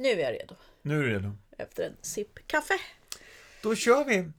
Nu 0.00 0.08
är 0.08 0.18
jag 0.18 0.32
redo. 0.32 0.54
Nu 0.82 0.98
är 0.98 1.02
du 1.02 1.10
redo. 1.10 1.32
Efter 1.58 1.86
en 1.86 1.96
sipp 2.00 2.46
kaffe. 2.46 2.74
Då 3.62 3.74
kör 3.74 4.04
vi! 4.04 4.30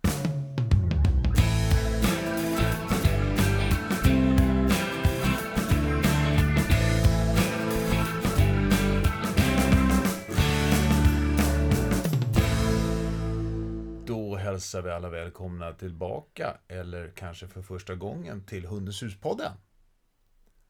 Då 14.05 14.35
hälsar 14.35 14.81
vi 14.81 14.91
alla 14.91 15.09
välkomna 15.09 15.73
tillbaka, 15.73 16.57
eller 16.67 17.11
kanske 17.15 17.47
för 17.47 17.61
första 17.61 17.95
gången, 17.95 18.45
till 18.45 18.65
Hundens 18.65 19.03
hus-podden. 19.03 19.51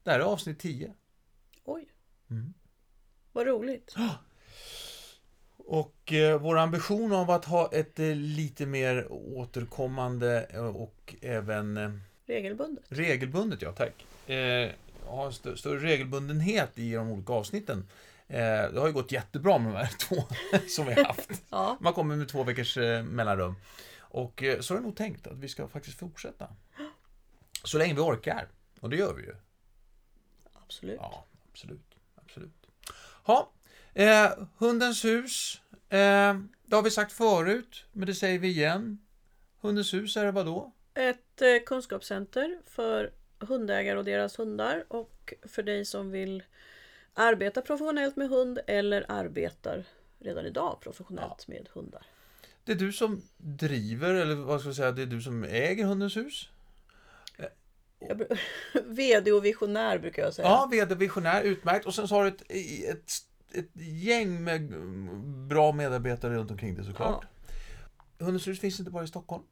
Det 0.02 0.10
här 0.10 0.20
är 0.20 0.24
avsnitt 0.24 0.58
10. 0.58 0.94
Oj. 1.64 1.88
Mm. 2.30 2.54
Vad 3.32 3.46
roligt. 3.46 3.94
Och 5.66 6.12
eh, 6.12 6.40
vår 6.40 6.58
ambition 6.58 7.12
av 7.12 7.30
att 7.30 7.44
ha 7.44 7.72
ett 7.72 7.98
eh, 7.98 8.14
lite 8.14 8.66
mer 8.66 9.06
återkommande 9.10 10.46
eh, 10.50 10.66
och 10.66 11.14
även 11.20 11.76
eh, 11.76 11.90
Regelbundet. 12.26 12.84
regelbundet, 12.88 13.62
ja 13.62 13.72
tack. 13.72 14.06
Eh, 14.30 14.70
ha 15.04 15.28
st 15.28 15.56
större 15.56 15.78
regelbundenhet 15.78 16.78
i 16.78 16.92
de 16.92 17.08
olika 17.10 17.32
avsnitten. 17.32 17.88
Eh, 18.28 18.38
det 18.72 18.80
har 18.80 18.86
ju 18.86 18.92
gått 18.92 19.12
jättebra 19.12 19.58
med 19.58 19.72
de 19.72 19.76
här 19.76 19.92
två 20.08 20.16
som 20.68 20.86
vi 20.86 20.92
har 20.94 21.04
haft. 21.04 21.30
Ja. 21.50 21.76
Man 21.80 21.92
kommer 21.92 22.16
med 22.16 22.28
två 22.28 22.42
veckors 22.44 22.76
mellanrum. 23.04 23.54
Och 23.98 24.42
så 24.60 24.74
är 24.74 24.78
det 24.78 24.84
nog 24.84 24.96
tänkt 24.96 25.26
att 25.26 25.38
vi 25.38 25.48
ska 25.48 25.68
faktiskt 25.68 25.98
fortsätta. 25.98 26.48
Så 27.64 27.78
länge 27.78 27.94
vi 27.94 28.00
orkar. 28.00 28.48
Och 28.80 28.90
det 28.90 28.96
gör 28.96 29.14
vi 29.14 29.22
ju. 29.22 29.34
Absolut. 30.52 30.96
Ja, 31.00 31.24
absolut. 31.52 31.94
absolut. 32.16 32.66
Ha, 33.24 33.50
eh, 33.94 34.30
Hundens 34.58 35.04
hus. 35.04 35.60
Eh, 35.88 36.36
det 36.66 36.76
har 36.76 36.82
vi 36.82 36.90
sagt 36.90 37.12
förut, 37.12 37.84
men 37.92 38.06
det 38.06 38.14
säger 38.14 38.38
vi 38.38 38.48
igen. 38.48 38.98
Hundens 39.60 39.94
hus 39.94 40.16
är 40.16 40.24
det 40.24 40.30
vadå? 40.32 40.72
Ett 40.94 41.42
eh, 41.42 41.64
kunskapscenter 41.66 42.58
för 42.66 43.12
hundägare 43.38 43.98
och 43.98 44.04
deras 44.04 44.38
hundar 44.38 44.84
och 44.88 45.34
för 45.42 45.62
dig 45.62 45.84
som 45.84 46.10
vill 46.10 46.42
arbeta 47.14 47.62
professionellt 47.62 48.16
med 48.16 48.28
hund 48.28 48.58
eller 48.66 49.04
arbetar 49.08 49.84
redan 50.18 50.46
idag 50.46 50.78
professionellt 50.80 51.48
med 51.48 51.68
hundar. 51.72 52.06
Det 52.64 52.72
är 52.72 52.76
du 52.76 52.92
som 52.92 53.22
driver, 53.36 54.14
eller 54.14 54.34
vad 54.34 54.60
ska 54.60 54.68
jag 54.68 54.76
säga, 54.76 54.92
det 54.92 55.02
är 55.02 55.06
du 55.06 55.20
som 55.22 55.44
äger 55.44 55.84
Hundens 55.84 56.16
hus? 56.16 56.48
Jag, 58.08 58.18
bru- 58.20 58.38
VD 58.84 59.32
och 59.32 59.44
visionär 59.44 59.98
brukar 59.98 60.22
jag 60.22 60.34
säga. 60.34 60.48
Ja, 60.48 60.68
VD 60.70 60.94
Visionär, 60.94 61.42
utmärkt. 61.42 61.86
Och 61.86 61.94
sen 61.94 62.08
så 62.08 62.14
har 62.14 62.22
du 62.24 62.28
ett, 62.28 62.42
ett, 62.96 63.12
ett 63.54 63.70
gäng 63.74 64.44
med 64.44 64.62
bra 65.48 65.72
medarbetare 65.72 66.34
runt 66.34 66.50
omkring 66.50 66.74
dig 66.74 66.84
såklart. 66.84 67.24
Hundens 68.18 68.48
hus 68.48 68.60
finns 68.60 68.78
inte 68.78 68.90
bara 68.92 69.04
i 69.04 69.08
Stockholm. 69.08 69.42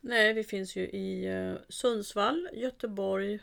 Nej, 0.00 0.32
vi 0.32 0.44
finns 0.44 0.76
ju 0.76 0.82
i 0.82 1.26
eh, 1.26 1.54
Sundsvall, 1.68 2.48
Göteborg 2.52 3.38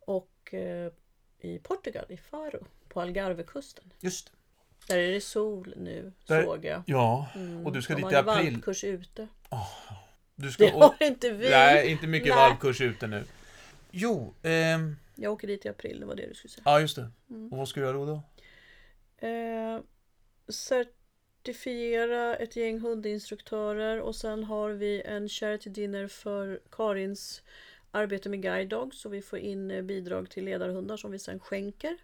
och 0.00 0.54
eh, 0.54 0.92
i 1.40 1.58
Portugal, 1.58 2.04
i 2.08 2.16
Faro, 2.16 2.66
på 2.88 3.00
Algarvekusten. 3.00 3.92
Just 4.00 4.32
Där 4.88 4.98
är 4.98 5.12
det 5.12 5.20
sol 5.20 5.74
nu, 5.76 6.12
Där- 6.26 6.42
såg 6.44 6.64
jag. 6.64 6.82
Ja, 6.86 7.28
Mm, 7.34 7.66
och 7.66 7.72
du 7.72 7.82
ska 7.82 7.94
dit 7.94 8.12
i 8.12 8.14
april. 8.14 8.52
valpkurs 8.52 8.84
ute. 8.84 9.28
Du 10.34 10.50
ska, 10.52 10.64
Det 10.64 10.72
och, 10.72 10.82
har 10.82 11.06
inte 11.06 11.30
vi. 11.30 11.50
nej, 11.50 11.90
inte 11.90 12.06
mycket 12.06 12.28
Nej. 12.28 12.36
valpkurs 12.36 12.80
ute 12.80 13.06
nu. 13.06 13.24
Jo, 13.90 14.34
ehm, 14.42 14.96
Jag 15.16 15.32
åker 15.32 15.48
dit 15.48 15.64
i 15.66 15.68
april, 15.68 16.00
det 16.00 16.06
var 16.06 16.14
det 16.14 16.26
du 16.28 16.34
skulle 16.34 16.50
säga. 16.50 16.62
ja 16.64 16.80
just 16.80 16.96
det. 16.96 17.10
Mm. 17.30 17.52
Och 17.52 17.58
vad 17.58 17.68
ska 17.68 17.80
du 17.80 17.86
göra 17.86 17.96
då? 17.96 18.06
då? 18.06 18.22
Eh, 19.20 19.80
certifiera 20.48 22.36
ett 22.36 22.56
gäng 22.56 22.80
hundinstruktörer 22.80 24.00
och 24.00 24.16
sen 24.16 24.44
har 24.44 24.70
vi 24.70 25.02
en 25.02 25.28
charity 25.28 25.70
dinner 25.70 26.06
för 26.06 26.60
Karins 26.70 27.42
arbete 27.90 28.28
med 28.28 28.42
guide 28.42 28.68
dogs 28.68 29.00
så 29.00 29.08
vi 29.08 29.22
får 29.22 29.38
in 29.38 29.70
eh, 29.70 29.82
bidrag 29.82 30.30
till 30.30 30.44
ledarhundar 30.44 30.96
som 30.96 31.10
vi 31.10 31.18
sen 31.18 31.40
skänker 31.40 31.96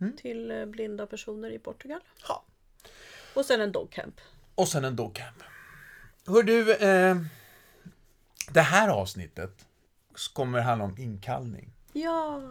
Mm. 0.00 0.16
till 0.16 0.50
eh, 0.50 0.66
blinda 0.66 1.06
personer 1.06 1.50
i 1.50 1.58
Portugal. 1.58 2.00
Ja. 2.28 2.44
Och 3.34 3.44
sen 3.44 3.60
en 3.60 3.72
dogcamp. 3.72 4.20
Och 4.54 4.68
sen 4.68 4.84
en 4.84 4.96
dogcamp. 4.96 5.42
Hör 6.26 6.42
du, 6.42 6.74
eh, 6.74 7.16
det 8.50 8.60
här 8.60 8.88
avsnittet 8.88 9.66
kommer 10.32 10.60
handla 10.60 10.84
om 10.84 10.98
inkallning. 10.98 11.72
Ja! 11.92 12.42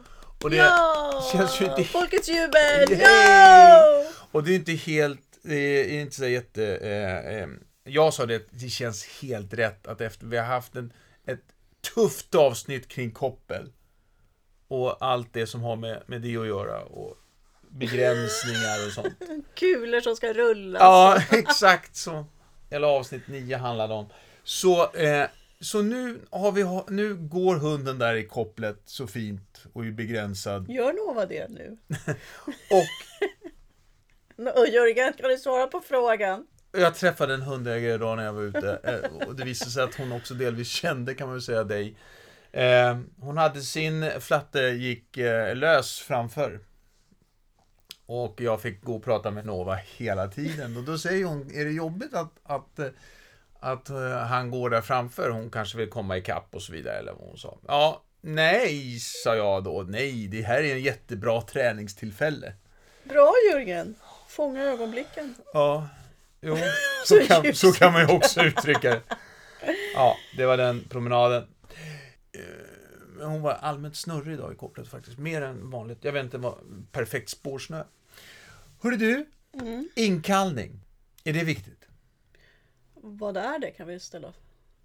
Och 0.43 0.49
det 0.49 0.57
ja! 0.57 1.29
känns 1.31 1.61
ju 1.61 1.65
inte- 1.65 1.83
Folkets 1.83 2.29
jubel! 2.29 2.99
Ja! 2.99 4.03
Och 4.31 4.43
det 4.43 4.51
är 4.51 4.55
inte 4.55 4.71
helt, 4.71 5.39
det 5.41 5.55
är 5.95 6.01
inte 6.01 6.15
så 6.15 6.27
jätte... 6.27 6.75
Eh, 6.75 7.35
eh, 7.37 7.47
jag 7.83 8.13
sa 8.13 8.25
det, 8.25 8.47
det 8.51 8.69
känns 8.69 9.05
helt 9.21 9.53
rätt 9.53 9.87
att 9.87 10.01
efter 10.01 10.25
vi 10.25 10.37
har 10.37 10.45
haft 10.45 10.75
en, 10.75 10.93
ett 11.25 11.43
tufft 11.93 12.35
avsnitt 12.35 12.87
kring 12.87 13.11
koppel 13.11 13.71
och 14.67 15.05
allt 15.05 15.33
det 15.33 15.47
som 15.47 15.61
har 15.61 15.75
med, 15.75 16.03
med 16.05 16.21
det 16.21 16.37
att 16.37 16.47
göra 16.47 16.81
och 16.81 17.17
begränsningar 17.69 18.87
och 18.87 18.93
sånt. 18.93 19.13
Kulor 19.55 20.01
som 20.01 20.15
ska 20.15 20.33
rullas. 20.33 20.79
Ja, 20.79 21.21
exakt 21.31 21.95
så. 21.95 22.25
Eller 22.69 22.87
avsnitt 22.87 23.27
9 23.27 23.57
handlade 23.57 23.93
om. 23.93 24.05
Så, 24.43 24.91
eh, 24.93 25.27
så 25.59 25.81
nu, 25.81 26.19
har 26.29 26.51
vi, 26.51 26.93
nu 26.95 27.15
går 27.15 27.55
hunden 27.55 27.99
där 27.99 28.15
i 28.15 28.25
kopplet 28.25 28.81
så 28.85 29.07
fint 29.07 29.65
och 29.73 29.85
är 29.85 29.91
begränsad. 29.91 30.69
Gör 30.69 30.93
Nova 30.93 31.25
det 31.25 31.49
nu? 31.49 31.77
Och 32.69 32.87
Och 34.37 34.67
Jörgen, 34.67 35.13
kan 35.13 35.29
du 35.29 35.37
svara 35.37 35.67
på 35.67 35.79
frågan? 35.79 36.47
Jag 36.71 36.95
träffade 36.95 37.33
en 37.33 37.41
hundägare 37.41 37.93
idag 37.93 38.17
när 38.17 38.25
jag 38.25 38.33
var 38.33 38.41
ute 38.41 38.79
eh, 38.83 39.27
och 39.27 39.35
det 39.35 39.43
visade 39.43 39.71
sig 39.71 39.83
att 39.83 39.95
hon 39.95 40.11
också 40.11 40.33
delvis 40.33 40.67
kände, 40.67 41.13
kan 41.13 41.27
man 41.27 41.35
väl 41.35 41.41
säga, 41.41 41.63
dig. 41.63 41.97
Eh, 42.51 42.97
Hon 43.19 43.37
hade 43.37 43.61
sin 43.61 44.11
flatte 44.19 44.59
gick 44.59 45.17
eh, 45.17 45.55
lös 45.55 45.99
framför. 45.99 46.59
Och 48.05 48.41
jag 48.41 48.61
fick 48.61 48.83
gå 48.83 48.95
och 48.95 49.03
prata 49.03 49.31
med 49.31 49.45
Nova 49.45 49.75
hela 49.75 50.27
tiden. 50.27 50.77
Och 50.77 50.83
då 50.83 50.97
säger 50.97 51.25
hon, 51.25 51.51
är 51.53 51.65
det 51.65 51.71
jobbigt 51.71 52.13
att, 52.13 52.33
att, 52.43 52.79
att 53.59 53.89
eh, 53.89 54.09
han 54.17 54.51
går 54.51 54.69
där 54.69 54.81
framför? 54.81 55.29
Hon 55.29 55.49
kanske 55.49 55.77
vill 55.77 55.89
komma 55.89 56.17
ikapp 56.17 56.55
och 56.55 56.61
så 56.61 56.73
vidare, 56.73 56.97
eller 56.97 57.11
vad 57.13 57.27
hon 57.27 57.37
sa. 57.37 57.57
Ja, 57.67 58.03
nej, 58.21 58.99
sa 58.99 59.35
jag 59.35 59.63
då. 59.63 59.85
Nej, 59.87 60.27
det 60.27 60.41
här 60.41 60.63
är 60.63 60.73
en 60.75 60.81
jättebra 60.81 61.41
träningstillfälle. 61.41 62.53
Bra 63.03 63.33
Jörgen! 63.51 63.95
Fånga 64.27 64.63
ögonblicken. 64.63 65.35
Ja, 65.53 65.87
jo, 66.41 66.57
så 67.05 67.19
kan, 67.19 67.53
så 67.53 67.71
kan 67.71 67.93
man 67.93 68.07
ju 68.07 68.15
också 68.15 68.41
uttrycka 68.41 68.89
det. 68.89 69.01
Ja, 69.93 70.15
det 70.37 70.45
var 70.45 70.57
den 70.57 70.83
promenaden. 70.89 71.43
Eh, 72.31 73.27
Hon 73.27 73.41
var 73.41 73.53
allmänt 73.53 73.95
snurrig 73.95 74.33
idag 74.33 74.53
i 74.53 74.55
kopplet 74.55 74.87
faktiskt, 74.87 75.17
mer 75.17 75.41
än 75.41 75.69
vanligt. 75.69 75.97
Jag 76.01 76.11
vet 76.11 76.23
inte, 76.23 76.37
vad 76.37 76.55
perfekt 76.91 77.29
spårsnö. 77.29 77.83
Hörru 78.81 78.95
du, 78.97 79.25
Mm. 79.61 79.89
inkallning. 79.95 80.79
Är 81.23 81.33
det 81.33 81.43
viktigt? 81.43 81.76
Vad 83.07 83.37
är 83.37 83.59
det 83.59 83.71
kan 83.71 83.87
vi 83.87 83.99
ställa, 83.99 84.33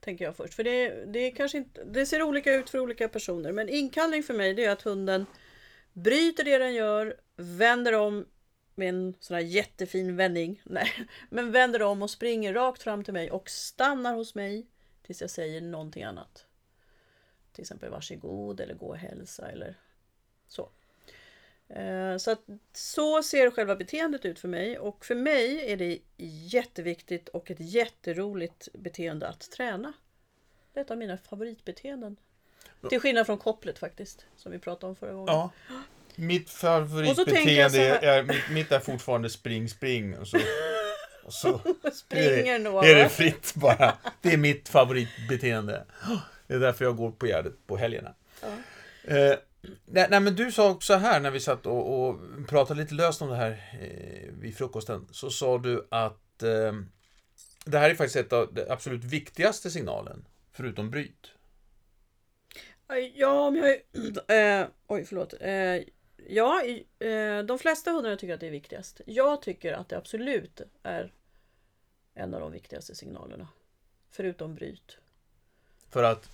tänker 0.00 0.24
jag 0.24 0.36
först. 0.36 0.54
För 0.54 0.64
det, 0.64 1.04
det, 1.04 1.18
är 1.18 1.30
kanske 1.30 1.58
inte, 1.58 1.84
det 1.84 2.06
ser 2.06 2.22
olika 2.22 2.54
ut 2.54 2.70
för 2.70 2.78
olika 2.78 3.08
personer. 3.08 3.52
Men 3.52 3.68
inkallning 3.68 4.22
för 4.22 4.34
mig 4.34 4.54
det 4.54 4.64
är 4.64 4.70
att 4.70 4.82
hunden 4.82 5.26
bryter 5.92 6.44
det 6.44 6.58
den 6.58 6.74
gör, 6.74 7.16
vänder 7.36 7.92
om 7.92 8.26
med 8.74 8.88
en 8.88 9.14
sån 9.20 9.34
här 9.34 9.42
jättefin 9.42 10.16
vändning. 10.16 10.62
Nej, 10.64 10.90
men 11.30 11.52
vänder 11.52 11.82
om 11.82 12.02
och 12.02 12.10
springer 12.10 12.54
rakt 12.54 12.82
fram 12.82 13.04
till 13.04 13.14
mig 13.14 13.30
och 13.30 13.50
stannar 13.50 14.14
hos 14.14 14.34
mig 14.34 14.66
tills 15.02 15.20
jag 15.20 15.30
säger 15.30 15.60
någonting 15.60 16.02
annat. 16.02 16.46
Till 17.52 17.62
exempel 17.62 17.90
varsågod 17.90 18.60
eller 18.60 18.74
gå 18.74 18.86
och 18.86 18.96
hälsa 18.96 19.50
eller 19.50 19.74
så. 20.46 20.70
Eh, 21.76 22.16
Så, 22.16 22.30
att, 22.30 22.40
så 22.72 23.22
ser 23.22 23.50
själva 23.50 23.76
beteendet 23.76 24.24
ut 24.24 24.38
för 24.38 24.48
mig 24.48 24.78
och 24.78 25.04
för 25.04 25.14
mig 25.14 25.72
är 25.72 25.76
det 25.76 25.98
jätteviktigt 26.52 27.28
och 27.28 27.50
ett 27.50 27.60
jätteroligt 27.60 28.68
beteende 28.72 29.28
att 29.28 29.50
träna. 29.50 29.92
Det 30.72 30.80
är 30.80 30.84
ett 30.84 30.90
av 30.90 30.98
mina 30.98 31.16
favoritbeteenden. 31.16 32.16
Till 32.88 33.00
skillnad 33.00 33.26
från 33.26 33.38
kopplet 33.38 33.78
faktiskt, 33.78 34.26
som 34.36 34.52
vi 34.52 34.58
pratade 34.58 34.90
om 34.90 34.96
förra 34.96 35.12
gången. 35.12 35.34
Ja. 35.34 35.50
Mitt 36.14 36.50
favoritbeteende 36.50 37.78
är, 37.88 38.02
är, 38.02 38.22
mitt, 38.22 38.50
mitt 38.50 38.72
är 38.72 38.80
fortfarande 38.80 39.30
spring, 39.30 39.68
spring. 39.68 40.18
Och 40.18 40.28
så, 40.28 40.38
och 41.24 41.32
så 41.32 41.60
Springer 41.92 42.54
är 42.54 42.82
det, 42.82 42.90
är 42.92 42.94
det 42.94 43.08
fritt 43.08 43.54
bara. 43.54 43.96
Det 44.20 44.32
är 44.32 44.36
mitt 44.36 44.68
favoritbeteende. 44.68 45.84
Det 46.46 46.54
är 46.54 46.58
därför 46.58 46.84
jag 46.84 46.96
går 46.96 47.10
på 47.10 47.26
Gärdet 47.26 47.66
på 47.66 47.76
helgerna. 47.76 48.14
Ja. 48.40 48.48
Eh, 49.16 49.36
nej, 49.84 50.06
nej, 50.10 50.20
men 50.20 50.36
du 50.36 50.52
sa 50.52 50.70
också 50.70 50.94
här 50.94 51.20
när 51.20 51.30
vi 51.30 51.40
satt 51.40 51.66
och, 51.66 52.08
och 52.08 52.20
pratade 52.48 52.80
lite 52.80 52.94
löst 52.94 53.22
om 53.22 53.28
det 53.28 53.36
här 53.36 53.78
eh, 53.80 54.32
vid 54.32 54.56
frukosten. 54.56 55.08
Så 55.10 55.30
sa 55.30 55.58
du 55.58 55.88
att 55.90 56.42
eh, 56.42 56.72
det 57.64 57.78
här 57.78 57.90
är 57.90 57.94
faktiskt 57.94 58.16
ett 58.16 58.32
av 58.32 58.54
de 58.54 58.70
absolut 58.70 59.04
viktigaste 59.04 59.70
signalen. 59.70 60.24
Förutom 60.52 60.90
bryt. 60.90 61.32
Ja, 63.14 63.46
om 63.46 63.56
jag... 63.56 63.76
Eh, 64.36 64.66
oj, 64.86 65.04
förlåt. 65.04 65.34
Eh, 65.40 65.92
Ja, 66.28 66.62
eh, 66.98 67.38
de 67.44 67.58
flesta 67.58 67.90
hundar 67.90 68.16
tycker 68.16 68.34
att 68.34 68.40
det 68.40 68.46
är 68.46 68.50
viktigast. 68.50 69.00
Jag 69.06 69.42
tycker 69.42 69.72
att 69.72 69.88
det 69.88 69.96
absolut 69.96 70.60
är 70.82 71.12
en 72.14 72.34
av 72.34 72.40
de 72.40 72.52
viktigaste 72.52 72.94
signalerna. 72.94 73.48
Förutom 74.10 74.54
bryt. 74.54 74.98
För 75.90 76.02
att, 76.02 76.28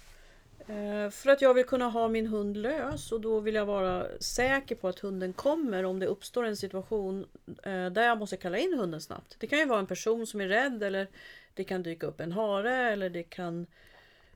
Eh, 0.68 1.10
för 1.10 1.30
att 1.30 1.42
jag 1.42 1.54
vill 1.54 1.64
kunna 1.66 1.88
ha 1.88 2.08
min 2.08 2.26
hund 2.26 2.56
lös 2.56 3.12
och 3.12 3.20
då 3.20 3.40
vill 3.40 3.54
jag 3.54 3.66
vara 3.66 4.06
säker 4.20 4.74
på 4.74 4.88
att 4.88 4.98
hunden 4.98 5.32
kommer 5.32 5.84
om 5.84 5.98
det 5.98 6.06
uppstår 6.06 6.44
en 6.44 6.56
situation 6.56 7.26
eh, 7.62 7.86
där 7.86 8.02
jag 8.02 8.18
måste 8.18 8.36
kalla 8.36 8.58
in 8.58 8.78
hunden 8.78 9.00
snabbt. 9.00 9.36
Det 9.38 9.46
kan 9.46 9.58
ju 9.58 9.66
vara 9.66 9.78
en 9.78 9.86
person 9.86 10.26
som 10.26 10.40
är 10.40 10.48
rädd 10.48 10.82
eller 10.82 11.08
det 11.54 11.64
kan 11.64 11.82
dyka 11.82 12.06
upp 12.06 12.20
en 12.20 12.32
hare 12.32 12.92
eller 12.92 13.10
det 13.10 13.22
kan 13.22 13.66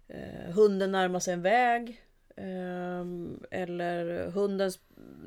eh, 0.08 0.52
hunden 0.54 0.92
närma 0.92 1.20
sig 1.20 1.34
en 1.34 1.42
väg. 1.42 2.02
Eh, 2.36 3.04
Eller 3.50 4.30
hunden 4.30 4.72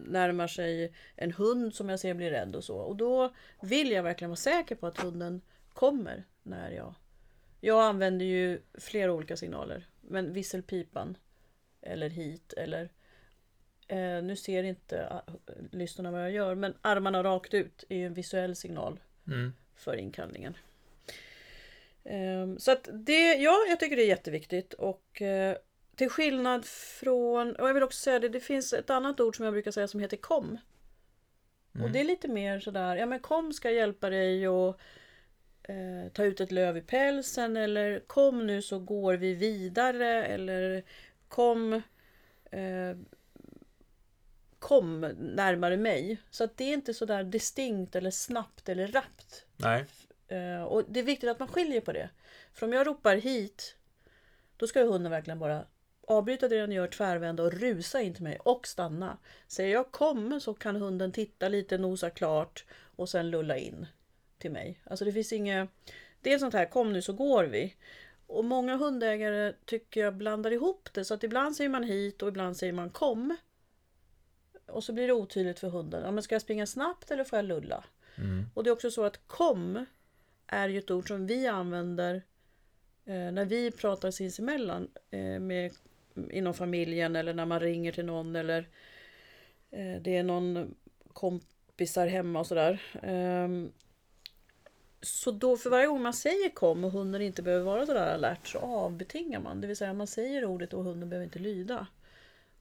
närmar 0.07 0.47
sig 0.47 0.93
en 1.15 1.31
hund 1.31 1.73
som 1.73 1.89
jag 1.89 1.99
ser 1.99 2.13
blir 2.13 2.31
rädd 2.31 2.55
och 2.55 2.63
så. 2.63 2.77
Och 2.77 2.95
då 2.95 3.33
vill 3.61 3.91
jag 3.91 4.03
verkligen 4.03 4.29
vara 4.29 4.35
säker 4.35 4.75
på 4.75 4.87
att 4.87 5.01
hunden 5.01 5.41
kommer 5.73 6.23
när 6.43 6.71
jag 6.71 6.95
jag 7.65 7.83
använder 7.83 8.25
ju 8.25 8.61
flera 8.73 9.13
olika 9.13 9.37
signaler. 9.37 9.87
Men 10.07 10.33
visselpipan 10.33 11.17
eller 11.81 12.09
hit 12.09 12.53
eller 12.53 12.89
eh, 13.87 14.23
nu 14.23 14.35
ser 14.35 14.63
inte 14.63 15.07
ah, 15.09 15.21
lyssnarna 15.71 16.11
vad 16.11 16.21
jag 16.21 16.31
gör 16.31 16.55
men 16.55 16.73
armarna 16.81 17.23
rakt 17.23 17.53
ut 17.53 17.83
är 17.89 17.97
ju 17.97 18.05
en 18.05 18.13
visuell 18.13 18.55
signal 18.55 18.99
mm, 19.27 19.53
för 19.75 19.95
inkallningen. 19.95 20.57
Ehm, 22.03 22.59
så 22.59 22.71
att 22.71 22.89
det, 22.93 23.35
ja, 23.35 23.65
jag 23.69 23.79
tycker 23.79 23.95
det 23.95 24.03
är 24.03 24.07
jätteviktigt 24.07 24.73
och 24.73 25.21
eh, 25.21 25.57
till 25.95 26.09
skillnad 26.09 26.65
från, 26.65 27.55
och 27.55 27.69
jag 27.69 27.73
vill 27.73 27.83
också 27.83 27.99
säga 27.99 28.19
det, 28.19 28.29
det 28.29 28.39
finns 28.39 28.73
ett 28.73 28.89
annat 28.89 29.19
ord 29.19 29.35
som 29.35 29.45
jag 29.45 29.53
brukar 29.53 29.71
säga 29.71 29.87
som 29.87 29.99
heter 29.99 30.17
kom. 30.17 30.57
Och 31.83 31.91
det 31.91 31.99
är 31.99 32.03
lite 32.03 32.27
mer 32.27 32.59
sådär, 32.59 32.95
ja 32.95 33.05
men 33.05 33.19
kom 33.19 33.53
ska 33.53 33.71
hjälpa 33.71 34.09
dig 34.09 34.47
och 34.47 34.79
eh, 35.67 36.11
ta 36.13 36.23
ut 36.23 36.41
ett 36.41 36.51
löv 36.51 36.77
i 36.77 36.81
pälsen 36.81 37.57
eller 37.57 37.99
kom 37.99 38.47
nu 38.47 38.61
så 38.61 38.79
går 38.79 39.13
vi 39.13 39.33
vidare 39.33 40.25
eller 40.25 40.83
kom 41.27 41.73
eh, 42.51 42.97
kom 44.59 45.01
närmare 45.17 45.77
mig. 45.77 46.17
Så 46.29 46.43
att 46.43 46.57
det 46.57 46.63
är 46.63 46.73
inte 46.73 46.93
sådär 46.93 47.23
distinkt 47.23 47.95
eller 47.95 48.11
snabbt 48.11 48.69
eller 48.69 48.87
rappt. 48.87 49.45
nej, 49.57 49.85
Eh, 50.27 50.63
och 50.63 50.83
det 50.87 50.99
är 50.99 51.03
viktigt 51.03 51.29
att 51.29 51.39
man 51.39 51.47
skiljer 51.47 51.81
på 51.81 51.91
det. 51.91 52.09
För 52.53 52.65
om 52.65 52.73
jag 52.73 52.87
ropar 52.87 53.15
hit, 53.15 53.75
då 54.57 54.67
ska 54.67 54.79
ju 54.79 54.87
hunden 54.87 55.11
verkligen 55.11 55.39
bara 55.39 55.65
avbryta 56.07 56.47
det 56.47 56.59
den 56.59 56.71
gör, 56.71 56.87
tvärvända 56.87 57.43
och 57.43 57.53
rusa 57.53 58.01
in 58.01 58.13
till 58.13 58.23
mig 58.23 58.39
och 58.39 58.67
stanna. 58.67 59.17
Säger 59.47 59.73
jag 59.73 59.91
kom 59.91 60.39
så 60.41 60.53
kan 60.53 60.75
hunden 60.75 61.11
titta 61.11 61.49
lite, 61.49 61.77
nosa 61.77 62.09
klart 62.09 62.65
och 62.95 63.09
sen 63.09 63.29
lulla 63.29 63.57
in 63.57 63.87
till 64.37 64.51
mig. 64.51 64.79
Alltså 64.83 65.05
det 65.05 65.11
finns 65.11 65.33
inget... 65.33 65.69
Det 66.21 66.33
är 66.33 66.39
sånt 66.39 66.53
här, 66.53 66.65
kom 66.65 66.93
nu 66.93 67.01
så 67.01 67.13
går 67.13 67.43
vi. 67.43 67.75
Och 68.27 68.45
många 68.45 68.75
hundägare 68.75 69.53
tycker 69.65 70.01
jag 70.01 70.15
blandar 70.15 70.51
ihop 70.51 70.89
det 70.93 71.05
så 71.05 71.13
att 71.13 71.23
ibland 71.23 71.55
säger 71.55 71.69
man 71.69 71.83
hit 71.83 72.21
och 72.21 72.29
ibland 72.29 72.57
säger 72.57 72.73
man 72.73 72.89
kom. 72.89 73.37
Och 74.65 74.83
så 74.83 74.93
blir 74.93 75.07
det 75.07 75.13
otydligt 75.13 75.59
för 75.59 75.69
hunden. 75.69 76.03
Ja, 76.03 76.11
men 76.11 76.23
ska 76.23 76.35
jag 76.35 76.41
springa 76.41 76.65
snabbt 76.65 77.11
eller 77.11 77.23
får 77.23 77.37
jag 77.37 77.45
lulla? 77.45 77.83
mm, 78.17 78.45
Och 78.53 78.63
det 78.63 78.69
är 78.69 78.71
också 78.71 78.91
så 78.91 79.03
att 79.03 79.27
kom 79.27 79.85
är 80.47 80.69
ju 80.69 80.79
ett 80.79 80.91
ord 80.91 81.07
som 81.07 81.27
vi 81.27 81.47
använder 81.47 82.15
eh, 83.05 83.31
när 83.31 83.45
vi 83.45 83.71
pratar 83.71 84.11
sinsemellan 84.11 84.87
eh, 85.11 85.39
med, 85.39 85.71
inom 86.31 86.53
familjen 86.53 87.15
eller 87.15 87.33
när 87.33 87.45
man 87.45 87.59
ringer 87.59 87.91
till 87.91 88.05
någon 88.05 88.35
eller 88.35 88.69
eh, 89.71 90.01
det 90.01 90.17
är 90.17 90.23
någon 90.23 90.75
kompisar 91.13 92.07
hemma 92.07 92.39
och 92.39 92.47
sådär. 92.47 92.81
Så 95.05 95.31
då 95.31 95.57
för 95.57 95.69
varje 95.69 95.87
gång 95.87 96.01
man 96.01 96.13
säger 96.13 96.49
kom 96.49 96.83
och 96.83 96.91
hunden 96.91 97.21
inte 97.21 97.41
behöver 97.41 97.65
vara 97.65 97.85
sådär 97.85 98.13
alert 98.13 98.47
så 98.47 98.59
avbetingar 98.59 99.39
man. 99.39 99.61
Det 99.61 99.67
vill 99.67 99.77
säga 99.77 99.93
man 99.93 100.07
säger 100.07 100.45
ordet 100.45 100.73
och 100.73 100.83
hunden 100.83 101.09
behöver 101.09 101.23
inte 101.23 101.39
lyda. 101.39 101.87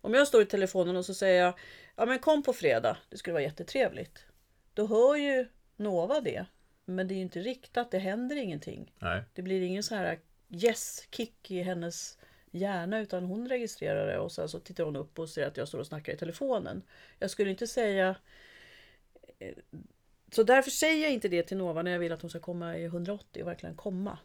Om 0.01 0.15
jag 0.15 0.29
står 0.29 0.43
i 0.43 0.47
telefonen 0.47 0.97
och 0.97 1.05
så 1.05 1.15
säger 1.15 1.43
jag 1.43 1.55
Ja 1.97 2.07
men 2.07 2.19
kom 2.19 2.43
på 2.43 2.53
fredag, 2.53 2.97
det 3.09 3.17
skulle 3.19 3.33
vara 3.33 3.43
jättetrevligt. 3.43 4.27
Då 4.75 4.87
hör 4.87 5.17
ju 5.17 5.47
Nova 5.77 6.21
det. 6.21 6.47
Men 6.85 7.09
det 7.09 7.15
är 7.15 7.17
ju 7.17 7.23
inte 7.23 7.41
riktat, 7.41 7.91
det 7.91 7.99
händer 7.99 8.37
ingenting. 8.37 8.93
nej, 8.99 9.23
Det 9.35 9.43
blir 9.43 9.63
ingen 9.63 9.83
så 9.83 9.95
här 9.95 10.19
yes-kick 10.49 11.51
i 11.51 11.63
hennes 11.63 12.19
hjärna 12.51 12.99
utan 12.99 13.25
hon 13.25 13.49
registrerar 13.49 14.07
det 14.07 14.19
och 14.19 14.33
sen 14.33 14.49
så 14.49 14.61
tittar 14.61 14.85
hon 14.85 14.97
upp 14.97 15.19
och 15.19 15.29
ser 15.29 15.47
att 15.47 15.57
jag 15.57 15.69
står 15.69 15.79
och 15.79 15.87
snackar 15.87 16.13
i 16.13 16.17
telefonen. 16.17 16.83
Jag 17.19 17.31
skulle 17.31 17.51
inte 17.51 17.67
säga... 17.67 18.17
Så 20.35 20.43
därför 20.43 20.71
säger 20.71 21.03
jag 21.03 21.13
inte 21.13 21.29
det 21.29 21.43
till 21.43 21.57
Nova 21.57 21.83
när 21.83 21.91
jag 21.91 21.99
vill 21.99 22.13
att 22.13 22.23
hon 22.23 22.31
ska 22.31 22.41
komma 22.41 22.79
i 22.79 22.85
180 22.85 23.43
och 23.43 23.49
verkligen 23.49 23.77
komma. 23.77 24.19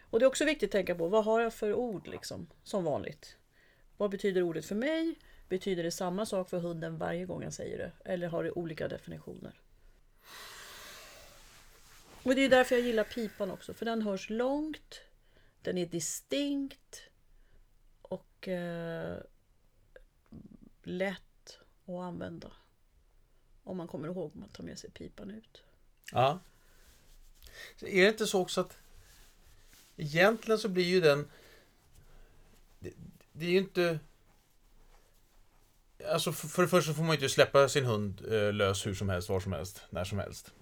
Och 0.00 0.18
det 0.18 0.24
är 0.24 0.26
också 0.26 0.44
viktigt 0.44 0.68
att 0.68 0.72
tänka 0.72 0.94
på 0.94 1.08
vad 1.08 1.24
har 1.24 1.40
jag 1.40 1.54
för 1.54 1.74
ord 1.74 2.06
liksom, 2.06 2.46
som 2.62 2.84
vanligt. 2.84 3.36
Vad 3.96 4.10
betyder 4.10 4.42
ordet 4.42 4.66
för 4.66 4.74
mig? 4.74 5.14
Betyder 5.48 5.82
det 5.82 5.90
samma 5.90 6.26
sak 6.26 6.50
för 6.50 6.58
hunden 6.58 6.98
varje 6.98 7.24
gång 7.24 7.42
jag 7.42 7.52
säger 7.52 7.78
det? 7.78 7.92
Eller 8.04 8.28
har 8.28 8.44
det 8.44 8.50
olika 8.50 8.88
definitioner? 8.88 9.60
Och 12.22 12.34
det 12.34 12.40
är 12.40 12.48
därför 12.48 12.74
jag 12.74 12.84
gillar 12.84 13.04
pipan 13.04 13.50
också, 13.50 13.74
för 13.74 13.84
den 13.84 14.02
hörs 14.02 14.30
långt, 14.30 15.00
den 15.62 15.78
är 15.78 15.86
distinkt 15.86 17.02
och 18.02 18.48
eh, 18.48 19.16
lätt 20.82 21.58
att 21.86 21.94
använda. 21.94 22.52
Om 23.68 23.76
man 23.76 23.88
kommer 23.88 24.08
ihåg 24.08 24.32
att 24.44 24.52
ta 24.52 24.62
med 24.62 24.78
sig 24.78 24.90
pipan 24.90 25.30
ut. 25.30 25.62
ja. 26.12 26.38
Så 27.76 27.86
är 27.86 28.02
det 28.02 28.08
inte 28.08 28.26
så 28.26 28.40
också 28.40 28.60
att 28.60 28.76
egentligen 29.96 30.58
så 30.58 30.68
blir 30.68 30.84
ju 30.84 31.00
den... 31.00 31.30
Det, 32.78 32.92
det 33.32 33.46
är 33.46 33.50
ju 33.50 33.58
inte... 33.58 33.98
Alltså 36.10 36.32
för, 36.32 36.48
för 36.48 36.62
det 36.62 36.68
första 36.68 36.94
får 36.94 37.02
man 37.02 37.10
ju 37.10 37.14
inte 37.14 37.28
släppa 37.28 37.68
sin 37.68 37.84
hund 37.84 38.32
eh, 38.32 38.52
lös 38.52 38.86
hur 38.86 38.94
som 38.94 39.08
helst, 39.08 39.28
var 39.28 39.40
som 39.40 39.52
helst, 39.52 39.82
när 39.90 40.04
som 40.04 40.18
helst. 40.18 40.52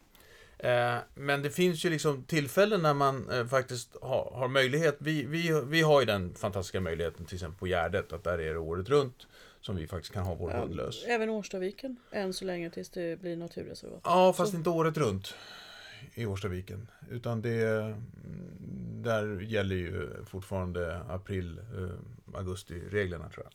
Eh, 0.59 0.97
men 1.15 1.43
det 1.43 1.51
finns 1.51 1.85
ju 1.85 1.91
liksom 1.91 2.25
tillfällen 2.25 2.83
när 2.83 2.95
man 2.95 3.31
eh, 3.31 3.47
faktiskt 3.47 3.97
har, 4.03 4.31
har 4.35 4.49
möjlighet. 4.49 4.97
Vi, 4.99 5.25
vi, 5.25 5.63
vi 5.67 5.83
har 5.83 6.01
ju 6.01 6.07
den 6.07 6.35
fantastiska 6.35 6.81
möjligheten 6.81 7.27
till 7.27 7.35
exempel 7.35 7.59
på 7.59 7.67
Gärdet 7.67 8.13
att 8.13 8.25
där 8.25 8.39
är 8.39 8.53
det 8.53 8.59
året 8.59 8.89
runt 8.89 9.27
som 9.67 9.77
vi 9.77 9.87
faktiskt 9.87 10.15
kan 10.15 10.25
ha 10.25 10.35
vår 10.35 10.51
hund 10.51 10.77
lös. 10.77 11.05
Även 11.05 11.31
Årstaviken, 11.31 11.97
än 12.11 12.33
så 12.33 12.45
länge 12.45 12.71
tills 12.71 12.91
det 12.91 13.21
blir 13.21 13.37
naturreservat. 13.37 14.01
Ja, 14.05 14.33
fast 14.33 14.51
Så- 14.51 14.57
inte 14.57 14.71
året 14.71 14.97
runt 14.97 15.35
i 16.15 16.27
Årstaviken. 16.27 16.91
Utan 17.11 17.43
det... 17.43 17.63
mm, 17.63 19.03
Där 19.03 19.41
gäller 19.41 19.77
ju 19.77 20.25
fortfarande 20.25 21.01
april, 21.09 21.59
eh, 21.59 22.39
augusti-reglerna 22.39 23.29
tror 23.29 23.45
jag. 23.47 23.53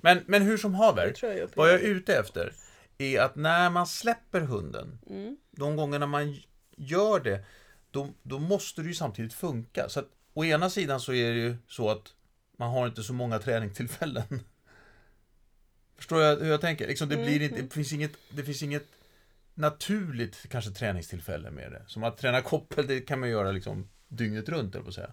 Men, 0.00 0.24
men 0.26 0.42
hur 0.42 0.56
som 0.56 0.74
haver, 0.74 1.14
jag 1.22 1.48
vad 1.54 1.68
jag 1.68 1.74
är 1.74 1.84
ute 1.84 2.16
efter 2.16 2.52
är 2.98 3.20
att 3.20 3.36
när 3.36 3.70
man 3.70 3.86
släpper 3.86 4.40
hunden, 4.40 4.98
mm. 5.10 5.36
de 5.50 5.76
gångerna 5.76 6.06
man 6.06 6.36
gör 6.76 7.20
det, 7.20 7.44
då, 7.90 8.08
då 8.22 8.38
måste 8.38 8.82
det 8.82 8.88
ju 8.88 8.94
samtidigt 8.94 9.34
funka. 9.34 9.88
Så 9.88 10.00
att 10.00 10.08
å 10.34 10.44
ena 10.44 10.70
sidan 10.70 11.00
så 11.00 11.12
är 11.12 11.32
det 11.32 11.38
ju 11.40 11.56
så 11.68 11.90
att 11.90 12.14
man 12.56 12.70
har 12.70 12.86
inte 12.86 13.02
så 13.02 13.12
många 13.12 13.38
träningstillfällen. 13.38 14.24
Förstår 16.04 16.22
jag 16.22 16.36
hur 16.36 16.50
jag 16.50 16.60
tänker? 16.60 16.86
Liksom 16.86 17.08
det, 17.08 17.16
blir 17.16 17.42
inte, 17.42 17.62
det, 17.62 17.74
finns 17.74 17.92
inget, 17.92 18.12
det 18.30 18.42
finns 18.42 18.62
inget 18.62 18.86
naturligt 19.54 20.46
kanske 20.48 20.70
träningstillfälle 20.70 21.50
med 21.50 21.72
det. 21.72 21.82
Som 21.86 22.04
att 22.04 22.18
träna 22.18 22.40
koppel, 22.40 22.86
det 22.86 23.00
kan 23.00 23.20
man 23.20 23.28
göra 23.28 23.52
liksom 23.52 23.88
dygnet 24.08 24.48
runt, 24.48 24.74
eller 24.74 24.84
på 24.84 24.92
säga. 24.92 25.12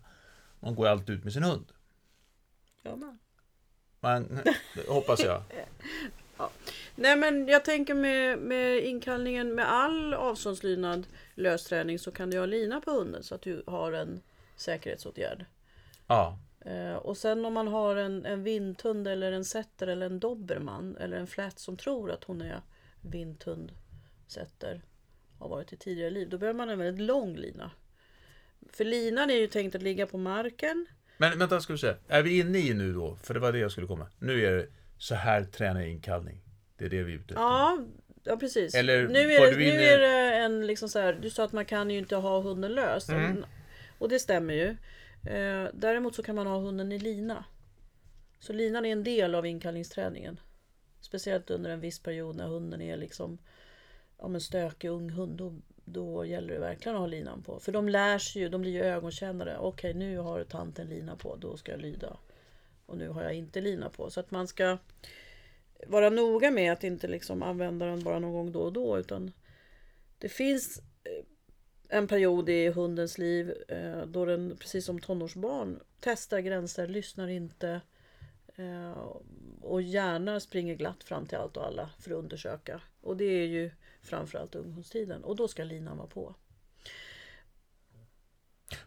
Man 0.59 0.75
går 0.75 0.87
alltid 0.87 1.15
ut 1.15 1.23
med 1.23 1.33
sin 1.33 1.43
hund. 1.43 1.65
Ja, 2.81 2.95
men. 2.95 3.19
Man, 3.99 4.39
hoppas 4.87 5.23
jag. 5.23 5.43
Nej 6.95 7.15
men 7.15 7.47
jag 7.47 7.65
tänker 7.65 7.93
med, 7.93 8.39
med 8.39 8.83
inkallningen 8.83 9.55
med 9.55 9.71
all 9.71 10.13
avståndslydnad 10.13 11.07
lösträning 11.35 11.99
så 11.99 12.11
kan 12.11 12.29
du 12.29 12.39
ha 12.39 12.45
lina 12.45 12.81
på 12.81 12.91
hunden 12.91 13.23
så 13.23 13.35
att 13.35 13.41
du 13.41 13.63
har 13.67 13.91
en 13.91 14.21
säkerhetsåtgärd. 14.55 15.45
Ja, 16.07 16.39
Eh, 16.65 16.95
och 16.95 17.17
sen 17.17 17.45
om 17.45 17.53
man 17.53 17.67
har 17.67 17.95
en, 17.95 18.25
en 18.25 18.43
vinthund 18.43 19.07
eller 19.07 19.31
en 19.31 19.45
setter 19.45 19.87
eller 19.87 20.05
en 20.05 20.19
dobermann 20.19 20.97
eller 20.97 21.17
en 21.17 21.27
flat 21.27 21.59
som 21.59 21.77
tror 21.77 22.11
att 22.11 22.23
hon 22.23 22.41
är 22.41 22.61
vinthund, 23.01 23.71
setter, 24.27 24.81
har 25.39 25.49
varit 25.49 25.73
i 25.73 25.77
tidigare 25.77 26.09
liv. 26.09 26.29
Då 26.29 26.37
behöver 26.37 26.57
man 26.57 26.69
en 26.69 26.79
väldigt 26.79 27.05
lång 27.05 27.35
lina. 27.35 27.71
För 28.69 28.85
linan 28.85 29.29
är 29.29 29.35
ju 29.35 29.47
tänkt 29.47 29.75
att 29.75 29.83
ligga 29.83 30.07
på 30.07 30.17
marken. 30.17 30.85
men 31.17 31.39
vänta, 31.39 31.61
ska 31.61 31.73
vi 31.73 31.79
se. 31.79 31.93
Är 32.07 32.21
vi 32.21 32.39
inne 32.39 32.59
i 32.59 32.73
nu 32.73 32.93
då? 32.93 33.15
För 33.15 33.33
det 33.33 33.39
var 33.39 33.51
det 33.51 33.59
jag 33.59 33.71
skulle 33.71 33.87
komma. 33.87 34.07
Nu 34.19 34.45
är 34.45 34.51
det 34.51 34.67
så 34.97 35.15
här 35.15 35.43
tränar 35.43 35.81
inkallning. 35.81 36.41
Det 36.77 36.85
är 36.85 36.89
det 36.89 37.03
vi 37.03 37.13
är 37.13 37.15
ute 37.15 37.33
efter. 37.33 37.35
Ja, 37.35 37.79
ja 38.23 38.37
precis. 38.37 38.75
Eller 38.75 39.07
nu, 39.07 39.19
är 39.19 39.51
det, 39.51 39.57
nu 39.57 39.83
är 39.83 39.99
det 39.99 40.35
en 40.37 40.67
liksom 40.67 40.89
så 40.89 40.99
här, 40.99 41.13
du 41.21 41.29
sa 41.29 41.43
att 41.43 41.51
man 41.51 41.65
kan 41.65 41.89
ju 41.89 41.97
inte 41.97 42.15
ha 42.15 42.41
hunden 42.41 42.71
lös. 42.71 43.09
Mm. 43.09 43.45
Och 43.97 44.09
det 44.09 44.19
stämmer 44.19 44.53
ju. 44.53 44.75
Eh, 45.25 45.67
däremot 45.73 46.15
så 46.15 46.23
kan 46.23 46.35
man 46.35 46.47
ha 46.47 46.57
hunden 46.57 46.91
i 46.91 46.99
lina. 46.99 47.45
Så 48.39 48.53
linan 48.53 48.85
är 48.85 48.91
en 48.91 49.03
del 49.03 49.35
av 49.35 49.45
inkallningsträningen. 49.45 50.39
speciellt 51.01 51.49
under 51.49 51.69
en 51.69 51.79
viss 51.79 51.99
period 51.99 52.35
när 52.35 52.47
hunden 52.47 52.81
är 52.81 52.97
liksom 52.97 53.37
om 54.17 54.35
en 54.35 54.41
stökig 54.41 54.87
ung 54.89 55.09
hund. 55.09 55.37
Då, 55.37 55.55
då 55.85 56.25
gäller 56.25 56.53
det 56.53 56.59
verkligen 56.59 56.95
att 56.95 56.99
ha 56.99 57.07
linan 57.07 57.43
på. 57.43 57.59
För 57.59 57.71
de 57.71 57.89
lär 57.89 58.17
sig 58.17 58.41
ju, 58.41 58.49
de 58.49 58.61
blir 58.61 58.71
ju 58.71 58.81
ögonkännare. 58.81 59.57
Okej, 59.57 59.93
nu 59.93 60.17
har 60.17 60.43
tanten 60.43 60.87
lina 60.89 61.15
på, 61.15 61.35
då 61.35 61.57
ska 61.57 61.71
jag 61.71 61.81
lyda. 61.81 62.17
Och 62.85 62.97
nu 62.97 63.09
har 63.09 63.23
jag 63.23 63.33
inte 63.33 63.61
lina 63.61 63.89
på. 63.89 64.09
Så 64.09 64.19
att 64.19 64.31
man 64.31 64.47
ska 64.47 64.77
vara 65.87 66.09
noga 66.09 66.51
med 66.51 66.73
att 66.73 66.83
inte 66.83 67.07
liksom 67.07 67.43
använda 67.43 67.85
den 67.85 68.03
bara 68.03 68.19
någon 68.19 68.33
gång 68.33 68.51
då 68.51 68.59
och 68.59 68.73
då. 68.73 68.99
Utan 68.99 69.31
det 70.17 70.29
finns 70.29 70.81
en 71.93 72.07
period 72.07 72.49
i 72.49 72.69
hundens 72.69 73.17
liv 73.17 73.53
eh, 73.67 74.01
då 74.01 74.25
den, 74.25 74.57
precis 74.59 74.85
som 74.85 74.99
tonårsbarn, 74.99 75.79
testar 75.99 76.39
gränser, 76.39 76.87
lyssnar 76.87 77.27
inte 77.27 77.81
eh, 78.55 79.07
och 79.61 79.81
gärna 79.81 80.39
springer 80.39 80.75
glatt 80.75 81.03
fram 81.03 81.25
till 81.25 81.37
allt 81.37 81.57
och 81.57 81.65
alla 81.65 81.89
för 81.99 82.11
att 82.11 82.17
undersöka. 82.17 82.81
Och 83.01 83.17
det 83.17 83.25
är 83.25 83.45
ju 83.45 83.71
framförallt 84.01 84.55
ungdomstiden 84.55 85.23
och 85.23 85.35
då 85.35 85.47
ska 85.47 85.63
linan 85.63 85.97
vara 85.97 86.07
på. 86.07 86.35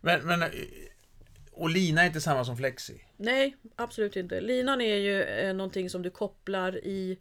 Men, 0.00 0.26
men 0.26 0.42
och 1.52 1.70
lina 1.70 2.02
är 2.02 2.06
inte 2.06 2.20
samma 2.20 2.44
som 2.44 2.56
flexi? 2.56 3.04
Nej, 3.16 3.56
absolut 3.76 4.16
inte. 4.16 4.40
Linan 4.40 4.80
är 4.80 4.96
ju 4.96 5.22
eh, 5.22 5.54
någonting 5.54 5.90
som 5.90 6.02
du 6.02 6.10
kopplar 6.10 6.84
i 6.84 7.18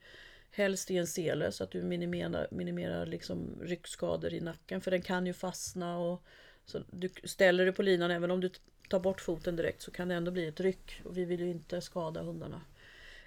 helst 0.53 0.91
i 0.91 0.97
en 0.97 1.07
sele 1.07 1.51
så 1.51 1.63
att 1.63 1.71
du 1.71 1.81
minimerar, 1.83 2.47
minimerar 2.51 3.05
liksom 3.05 3.59
ryckskador 3.61 4.33
i 4.33 4.39
nacken 4.39 4.81
för 4.81 4.91
den 4.91 5.01
kan 5.01 5.25
ju 5.25 5.33
fastna 5.33 5.97
och 5.97 6.23
så 6.65 6.83
du 6.91 7.09
ställer 7.23 7.65
du 7.65 7.71
på 7.71 7.81
linan 7.81 8.11
även 8.11 8.31
om 8.31 8.41
du 8.41 8.49
tar 8.89 8.99
bort 8.99 9.21
foten 9.21 9.55
direkt 9.55 9.81
så 9.81 9.91
kan 9.91 10.07
det 10.07 10.15
ändå 10.15 10.31
bli 10.31 10.47
ett 10.47 10.59
ryck 10.59 11.01
och 11.03 11.17
vi 11.17 11.25
vill 11.25 11.39
ju 11.39 11.49
inte 11.49 11.81
skada 11.81 12.21
hundarna. 12.21 12.61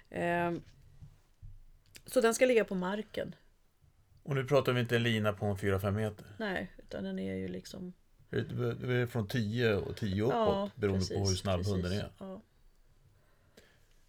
Eh, 0.09 0.53
så 2.05 2.21
den 2.21 2.33
ska 2.33 2.45
ligga 2.45 2.65
på 2.65 2.75
marken. 2.75 3.35
Och 4.23 4.35
nu 4.35 4.45
pratar 4.45 4.73
vi 4.73 4.79
inte 4.79 4.95
en 4.95 5.03
lina 5.03 5.33
på 5.33 5.45
en 5.45 5.55
4-5 5.55 5.91
meter? 5.91 6.25
Nej, 6.37 6.71
utan 6.77 7.03
den 7.03 7.19
är 7.19 7.35
ju 7.35 7.47
liksom 7.47 7.93
det 8.29 8.93
är 8.93 9.05
från 9.05 9.27
10 9.27 9.75
och 9.75 9.95
10 9.95 10.23
uppåt 10.23 10.33
ja, 10.35 10.69
beroende 10.75 10.99
precis, 10.99 11.17
på 11.17 11.29
hur 11.29 11.35
snabb 11.35 11.57
precis, 11.57 11.73
hunden 11.73 11.91
är. 11.91 12.11
Ja. 12.19 12.41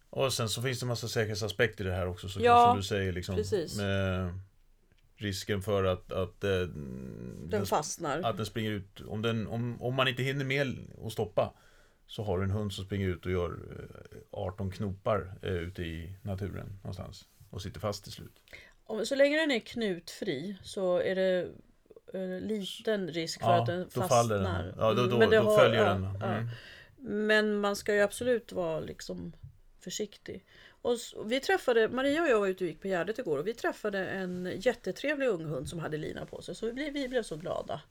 Och 0.09 0.33
sen 0.33 0.49
så 0.49 0.61
finns 0.61 0.79
det 0.79 0.83
en 0.83 0.87
massa 0.87 1.07
säkerhetsaspekter 1.07 1.85
i 1.85 1.87
det 1.87 1.95
här 1.95 2.07
också 2.07 2.29
så 2.29 2.39
ja, 2.41 2.67
som 2.67 2.77
du 2.77 2.83
säger 2.83 3.13
liksom 3.13 3.35
precis. 3.35 3.77
med 3.77 4.33
risken 5.15 5.61
för 5.61 5.83
att, 5.83 6.11
att 6.11 6.43
eh, 6.43 6.49
den, 6.49 7.47
den 7.49 7.65
fastnar. 7.65 8.21
Att 8.21 8.37
den 8.37 8.45
springer 8.45 8.71
ut. 8.71 9.01
Om, 9.07 9.21
den, 9.21 9.47
om, 9.47 9.81
om 9.81 9.95
man 9.95 10.07
inte 10.07 10.23
hinner 10.23 10.45
med 10.45 10.77
att 11.05 11.11
stoppa 11.11 11.53
så 12.07 12.23
har 12.23 12.37
du 12.37 12.43
en 12.43 12.51
hund 12.51 12.73
som 12.73 12.85
springer 12.85 13.07
ut 13.07 13.25
och 13.25 13.31
gör 13.31 13.59
18 14.31 14.67
eh, 14.67 14.73
knopar 14.73 15.33
eh, 15.41 15.53
ute 15.53 15.83
i 15.83 16.15
naturen 16.21 16.79
någonstans 16.83 17.25
och 17.49 17.61
sitter 17.61 17.79
fast 17.79 18.03
till 18.03 18.13
slut. 18.13 18.41
Så 19.05 19.15
länge 19.15 19.37
den 19.37 19.51
är 19.51 19.59
knutfri 19.59 20.57
så 20.63 20.97
är 20.97 21.15
det 21.15 21.51
Eh, 22.13 22.39
liten 22.41 23.07
risk 23.07 23.41
för 23.41 23.51
ja, 23.51 23.59
att 23.61 23.65
den 23.65 23.89
fastnar. 23.89 24.63
Den. 24.63 24.73
Ja, 24.77 24.93
då, 24.93 25.07
då, 25.07 25.17
Men 25.17 25.29
då 25.29 25.41
har, 25.41 25.57
följer 25.57 25.85
ja, 25.85 25.93
den. 25.93 26.05
Mm. 26.05 26.47
Men 27.27 27.59
man 27.59 27.75
ska 27.75 27.93
ju 27.93 28.01
absolut 28.01 28.51
vara 28.51 28.79
liksom 28.79 29.33
försiktig. 29.89 30.45
Och 30.81 30.97
vi 31.25 31.39
träffade, 31.39 31.89
Maria 31.89 32.21
och 32.21 32.29
jag 32.29 32.39
var 32.39 32.47
ute 32.47 32.63
och 32.63 32.67
gick 32.67 32.81
på 32.81 32.87
Gärdet 32.87 33.19
igår 33.19 33.37
och 33.37 33.47
vi 33.47 33.53
träffade 33.53 34.07
en 34.09 34.53
jättetrevlig 34.59 35.27
ung 35.27 35.45
hund 35.45 35.69
som 35.69 35.79
hade 35.79 35.97
lina 35.97 36.25
på 36.25 36.41
sig. 36.41 36.55
Så 36.55 36.65
vi 36.65 36.73
blev, 36.73 36.93
vi 36.93 37.07
blev 37.07 37.23
så 37.23 37.35
glada. 37.35 37.81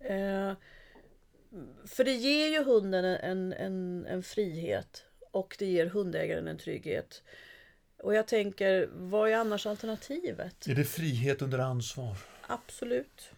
Eh, 0.00 0.52
för 1.86 2.04
det 2.04 2.14
ger 2.14 2.48
ju 2.48 2.64
hunden 2.64 3.04
en, 3.04 3.52
en, 3.52 4.06
en 4.06 4.22
frihet 4.22 5.04
och 5.30 5.56
det 5.58 5.66
ger 5.66 5.86
hundägaren 5.86 6.48
en 6.48 6.58
trygghet. 6.58 7.22
Och 7.98 8.14
jag 8.14 8.26
tänker, 8.28 8.88
vad 8.92 9.30
är 9.30 9.36
annars 9.36 9.66
alternativet? 9.66 10.66
Är 10.66 10.74
det 10.74 10.84
frihet 10.84 11.42
under 11.42 11.58
ansvar? 11.58 12.16
Absolut. 12.46 13.30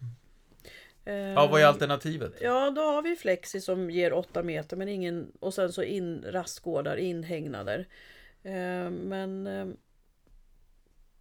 Ja, 1.04 1.46
vad 1.46 1.60
är 1.60 1.66
alternativet? 1.66 2.32
Ja, 2.40 2.70
då 2.70 2.80
har 2.80 3.02
vi 3.02 3.16
Flexi 3.16 3.60
som 3.60 3.90
ger 3.90 4.12
8 4.12 4.42
meter 4.42 4.76
men 4.76 4.88
ingen 4.88 5.32
och 5.40 5.54
sen 5.54 5.72
så 5.72 5.82
in 5.82 6.24
rastgårdar, 6.26 6.96
inhägnader. 6.96 7.88
Eh, 8.42 8.90
men 8.90 9.46
eh, 9.46 9.66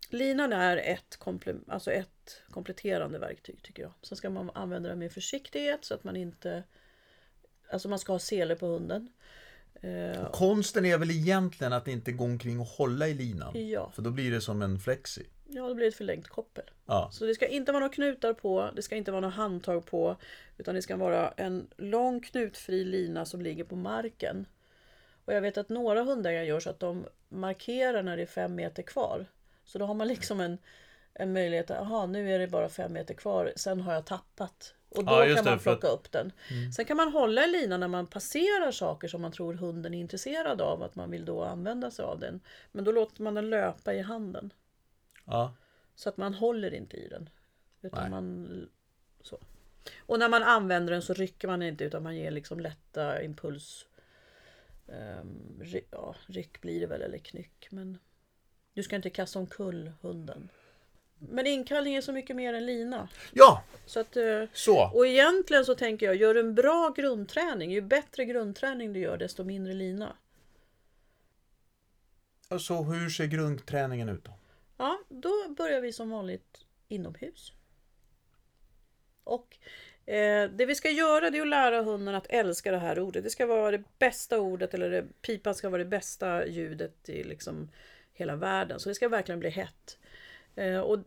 linan 0.09 0.53
är 0.53 0.77
ett, 0.77 1.17
komple 1.17 1.55
alltså 1.67 1.91
ett 1.91 2.41
kompletterande 2.49 3.19
verktyg 3.19 3.63
tycker 3.63 3.83
jag. 3.83 3.91
Sen 4.01 4.17
ska 4.17 4.29
man 4.29 4.49
använda 4.53 4.89
den 4.89 4.99
med 4.99 5.11
försiktighet 5.11 5.85
så 5.85 5.93
att 5.93 6.03
man 6.03 6.15
inte 6.15 6.63
Alltså 7.71 7.89
man 7.89 7.99
ska 7.99 8.11
ha 8.11 8.19
sele 8.19 8.55
på 8.55 8.65
hunden. 8.65 9.09
Eh, 9.81 10.31
Konsten 10.31 10.85
är 10.85 10.97
väl 10.97 11.11
egentligen 11.11 11.73
att 11.73 11.87
inte 11.87 12.11
gå 12.11 12.23
omkring 12.23 12.59
och 12.59 12.65
hålla 12.65 13.07
i 13.07 13.13
linan. 13.13 13.69
Ja. 13.69 13.91
För 13.95 14.01
då 14.01 14.11
blir 14.11 14.31
det 14.31 14.41
som 14.41 14.61
en 14.61 14.79
flexi. 14.79 15.25
Ja, 15.55 15.67
det 15.67 15.75
blir 15.75 15.87
ett 15.87 15.95
förlängt 15.95 16.27
koppel. 16.27 16.63
Ja. 16.85 17.09
Så 17.11 17.25
det 17.25 17.35
ska 17.35 17.47
inte 17.47 17.71
vara 17.71 17.79
några 17.79 17.93
knutar 17.93 18.33
på, 18.33 18.69
det 18.75 18.81
ska 18.81 18.95
inte 18.95 19.11
vara 19.11 19.21
några 19.21 19.35
handtag 19.35 19.85
på. 19.85 20.15
Utan 20.57 20.75
det 20.75 20.81
ska 20.81 20.95
vara 20.95 21.29
en 21.29 21.67
lång 21.77 22.19
knutfri 22.19 22.83
lina 22.83 23.25
som 23.25 23.41
ligger 23.41 23.63
på 23.63 23.75
marken. 23.75 24.45
Och 25.25 25.33
jag 25.33 25.41
vet 25.41 25.57
att 25.57 25.69
några 25.69 26.03
hundägare 26.03 26.45
gör 26.45 26.59
så 26.59 26.69
att 26.69 26.79
de 26.79 27.05
markerar 27.29 28.03
när 28.03 28.17
det 28.17 28.23
är 28.23 28.27
fem 28.27 28.55
meter 28.55 28.83
kvar. 28.83 29.25
Så 29.65 29.79
då 29.79 29.85
har 29.85 29.93
man 29.93 30.07
liksom 30.07 30.39
en, 30.39 30.57
en 31.13 31.33
möjlighet 31.33 31.71
att, 31.71 31.79
aha, 31.79 32.05
nu 32.05 32.33
är 32.33 32.39
det 32.39 32.47
bara 32.47 32.69
fem 32.69 32.93
meter 32.93 33.13
kvar, 33.13 33.53
sen 33.55 33.81
har 33.81 33.93
jag 33.93 34.05
tappat. 34.05 34.73
Och 34.89 35.05
då 35.05 35.11
ja, 35.11 35.35
kan 35.35 35.45
man 35.45 35.59
plocka 35.59 35.87
att... 35.87 35.93
upp 35.93 36.11
den. 36.11 36.31
Mm. 36.51 36.71
Sen 36.71 36.85
kan 36.85 36.97
man 36.97 37.11
hålla 37.11 37.43
i 37.43 37.47
linan 37.47 37.79
när 37.79 37.87
man 37.87 38.07
passerar 38.07 38.71
saker 38.71 39.07
som 39.07 39.21
man 39.21 39.31
tror 39.31 39.53
hunden 39.53 39.93
är 39.93 39.99
intresserad 39.99 40.61
av, 40.61 40.83
att 40.83 40.95
man 40.95 41.11
vill 41.11 41.25
då 41.25 41.43
använda 41.43 41.91
sig 41.91 42.05
av 42.05 42.19
den. 42.19 42.39
Men 42.71 42.83
då 42.83 42.91
låter 42.91 43.23
man 43.23 43.33
den 43.33 43.49
löpa 43.49 43.93
i 43.93 44.01
handen. 44.01 44.53
Ja. 45.25 45.53
Så 45.95 46.09
att 46.09 46.17
man 46.17 46.33
håller 46.33 46.73
inte 46.73 46.97
i 46.97 47.07
den. 47.07 47.29
Utan 47.81 48.11
man, 48.11 48.69
så. 49.21 49.39
Och 49.99 50.19
när 50.19 50.29
man 50.29 50.43
använder 50.43 50.93
den 50.93 51.01
så 51.01 51.13
rycker 51.13 51.47
man 51.47 51.61
inte 51.61 51.83
utan 51.83 52.03
man 52.03 52.15
ger 52.15 52.31
liksom 52.31 52.59
lätta 52.59 53.23
impuls. 53.23 53.85
Um, 54.85 55.59
ry 55.61 55.81
ja, 55.91 56.15
ryck 56.25 56.61
blir 56.61 56.79
det 56.79 56.87
väl 56.87 57.01
eller 57.01 57.17
knyck. 57.17 57.67
Men 57.69 57.97
du 58.73 58.83
ska 58.83 58.95
inte 58.95 59.09
kasta 59.09 59.39
omkull 59.39 59.91
hunden. 60.01 60.49
Men 61.29 61.47
inkallning 61.47 61.95
är 61.95 62.01
så 62.01 62.11
mycket 62.11 62.35
mer 62.35 62.53
än 62.53 62.65
lina. 62.65 63.09
Ja! 63.33 63.63
Så 63.85 63.99
att, 63.99 64.17
eh, 64.17 64.43
så. 64.53 64.91
Och 64.93 65.07
egentligen 65.07 65.65
så 65.65 65.75
tänker 65.75 66.05
jag, 66.05 66.15
gör 66.15 66.33
du 66.33 66.39
en 66.39 66.55
bra 66.55 66.93
grundträning, 66.95 67.71
ju 67.71 67.81
bättre 67.81 68.25
grundträning 68.25 68.93
du 68.93 68.99
gör 68.99 69.17
desto 69.17 69.43
mindre 69.43 69.73
lina. 69.73 70.15
Alltså 72.47 72.81
hur 72.81 73.09
ser 73.09 73.25
grundträningen 73.25 74.09
ut 74.09 74.25
då? 74.25 74.31
Ja, 74.83 74.99
då 75.09 75.49
börjar 75.57 75.81
vi 75.81 75.93
som 75.93 76.09
vanligt 76.09 76.65
inomhus. 76.87 77.53
Och 79.23 79.57
eh, 80.05 80.49
det 80.49 80.65
vi 80.65 80.75
ska 80.75 80.89
göra 80.89 81.29
det 81.29 81.37
är 81.37 81.41
att 81.41 81.47
lära 81.47 81.81
hunden 81.81 82.15
att 82.15 82.27
älska 82.29 82.71
det 82.71 82.77
här 82.77 82.99
ordet. 82.99 83.23
Det 83.23 83.29
ska 83.29 83.45
vara 83.45 83.71
det 83.71 83.83
bästa 83.99 84.39
ordet 84.39 84.73
eller 84.73 84.89
det, 84.89 85.05
pipan 85.21 85.55
ska 85.55 85.69
vara 85.69 85.83
det 85.83 85.89
bästa 85.89 86.47
ljudet 86.47 87.09
i 87.09 87.23
liksom 87.23 87.71
hela 88.13 88.35
världen. 88.35 88.79
Så 88.79 88.89
det 88.89 88.95
ska 88.95 89.09
verkligen 89.09 89.39
bli 89.39 89.49
hett. 89.49 89.97
Eh, 90.55 90.79
och 90.79 90.99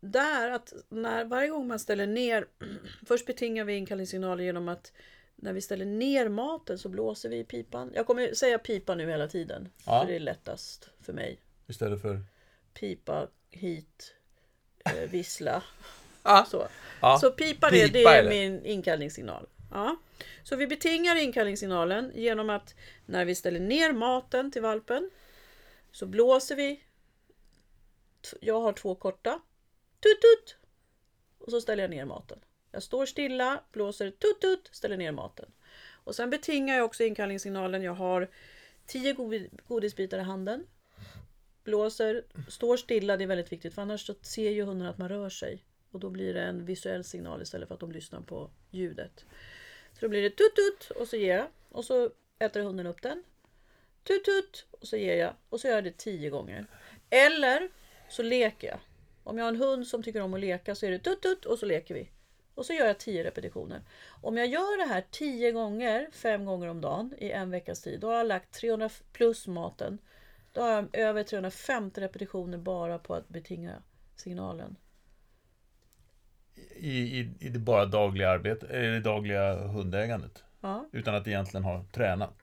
där 0.00 0.50
att 0.50 0.74
när 0.88 1.24
varje 1.24 1.48
gång 1.48 1.66
man 1.66 1.78
ställer 1.78 2.06
ner, 2.06 2.46
först 3.06 3.26
betingar 3.26 3.64
vi 3.64 3.74
inkallningssignaler 3.74 4.44
genom 4.44 4.68
att 4.68 4.92
när 5.36 5.52
vi 5.52 5.60
ställer 5.60 5.86
ner 5.86 6.28
maten 6.28 6.78
så 6.78 6.88
blåser 6.88 7.28
vi 7.28 7.38
i 7.38 7.44
pipan. 7.44 7.92
Jag 7.94 8.06
kommer 8.06 8.34
säga 8.34 8.58
pipa 8.58 8.94
nu 8.94 9.10
hela 9.10 9.28
tiden. 9.28 9.68
Ja. 9.86 10.00
För 10.00 10.08
det 10.08 10.16
är 10.16 10.20
lättast 10.20 10.90
för 11.00 11.12
mig. 11.12 11.40
Istället 11.66 12.02
för? 12.02 12.35
Pipa, 12.80 13.28
hit, 13.50 14.14
eh, 14.84 15.10
vissla. 15.10 15.62
ah. 16.22 16.44
Så. 16.44 16.68
Ah. 17.00 17.18
så 17.18 17.30
pipa 17.30 17.70
det, 17.70 17.86
det 17.86 18.02
är 18.02 18.28
min 18.28 18.66
inkallningssignal. 18.66 19.46
Ja. 19.70 19.96
Så 20.42 20.56
vi 20.56 20.66
betingar 20.66 21.16
inkallningssignalen 21.16 22.12
genom 22.14 22.50
att 22.50 22.74
när 23.06 23.24
vi 23.24 23.34
ställer 23.34 23.60
ner 23.60 23.92
maten 23.92 24.50
till 24.50 24.62
valpen 24.62 25.10
så 25.92 26.06
blåser 26.06 26.56
vi. 26.56 26.82
Jag 28.40 28.60
har 28.60 28.72
två 28.72 28.94
korta. 28.94 29.40
Tut 30.00 30.20
tut! 30.20 30.56
Och 31.38 31.50
så 31.50 31.60
ställer 31.60 31.82
jag 31.82 31.90
ner 31.90 32.04
maten. 32.04 32.38
Jag 32.72 32.82
står 32.82 33.06
stilla, 33.06 33.60
blåser 33.72 34.10
tut 34.10 34.40
tut, 34.40 34.68
ställer 34.72 34.96
ner 34.96 35.12
maten. 35.12 35.52
Och 36.04 36.14
sen 36.14 36.30
betingar 36.30 36.76
jag 36.76 36.84
också 36.84 37.04
inkallningssignalen. 37.04 37.82
Jag 37.82 37.94
har 37.94 38.30
tio 38.86 39.12
godisbitar 39.66 40.18
i 40.18 40.22
handen 40.22 40.66
blåser, 41.66 42.24
står 42.48 42.76
stilla, 42.76 43.16
det 43.16 43.24
är 43.24 43.28
väldigt 43.28 43.52
viktigt 43.52 43.74
för 43.74 43.82
annars 43.82 44.06
så 44.06 44.14
ser 44.22 44.50
ju 44.50 44.62
hunden 44.62 44.88
att 44.88 44.98
man 44.98 45.08
rör 45.08 45.28
sig. 45.28 45.64
Och 45.90 46.00
då 46.00 46.10
blir 46.10 46.34
det 46.34 46.42
en 46.42 46.64
visuell 46.64 47.04
signal 47.04 47.42
istället 47.42 47.68
för 47.68 47.74
att 47.74 47.80
de 47.80 47.92
lyssnar 47.92 48.20
på 48.20 48.50
ljudet. 48.70 49.24
Så 49.92 50.00
då 50.00 50.08
blir 50.08 50.22
det 50.22 50.30
tut 50.30 50.54
tut 50.56 50.90
och 50.90 51.08
så 51.08 51.16
ger 51.16 51.36
jag. 51.36 51.46
Och 51.68 51.84
så 51.84 52.10
äter 52.38 52.60
hunden 52.60 52.86
upp 52.86 53.02
den. 53.02 53.24
Tut 54.04 54.24
tut 54.24 54.66
och 54.70 54.88
så 54.88 54.96
ger 54.96 55.16
jag. 55.16 55.34
Och 55.48 55.60
så 55.60 55.68
gör 55.68 55.74
jag 55.74 55.84
det 55.84 55.96
tio 55.96 56.30
gånger. 56.30 56.66
Eller 57.10 57.68
så 58.08 58.22
leker 58.22 58.68
jag. 58.68 58.80
Om 59.24 59.38
jag 59.38 59.44
har 59.44 59.52
en 59.52 59.60
hund 59.60 59.86
som 59.86 60.02
tycker 60.02 60.20
om 60.20 60.34
att 60.34 60.40
leka 60.40 60.74
så 60.74 60.86
är 60.86 60.90
det 60.90 60.98
tut 60.98 61.22
tut 61.22 61.44
och 61.44 61.58
så 61.58 61.66
leker 61.66 61.94
vi. 61.94 62.10
Och 62.54 62.66
så 62.66 62.72
gör 62.72 62.86
jag 62.86 62.98
tio 62.98 63.24
repetitioner. 63.24 63.80
Om 64.22 64.36
jag 64.36 64.46
gör 64.46 64.78
det 64.78 64.94
här 64.94 65.04
tio 65.10 65.52
gånger, 65.52 66.08
fem 66.12 66.44
gånger 66.44 66.68
om 66.68 66.80
dagen 66.80 67.14
i 67.18 67.30
en 67.30 67.50
veckas 67.50 67.82
tid, 67.82 68.00
då 68.00 68.06
har 68.06 68.14
jag 68.14 68.26
lagt 68.26 68.52
300 68.52 68.90
plus 69.12 69.46
maten 69.46 69.98
då 70.56 70.62
har 70.62 70.70
jag 70.70 70.88
över 70.92 71.22
350 71.22 72.00
repetitioner 72.00 72.58
bara 72.58 72.98
på 72.98 73.14
att 73.14 73.28
betinga 73.28 73.82
signalen. 74.14 74.76
I, 76.76 76.98
i, 77.20 77.30
i 77.40 77.48
det 77.48 77.58
bara 77.58 77.84
dagliga 77.86 78.30
arbetet, 78.30 78.70
eller 78.70 78.90
det 78.90 79.00
dagliga 79.00 79.54
hundägandet. 79.54 80.44
Ja, 80.60 80.88
Utan 80.92 81.14
att 81.14 81.26
egentligen 81.28 81.64
ha 81.64 81.84
tränat. 81.92 82.34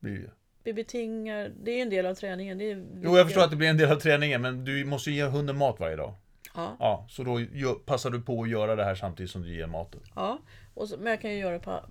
Blir 0.00 0.12
det 0.12 0.18
ju. 0.18 0.30
vi 0.62 0.72
betingar, 0.74 1.52
det 1.62 1.70
är 1.70 1.82
en 1.82 1.90
del 1.90 2.06
av 2.06 2.14
träningen. 2.14 2.58
Det 2.58 2.70
är 2.70 2.86
Jo, 3.02 3.16
jag 3.16 3.26
förstår 3.26 3.42
att 3.44 3.50
det 3.50 3.56
blir 3.56 3.68
en 3.68 3.76
del 3.76 3.92
av 3.92 3.96
träningen, 3.96 4.42
men 4.42 4.64
du 4.64 4.84
måste 4.84 5.10
ju 5.10 5.16
ge 5.16 5.24
hunden 5.24 5.56
mat 5.56 5.80
varje 5.80 5.96
dag. 5.96 6.14
Ja, 6.54 6.76
Ja, 6.80 7.06
så 7.10 7.22
då 7.22 7.40
passar 7.74 8.10
du 8.10 8.20
på 8.20 8.42
att 8.42 8.48
göra 8.48 8.76
det 8.76 8.84
här 8.84 8.94
samtidigt 8.94 9.30
som 9.30 9.42
du 9.42 9.56
ger 9.56 9.66
maten. 9.66 10.00
ja. 10.14 10.38
Och 10.74 10.88
så, 10.88 10.96
men 10.96 11.06
jag 11.06 11.20
kan 11.20 11.30
ju 11.30 11.38
göra 11.38 11.52
det 11.52 11.60
på, 11.60 11.84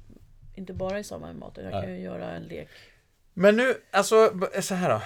inte 0.56 0.74
bara 0.74 1.00
i 1.00 1.04
samband 1.04 1.34
med 1.34 1.40
maten. 1.40 1.64
Jag 1.64 1.74
Nej. 1.74 1.82
kan 1.84 1.94
ju 1.94 2.00
göra 2.00 2.32
en 2.32 2.44
lek. 2.44 2.68
Men 3.34 3.58
nu, 3.58 3.74
alltså, 3.92 4.40
så 4.62 4.76
här 4.76 4.90
då. 4.90 5.02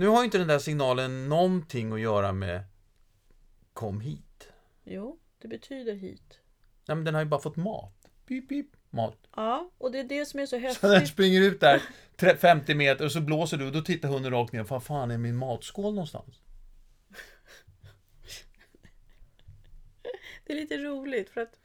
Nu 0.00 0.06
har 0.06 0.18
ju 0.18 0.24
inte 0.24 0.38
den 0.38 0.48
där 0.48 0.58
signalen 0.58 1.28
någonting 1.28 1.92
att 1.92 2.00
göra 2.00 2.32
med 2.32 2.62
Kom 3.72 4.00
hit. 4.00 4.48
Jo, 4.84 5.18
det 5.38 5.48
betyder 5.48 5.94
hit. 5.94 6.38
Nej, 6.88 6.94
men 6.96 7.04
den 7.04 7.14
har 7.14 7.22
ju 7.22 7.28
bara 7.28 7.40
fått 7.40 7.56
mat. 7.56 8.08
Pip, 8.26 8.48
pip, 8.48 8.66
mat. 8.90 9.16
Ja, 9.36 9.70
och 9.78 9.92
det 9.92 9.98
är 10.00 10.04
det 10.04 10.26
som 10.26 10.40
är 10.40 10.46
så 10.46 10.50
Så 10.50 10.86
den 10.86 10.90
häftigt. 10.96 11.12
springer 11.12 11.40
ut 11.40 11.60
där 11.60 11.82
tre- 12.16 12.36
50 12.36 12.74
meter 12.74 13.04
och 13.04 13.12
så 13.12 13.20
blåser 13.20 13.56
du 13.56 13.66
och 13.66 13.72
då 13.72 13.80
tittar 13.80 14.08
hunden 14.08 14.32
rakt 14.32 14.52
ner. 14.52 14.62
Vad 14.62 14.82
fan 14.84 15.10
är 15.10 15.18
min 15.18 15.36
matskål 15.36 15.94
någonstans? 15.94 16.40
Det 20.46 20.52
är 20.52 20.56
lite 20.56 20.76
roligt 20.78 21.30
för 21.30 21.40
att 21.40 21.58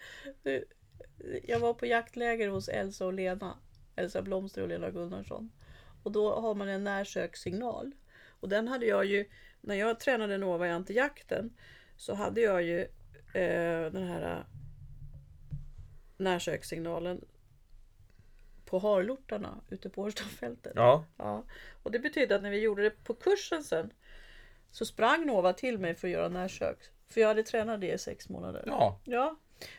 jag 1.43 1.59
var 1.59 1.73
på 1.73 1.85
jaktläger 1.85 2.47
hos 2.49 2.67
Elsa 2.67 3.05
och 3.05 3.13
Lena. 3.13 3.57
Elsa 3.95 4.21
Blomster 4.21 4.61
och 4.61 4.67
Lena 4.67 4.89
Gunnarsson. 4.91 5.51
Och 6.03 6.11
då 6.11 6.39
har 6.41 6.55
man 6.55 6.67
en 6.69 6.83
närsökssignal. 6.83 7.91
Och 8.45 8.49
den 8.49 8.67
hade 8.67 8.85
jag 8.85 9.05
ju, 9.05 9.29
när 9.61 9.75
jag 9.75 9.99
tränade 9.99 10.37
Nova 10.37 10.67
i 10.67 10.71
antijakten 10.71 11.53
så 11.97 12.13
hade 12.13 12.41
jag 12.41 12.63
ju 12.63 12.81
eh, 13.33 13.91
den 13.91 14.07
här 14.07 14.31
eh, 14.31 14.45
närsökssignalen 16.17 17.25
på 18.65 18.79
harlortarna 18.79 19.61
ute 19.69 19.89
på 19.89 20.01
Årstafältet. 20.01 20.73
Ja. 20.75 21.05
Ja, 21.17 21.43
och 21.83 21.91
det 21.91 21.99
betydde 21.99 22.35
att 22.35 22.41
när 22.41 22.49
vi 22.49 22.59
gjorde 22.59 22.83
det 22.83 23.03
på 23.03 23.13
kursen 23.13 23.63
sen 23.63 23.93
så 24.71 24.85
sprang 24.85 25.25
Nova 25.25 25.53
till 25.53 25.77
mig 25.77 25.95
för 25.95 26.07
att 26.07 26.11
göra 26.11 26.29
närsök. 26.29 26.77
För 27.07 27.21
jag 27.21 27.27
hade 27.27 27.43
tränat 27.43 27.81
det 27.81 27.93
i 27.93 27.97
sex 27.97 28.29
månader. 28.29 28.63
Ja. 28.67 28.99
Ja. 29.03 29.35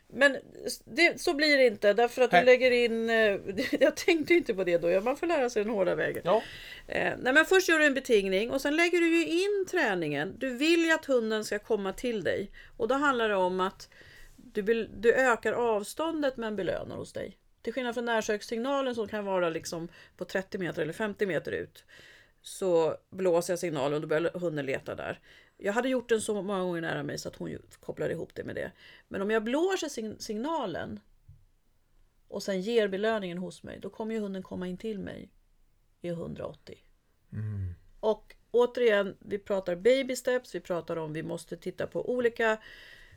Men 0.08 0.36
det, 0.84 1.20
så 1.20 1.34
blir 1.34 1.58
det 1.58 1.66
inte 1.66 1.92
därför 1.92 2.22
att 2.22 2.30
du 2.30 2.42
lägger 2.42 2.70
in... 2.70 3.10
eh, 3.10 3.40
Jag 3.80 3.96
tänkte 3.96 4.34
inte 4.34 4.54
på 4.54 4.64
det 4.64 4.78
då. 4.78 5.00
Man 5.00 5.16
får 5.16 5.26
lära 5.26 5.50
sig 5.50 5.64
den 5.64 5.72
hårda 5.72 5.94
vägen. 5.94 6.22
Ja. 6.24 6.42
Eh, 6.86 7.12
nej, 7.18 7.32
men 7.32 7.44
först 7.44 7.68
gör 7.68 7.78
du 7.78 7.84
en 7.86 7.94
betingning 7.94 8.50
och 8.50 8.60
sen 8.60 8.76
lägger 8.76 9.00
du 9.00 9.08
ju 9.08 9.26
in 9.26 9.66
träningen. 9.70 10.34
Du 10.38 10.56
vill 10.56 10.84
ju 10.84 10.92
att 10.92 11.04
hunden 11.04 11.44
ska 11.44 11.58
komma 11.58 11.92
till 11.92 12.24
dig. 12.24 12.50
Och 12.76 12.88
då 12.88 12.94
handlar 12.94 13.28
det 13.28 13.36
om 13.36 13.60
att 13.60 13.88
du, 14.36 14.88
du 14.96 15.14
ökar 15.14 15.52
avståndet 15.52 16.36
men 16.36 16.56
belönar 16.56 16.96
hos 16.96 17.12
dig. 17.12 17.38
Till 17.62 17.72
skillnad 17.72 17.94
från 17.94 18.04
närsökssignalen 18.04 18.94
som 18.94 19.08
kan 19.08 19.24
vara 19.24 19.50
liksom 19.50 19.88
på 20.16 20.24
30 20.24 20.58
meter 20.58 20.82
eller 20.82 20.92
50 20.92 21.26
meter 21.26 21.52
ut. 21.52 21.84
Så 22.42 22.96
blåser 23.10 23.52
jag 23.52 23.58
signalen 23.58 23.94
och 23.94 24.00
då 24.00 24.06
börjar 24.06 24.30
hunden 24.38 24.66
leta 24.66 24.94
där. 24.94 25.20
Jag 25.56 25.72
hade 25.72 25.88
gjort 25.88 26.08
den 26.08 26.20
så 26.20 26.42
många 26.42 26.62
gånger 26.62 26.80
nära 26.80 27.02
mig 27.02 27.18
så 27.18 27.28
att 27.28 27.36
hon 27.36 27.58
kopplade 27.80 28.12
ihop 28.12 28.34
det 28.34 28.44
med 28.44 28.54
det. 28.54 28.72
Men 29.08 29.22
om 29.22 29.30
jag 29.30 29.44
blåser 29.44 29.88
sign- 29.88 30.18
signalen 30.18 31.00
och 32.28 32.42
sen 32.42 32.60
ger 32.60 32.88
belöningen 32.88 33.38
hos 33.38 33.62
mig, 33.62 33.78
då 33.80 33.90
kommer 33.90 34.14
ju 34.14 34.20
hunden 34.20 34.42
komma 34.42 34.66
in 34.66 34.78
till 34.78 34.98
mig 34.98 35.30
i 36.00 36.08
180. 36.08 36.78
Mm. 37.32 37.74
Och 38.00 38.36
återigen, 38.50 39.16
vi 39.18 39.38
pratar 39.38 39.76
baby 39.76 40.16
steps, 40.16 40.54
vi 40.54 40.60
pratar 40.60 40.96
om 40.96 41.12
vi 41.12 41.22
måste 41.22 41.56
titta 41.56 41.86
på 41.86 42.10
olika 42.10 42.58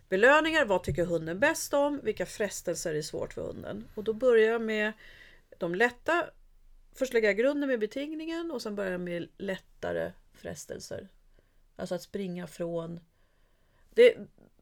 belöningar. 0.10 0.66
Vad 0.66 0.84
tycker 0.84 1.06
hunden 1.06 1.40
bäst 1.40 1.74
om? 1.74 2.00
Vilka 2.04 2.26
frestelser 2.26 2.96
är 2.96 3.02
svårt 3.02 3.34
för 3.34 3.42
hunden? 3.42 3.86
Och 3.96 4.04
då 4.04 4.14
börjar 4.14 4.52
jag 4.52 4.62
med 4.62 4.94
de 5.58 5.76
lätta. 5.76 6.26
Först 6.94 7.14
lägger 7.14 7.28
jag 7.28 7.38
grunden 7.38 7.70
med 7.70 7.80
betingningen 7.80 8.52
och 8.52 8.62
sen 8.62 8.76
börjar 8.76 8.92
jag 8.92 9.02
med 9.02 9.30
lättare 9.38 10.12
frestelser. 10.34 11.10
Alltså 11.80 11.96
att 11.96 12.02
springa 12.02 12.48
från. 12.48 13.00
Det, 13.90 14.18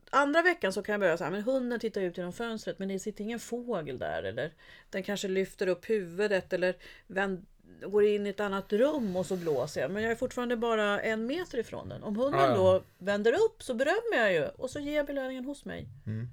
andra 0.10 0.42
veckan 0.42 0.74
så 0.74 0.84
kan 0.84 0.94
jag 0.94 1.00
börja 1.00 1.18
så 1.18 1.24
här, 1.24 1.32
men 1.32 1.42
hunden 1.42 1.80
tittar 1.80 2.02
ut 2.02 2.18
genom 2.18 2.34
fönstret 2.34 2.80
men 2.80 2.88
det 2.88 3.00
sitter 3.00 3.24
ingen 3.24 3.40
fågel 3.40 4.00
där. 4.00 4.24
Eller 4.24 4.54
den 4.90 5.04
kanske 5.04 5.28
lyfter 5.28 5.68
upp 5.68 5.90
huvudet 5.90 6.54
eller 6.54 6.76
vänd, 7.08 7.46
går 7.82 8.06
in 8.06 8.28
i 8.28 8.30
ett 8.30 8.40
annat 8.40 8.74
rum 8.74 9.16
och 9.16 9.26
så 9.26 9.36
blåser 9.36 9.82
jag. 9.82 9.92
Men 9.92 10.04
jag 10.04 10.12
är 10.12 10.16
fortfarande 10.16 10.58
bara 10.58 11.02
en 11.02 11.26
meter 11.26 11.58
ifrån 11.58 11.90
den. 11.90 12.04
Om 12.04 12.16
hunden 12.16 12.42
Ja, 12.42 12.48
ja. 12.48 12.56
då 12.56 12.84
vänder 12.98 13.34
upp 13.34 13.64
så 13.64 13.74
berömmer 13.74 14.18
jag 14.18 14.34
ju 14.34 14.48
och 14.48 14.70
så 14.70 14.80
ger 14.80 14.96
jag 14.96 15.06
belöningen 15.06 15.46
hos 15.46 15.66
mig. 15.66 15.88
Mm. 16.06 16.28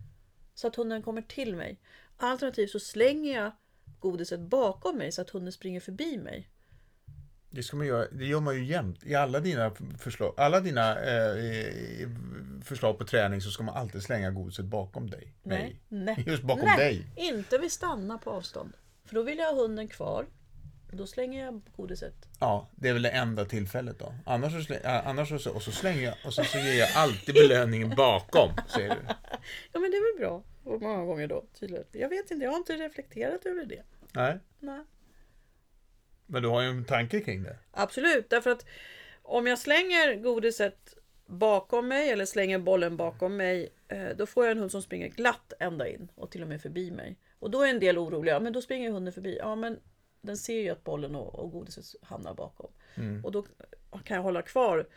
Så 0.54 0.66
att 0.66 0.76
hunden 0.76 1.02
kommer 1.02 1.22
till 1.22 1.56
mig. 1.56 1.80
Alternativt 2.16 2.70
så 2.70 2.80
slänger 2.80 3.42
jag 3.42 3.52
godiset 4.00 4.40
bakom 4.40 4.96
mig 4.96 5.12
så 5.12 5.22
att 5.22 5.30
hunden 5.30 5.52
springer 5.52 5.80
förbi 5.80 6.18
mig. 6.18 6.48
Det, 7.54 7.62
ska 7.62 7.76
man 7.76 7.86
göra, 7.86 8.06
det 8.12 8.24
gör 8.24 8.40
man 8.40 8.54
ju 8.54 8.64
jämt. 8.64 9.06
I 9.06 9.14
alla 9.14 9.40
dina 9.40 9.72
förslag, 9.98 10.34
alla 10.36 10.60
dina 10.60 10.90
eh, 10.90 12.08
förslag 12.64 12.98
på 12.98 13.04
träning 13.04 13.40
så 13.40 13.50
ska 13.50 13.62
man 13.62 13.74
alltid 13.74 14.02
slänga 14.02 14.30
godiset 14.30 14.64
bakom 14.64 15.10
dig. 15.10 15.32
Nej. 15.42 15.80
Nej. 15.88 16.24
Just 16.26 16.42
bakom 16.42 16.64
Nej. 16.64 16.78
dig. 16.78 17.28
Inte 17.28 17.58
vi 17.58 17.70
stannar 17.70 18.18
på 18.18 18.30
avstånd. 18.30 18.72
För 19.04 19.14
då 19.14 19.22
vill 19.22 19.38
jag 19.38 19.54
ha 19.54 19.62
hunden 19.62 19.88
kvar. 19.88 20.26
Då 20.92 21.06
slänger 21.06 21.44
jag 21.44 21.60
godiset. 21.76 22.14
Ja, 22.40 22.68
det 22.74 22.88
är 22.88 22.92
väl 22.92 23.02
det 23.02 23.10
enda 23.10 23.44
tillfället 23.44 23.98
då. 23.98 24.14
Annars 24.26 24.52
så, 24.52 24.60
slä, 24.60 24.76
äh, 24.76 25.08
annars 25.08 25.42
så, 25.42 25.50
och 25.50 25.62
så 25.62 25.72
slänger 25.72 26.02
jag, 26.02 26.14
och 26.24 26.34
så, 26.34 26.44
så 26.44 26.58
ger 26.58 26.78
jag 26.78 26.88
alltid 26.94 27.34
belöningen 27.34 27.94
bakom, 27.96 28.50
säger 28.68 28.88
du. 28.90 28.96
Ja 29.72 29.80
men 29.80 29.90
det 29.90 29.96
är 29.96 30.18
väl 30.18 30.26
bra. 30.26 30.42
Många 30.80 31.04
gånger 31.04 31.26
då 31.26 31.44
tydligen. 31.60 31.84
Jag 31.92 32.08
vet 32.08 32.30
inte, 32.30 32.44
jag 32.44 32.50
har 32.50 32.58
inte 32.58 32.72
reflekterat 32.72 33.46
över 33.46 33.64
det. 33.64 33.82
Nej, 34.12 34.38
Nej. 34.60 34.80
Men 36.26 36.42
du 36.42 36.48
har 36.48 36.62
ju 36.62 36.68
en 36.68 36.84
tanke 36.84 37.20
kring 37.20 37.42
det. 37.42 37.56
Absolut, 37.70 38.30
därför 38.30 38.50
att 38.50 38.66
om 39.22 39.46
jag 39.46 39.58
slänger 39.58 40.14
godiset 40.14 40.94
bakom 41.26 41.88
mig 41.88 42.10
eller 42.10 42.24
slänger 42.24 42.58
bollen 42.58 42.96
bakom 42.96 43.37
mig 43.37 43.72
eh, 43.88 44.08
då 44.16 44.26
får 44.26 44.44
jag 44.44 44.52
en 44.52 44.58
hund 44.58 44.70
som 44.70 44.82
springer 44.82 45.08
glatt 45.08 45.52
ända 45.60 45.88
in 45.88 46.08
och 46.14 46.30
till 46.30 46.42
och 46.42 46.48
med 46.48 46.62
förbi 46.62 46.90
mig. 46.90 47.18
Och 47.38 47.50
då 47.50 47.62
är 47.62 47.70
en 47.70 47.80
del 47.80 47.98
oroliga, 47.98 48.40
men 48.40 48.52
då 48.52 48.62
springer 48.62 48.90
hunden 48.90 49.12
förbi. 49.12 49.37
Ja 49.38 49.54
men 49.54 49.80
den 50.20 50.37
ser 50.37 50.60
ju 50.60 50.70
att 50.70 50.84
bollen 50.84 51.14
och, 51.14 51.34
och 51.34 51.50
godiset 51.50 51.84
hamnar 52.02 52.34
bakom. 52.34 52.70
Mm. 52.94 53.24
Och 53.24 53.32
då 53.32 53.42
kan 54.04 54.16
jag 54.16 54.22
hålla 54.22 54.42
kvar 54.42 54.88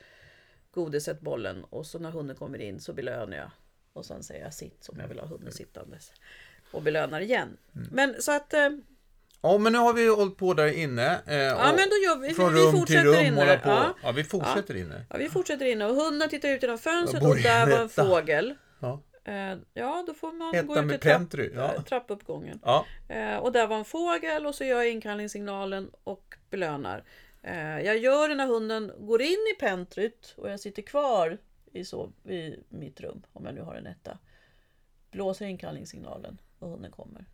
godiset, 0.72 1.22
bollen 1.22 1.64
och 1.64 1.86
så 1.86 2.00
när 2.00 2.12
hunden 2.12 2.36
kommer 2.36 2.62
in 2.62 2.80
så 2.80 2.94
belönar 2.94 3.38
jag. 3.38 3.52
Och 3.94 4.06
sen 4.06 4.24
säger 4.24 4.44
jag 4.44 4.54
sitt 4.54 4.84
som 4.84 5.00
jag 5.00 5.08
vill 5.08 5.20
ha 5.20 5.28
hunden 5.28 5.52
sittandes. 5.52 6.12
Och 6.72 6.82
belönar 6.82 7.22
igen. 7.22 7.58
Mm. 7.76 7.88
Men 7.92 8.22
så 8.22 8.32
att... 8.32 8.54
Ja, 9.42 9.58
men 9.58 9.74
nu 9.74 9.80
har 9.80 9.94
vi 9.94 10.08
hållit 10.08 10.38
på 10.38 10.54
där 10.54 10.68
inne. 10.68 11.22
Eh, 11.28 11.36
ja 11.38 11.74
men 11.76 11.90
då 11.90 11.96
gör 11.96 12.20
vi, 12.22 12.34
från 12.34 12.54
vi 12.54 12.60
rum 12.60 12.86
till 12.86 13.04
rum 13.04 13.26
inne. 13.26 13.40
hålla 13.40 13.58
på. 13.58 13.70
Ja. 13.70 13.94
Ja, 14.04 14.12
vi 14.12 14.24
fortsätter 14.24 14.76
inne. 14.76 15.06
Ja, 15.10 15.18
vi 15.18 15.30
fortsätter 15.30 15.66
inne 15.66 15.86
och 15.86 15.96
hunden 15.96 16.30
tittar 16.30 16.50
ut 16.50 16.62
genom 16.62 16.78
fönstret 16.78 17.24
och 17.24 17.36
där 17.36 17.68
var 17.68 17.80
en 17.80 17.90
fågel. 17.90 18.56
Ja. 18.80 19.02
Eh, 19.24 19.58
Ja, 19.74 20.04
då 20.08 20.14
får 20.14 20.32
man 20.32 20.56
Etta 20.56 20.64
gå 20.68 20.80
ut 20.80 20.92
i 20.92 20.98
trapp, 20.98 21.34
ja. 21.56 21.74
eh, 21.76 21.82
trappuppgången. 21.84 22.60
Ja, 22.64 22.86
Eh, 23.10 23.38
Och 23.38 23.52
där 23.52 23.68
var 23.68 23.78
en 23.78 23.86
fågel 23.86 24.46
och 24.46 24.56
så 24.56 24.64
gör 24.64 24.78
jag 24.78 24.92
inkallningssignalen 24.92 25.92
och 26.04 26.36
belönar. 26.50 27.04
Jag 27.84 27.98
gör 27.98 28.30
det 28.30 28.36
när 28.36 28.48
hunden 28.48 28.92
går 29.00 29.22
in 29.22 29.38
i 29.56 29.60
pentryt 29.60 30.34
och 30.38 30.50
jag 30.50 30.60
sitter 30.60 30.82
kvar 30.82 31.38
i, 31.74 31.86
så, 31.86 32.12
i 32.30 32.56
mitt 32.70 33.02
rum, 33.02 33.24
om 33.34 33.46
jag 33.46 33.56
nu 33.56 33.62
har 33.62 33.76
en 33.76 33.88
etta. 33.88 34.18
Blåser 35.12 35.46
inkallningssignalen 35.46 36.38
och 36.60 36.70
hunden 36.70 36.92
kommer. 36.92 37.26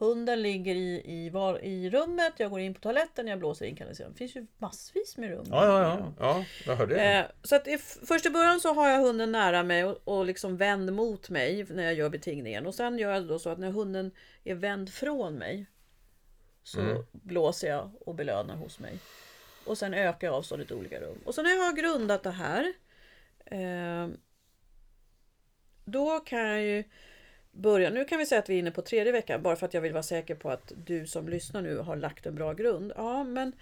Hunden 0.00 0.42
ligger 0.42 0.74
i, 0.74 1.02
i, 1.04 1.30
var, 1.30 1.64
i 1.64 1.90
rummet, 1.90 2.32
jag 2.36 2.50
går 2.50 2.60
in 2.60 2.74
på 2.74 2.80
toaletten, 2.80 3.26
jag 3.26 3.38
blåser 3.38 3.66
inkallningssignalen. 3.66 4.12
Det 4.14 4.18
finns 4.18 4.36
ju 4.36 4.46
massvis 4.58 5.16
med 5.16 5.30
rum. 5.30 5.46
ja, 5.50 5.66
ja, 5.66 5.82
ja, 5.98 6.12
ja 6.18 6.44
jag 6.66 6.76
hörde 6.76 6.94
det. 6.94 7.14
Eh, 7.18 7.26
så 7.42 7.56
att 7.56 7.68
i, 7.68 7.78
först 7.78 8.26
i 8.26 8.30
början 8.30 8.60
så 8.60 8.74
har 8.74 8.88
jag 8.88 9.00
hunden 9.00 9.32
nära 9.32 9.62
mig 9.62 9.84
och, 9.84 9.98
och 10.04 10.26
liksom 10.26 10.56
vänd 10.56 10.92
mot 10.92 11.30
mig 11.30 11.66
när 11.70 11.82
jag 11.82 11.94
gör 11.94 12.08
betingningen. 12.08 12.66
Och 12.66 12.74
sen 12.74 12.98
gör 12.98 13.12
jag 13.12 13.26
då 13.28 13.38
så 13.38 13.50
att 13.50 13.58
när 13.58 13.70
hunden 13.70 14.10
är 14.44 14.54
vänd 14.54 14.92
från 14.92 15.34
mig 15.34 15.66
så 16.62 16.80
Mm. 16.80 17.02
blåser 17.12 17.68
jag 17.68 17.90
och 18.00 18.14
belönar 18.14 18.56
hos 18.56 18.78
mig. 18.78 18.98
Och 19.66 19.78
sen 19.78 19.94
ökar 19.94 20.26
jag 20.26 20.34
avståndet 20.36 20.70
i 20.70 20.74
olika 20.74 21.00
rum. 21.00 21.18
Och 21.24 21.34
så 21.34 21.42
när 21.42 21.50
jag 21.50 21.62
har 21.62 21.72
grundat 21.72 22.22
det 22.22 22.30
här 22.30 22.72
eh, 23.46 24.08
då 25.84 26.20
kan 26.20 26.38
jag 26.40 26.62
ju 26.62 26.84
börja. 27.50 27.90
Nu 27.90 28.04
kan 28.04 28.18
vi 28.18 28.26
säga 28.26 28.38
att 28.38 28.48
vi 28.48 28.54
är 28.54 28.58
inne 28.58 28.70
på 28.70 28.82
tredje 28.82 29.12
veckan 29.12 29.42
bara 29.42 29.56
för 29.56 29.66
att 29.66 29.74
jag 29.74 29.80
vill 29.80 29.92
vara 29.92 30.02
säker 30.02 30.34
på 30.34 30.50
att 30.50 30.72
du 30.76 31.06
som 31.06 31.28
lyssnar 31.28 31.62
nu 31.62 31.78
har 31.78 31.96
lagt 31.96 32.26
en 32.26 32.34
bra 32.34 32.52
grund. 32.52 32.92
Ja, 32.96 33.24
men 33.24 33.52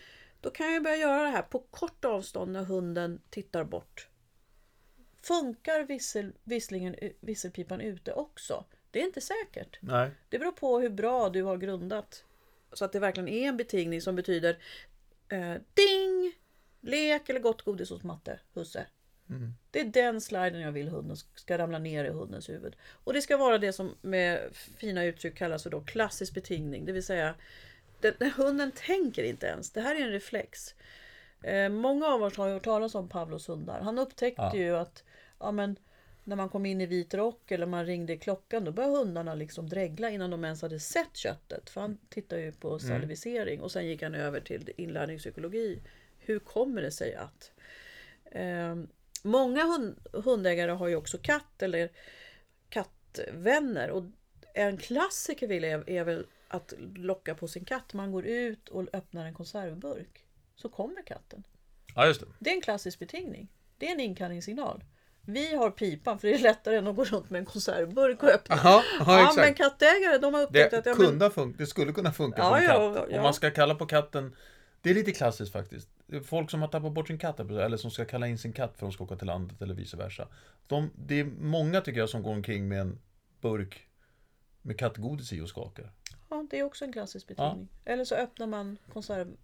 då 0.41 0.51
kan 0.51 0.73
jag 0.73 0.83
börja 0.83 0.97
göra 0.97 1.23
det 1.23 1.29
här 1.29 1.43
på 1.43 1.59
kort 1.59 2.05
avstånd 2.05 2.53
när 2.53 2.65
hunden 2.65 3.21
tittar 3.31 3.65
bort. 3.65 4.09
Funkar 5.23 5.83
vissel, 5.83 6.33
visslingen, 6.45 6.97
visselpipan 7.21 7.81
ute 7.81 8.13
också? 8.13 8.65
Det 8.91 9.01
är 9.01 9.05
inte 9.05 9.21
säkert. 9.21 9.79
Nej. 9.81 10.11
Det 10.29 10.39
beror 10.39 10.53
på 10.53 10.79
hur 10.79 10.91
bra 10.91 11.29
du 11.29 11.43
har 11.43 11.57
grundat. 11.57 12.25
Så 12.73 12.85
att 12.85 12.93
det 12.93 13.01
verkligen 13.01 13.29
är 13.29 13.49
en 13.49 13.57
betingning 13.57 14.01
som 14.03 14.17
betyder 14.17 14.59
eh, 15.29 15.55
ding! 15.75 16.35
Lek 16.81 17.29
eller 17.29 17.41
gott 17.41 17.63
godis 17.63 17.91
hos 17.91 18.03
matte, 18.03 18.41
husse. 18.55 18.87
Mm. 19.31 19.55
Det 19.71 19.81
är 19.81 19.85
den 19.85 20.21
sliden 20.21 20.61
jag 20.61 20.73
vill 20.73 20.89
hunden 20.89 21.17
ska 21.35 21.59
ramla 21.59 21.79
ner 21.79 22.05
i 22.05 22.09
hundens 22.09 22.49
huvud. 22.49 22.77
Och 23.05 23.13
det 23.13 23.23
ska 23.23 23.37
vara 23.37 23.59
det 23.59 23.73
som 23.73 23.95
med 24.01 24.41
fina 24.53 25.05
uttryck 25.05 25.37
kallas 25.39 25.63
för 25.63 25.71
då 25.71 25.81
klassisk 25.81 26.35
betingning. 26.35 26.85
Det 26.85 26.93
vill 26.93 27.03
säga, 27.03 27.35
den, 28.01 28.15
den, 28.19 28.31
hunden 28.31 28.73
tänker 28.73 29.23
inte 29.23 29.47
ens. 29.47 29.71
Det 29.73 29.81
här 29.81 29.95
är 29.97 30.01
en 30.01 30.13
reflex. 30.13 30.75
Eh, 31.43 31.69
många 31.69 32.07
av 32.07 32.23
oss 32.23 32.37
har 32.37 32.47
ju 32.47 32.53
hört 32.53 32.65
talas 32.65 32.95
om 32.95 33.09
Pavlos 33.09 33.49
hundar. 33.49 33.81
Han 33.81 33.99
upptäckte 33.99 34.43
Ja. 34.43 34.57
ju 34.57 34.77
att 34.77 35.05
ja, 35.41 35.53
men, 35.53 35.77
när 36.25 36.37
man 36.37 36.49
kom 36.49 36.67
in 36.67 36.81
i 36.81 36.87
vit 36.87 37.15
rock 37.15 37.51
eller 37.51 37.67
man 37.67 37.87
ringde 37.87 38.13
i 38.13 38.19
klockan 38.19 38.65
då 38.65 38.73
började 38.73 38.97
hundarna 38.97 39.35
liksom 39.35 39.69
dregla 39.69 40.11
innan 40.11 40.31
de 40.31 40.45
ens 40.45 40.63
hade 40.63 40.81
sett 40.81 41.17
köttet. 41.17 41.71
För 41.71 41.81
han 41.81 41.99
tittar 42.09 42.37
ju 42.37 42.53
på 42.53 42.79
salivisering 42.79 43.61
och 43.61 43.73
sen 43.73 43.87
gick 43.87 44.03
han 44.03 44.15
över 44.15 44.41
till 44.41 44.71
inlärningspsykologi. 44.77 45.83
Hur 46.19 46.39
kommer 46.39 46.83
det 46.83 46.91
sig 46.91 47.15
att? 47.15 47.53
Eh, 48.25 48.77
många 49.25 49.65
hund, 49.65 49.99
hundägare 50.13 50.71
har 50.73 50.89
ju 50.89 50.97
också 50.97 51.19
katt 51.19 51.63
eller 51.63 51.91
kattvänner 52.69 53.91
och 53.91 54.05
en 54.55 54.77
klassiker 54.79 55.47
vill 55.49 55.65
är, 55.65 55.91
är 55.91 56.05
väl 56.05 56.27
att 56.49 56.73
locka 56.97 57.35
på 57.35 57.49
sin 57.49 57.65
katt. 57.65 57.95
Man 57.95 58.13
går 58.13 58.27
ut 58.27 58.69
och 58.69 58.85
öppnar 58.93 59.27
en 59.27 59.35
konservburk. 59.35 60.25
Så 60.57 60.69
kommer 60.69 61.03
katten. 61.03 61.45
Ja, 61.95 62.07
just 62.07 62.21
det. 62.21 62.27
Det 62.39 62.51
är 62.51 62.55
en 62.55 62.61
klassisk 62.61 62.99
betingning. 62.99 63.49
Det 63.79 63.87
är 63.89 63.93
en 63.93 64.01
inkallningssignal. 64.01 64.85
Vi 65.21 65.55
har 65.55 65.71
pipan 65.71 66.19
för 66.19 66.29
det 66.29 66.35
är 66.35 66.39
lättare 66.39 66.77
än 66.77 66.87
att 66.87 66.97
gå 66.97 67.05
runt 67.05 67.31
med 67.31 67.39
en 67.39 67.45
konservburk 67.47 68.23
och 68.23 68.29
öppna. 68.29 68.55
Aha, 68.55 68.83
ja, 68.99 69.05
Ja, 69.21 69.33
men 69.37 69.55
kattägare 69.55 70.19
de 70.19 70.35
har 70.35 70.43
upptäckt 70.43 70.71
Det, 70.71 70.79
att 70.79 70.87
ja, 70.87 70.95
men, 70.95 71.07
kunde 71.07 71.25
ha 71.25 71.31
fun- 71.33 71.55
det 71.59 71.67
skulle 71.67 71.93
kunna 71.93 72.13
funka 72.13 72.39
Ja, 72.43 72.51
på 72.51 72.57
en 72.57 72.63
ja, 72.65 72.95
katt. 72.95 73.07
ja. 73.11 73.17
Om 73.17 73.23
man 73.23 73.35
ska 73.35 73.51
kalla 73.51 73.75
på 73.75 73.87
katten 73.87 74.37
Det 74.83 74.91
är 74.91 74.95
lite 74.95 75.13
klassiskt 75.13 75.53
faktiskt. 75.53 75.89
Folk 76.25 76.51
som 76.51 76.61
har 76.61 76.69
tappat 76.69 76.93
bort 76.93 77.07
sin 77.09 77.19
katt, 77.19 77.41
eller 77.41 77.77
som 77.77 77.91
ska 77.91 78.05
kalla 78.05 78.27
in 78.29 78.39
sin 78.39 78.53
katt 78.53 78.71
för 78.71 78.87
att 78.87 78.91
de 78.91 78.93
ska 78.93 79.05
åka 79.05 79.17
till 79.17 79.27
landet 79.27 79.63
eller 79.63 79.75
vice 79.75 79.97
versa. 79.97 80.29
De, 80.67 80.91
det 80.95 81.21
är 81.21 81.25
många 81.25 81.81
tycker 81.81 82.01
jag 82.01 82.09
som 82.09 82.23
går 82.23 82.33
omkring 82.33 82.69
med 82.69 82.81
en 82.81 82.99
burk 83.41 83.87
med 84.63 84.79
kattgodis 84.79 85.33
i 85.33 85.41
och 85.41 85.49
skakar. 85.49 85.93
ja, 86.31 86.47
det 86.51 86.59
är 86.59 86.63
också 86.65 86.85
en 86.85 86.93
klassisk 86.93 87.27
betingning. 87.29 87.69
Eller 87.85 88.05
så 88.05 88.15
öppnar 88.15 88.47
man 88.47 88.79
konserv 88.93 89.29
Ja. 89.29 89.37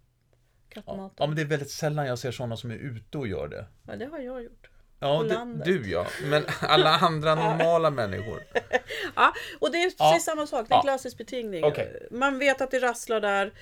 kattmaten. 0.81 1.15
ja, 1.19 1.27
men 1.27 1.35
det 1.35 1.41
är 1.41 1.45
väldigt 1.45 1.69
sällan 1.71 2.05
jag 2.07 2.19
ser 2.19 2.31
sådana 2.31 2.57
som 2.57 2.71
är 2.71 2.75
ute 2.75 3.17
och 3.17 3.27
gör 3.27 3.47
det. 3.47 3.65
Ja, 3.87 3.95
det 3.95 4.05
har 4.05 4.19
jag 4.19 4.43
gjort. 4.43 4.69
Ja, 4.99 5.23
det, 5.23 5.63
du 5.65 5.91
ja. 5.91 6.07
Men 6.29 6.43
alla 6.61 6.89
andra 6.97 7.35
normala 7.49 7.89
människor. 7.89 8.39
Ja, 9.15 9.33
och 9.59 9.71
det 9.71 9.77
är 9.77 9.83
precis 9.83 9.97
Ja. 9.99 10.19
samma 10.19 10.47
sak. 10.47 10.67
Det 10.69 10.73
är 10.73 10.75
en 10.75 10.77
Ja. 10.77 10.81
klassisk 10.81 11.17
betingning. 11.17 11.63
Okej. 11.63 12.07
Man 12.11 12.39
vet 12.39 12.61
att 12.61 12.71
det 12.71 12.79
rasslar 12.79 13.21
där. 13.21 13.53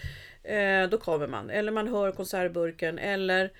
Eh, 0.43 0.89
då 0.89 0.97
kommer 0.97 1.27
man. 1.27 1.49
Eller 1.49 1.71
man 1.71 1.87
hör 1.87 2.11
konservburken. 2.11 2.99
Eller 2.99 3.53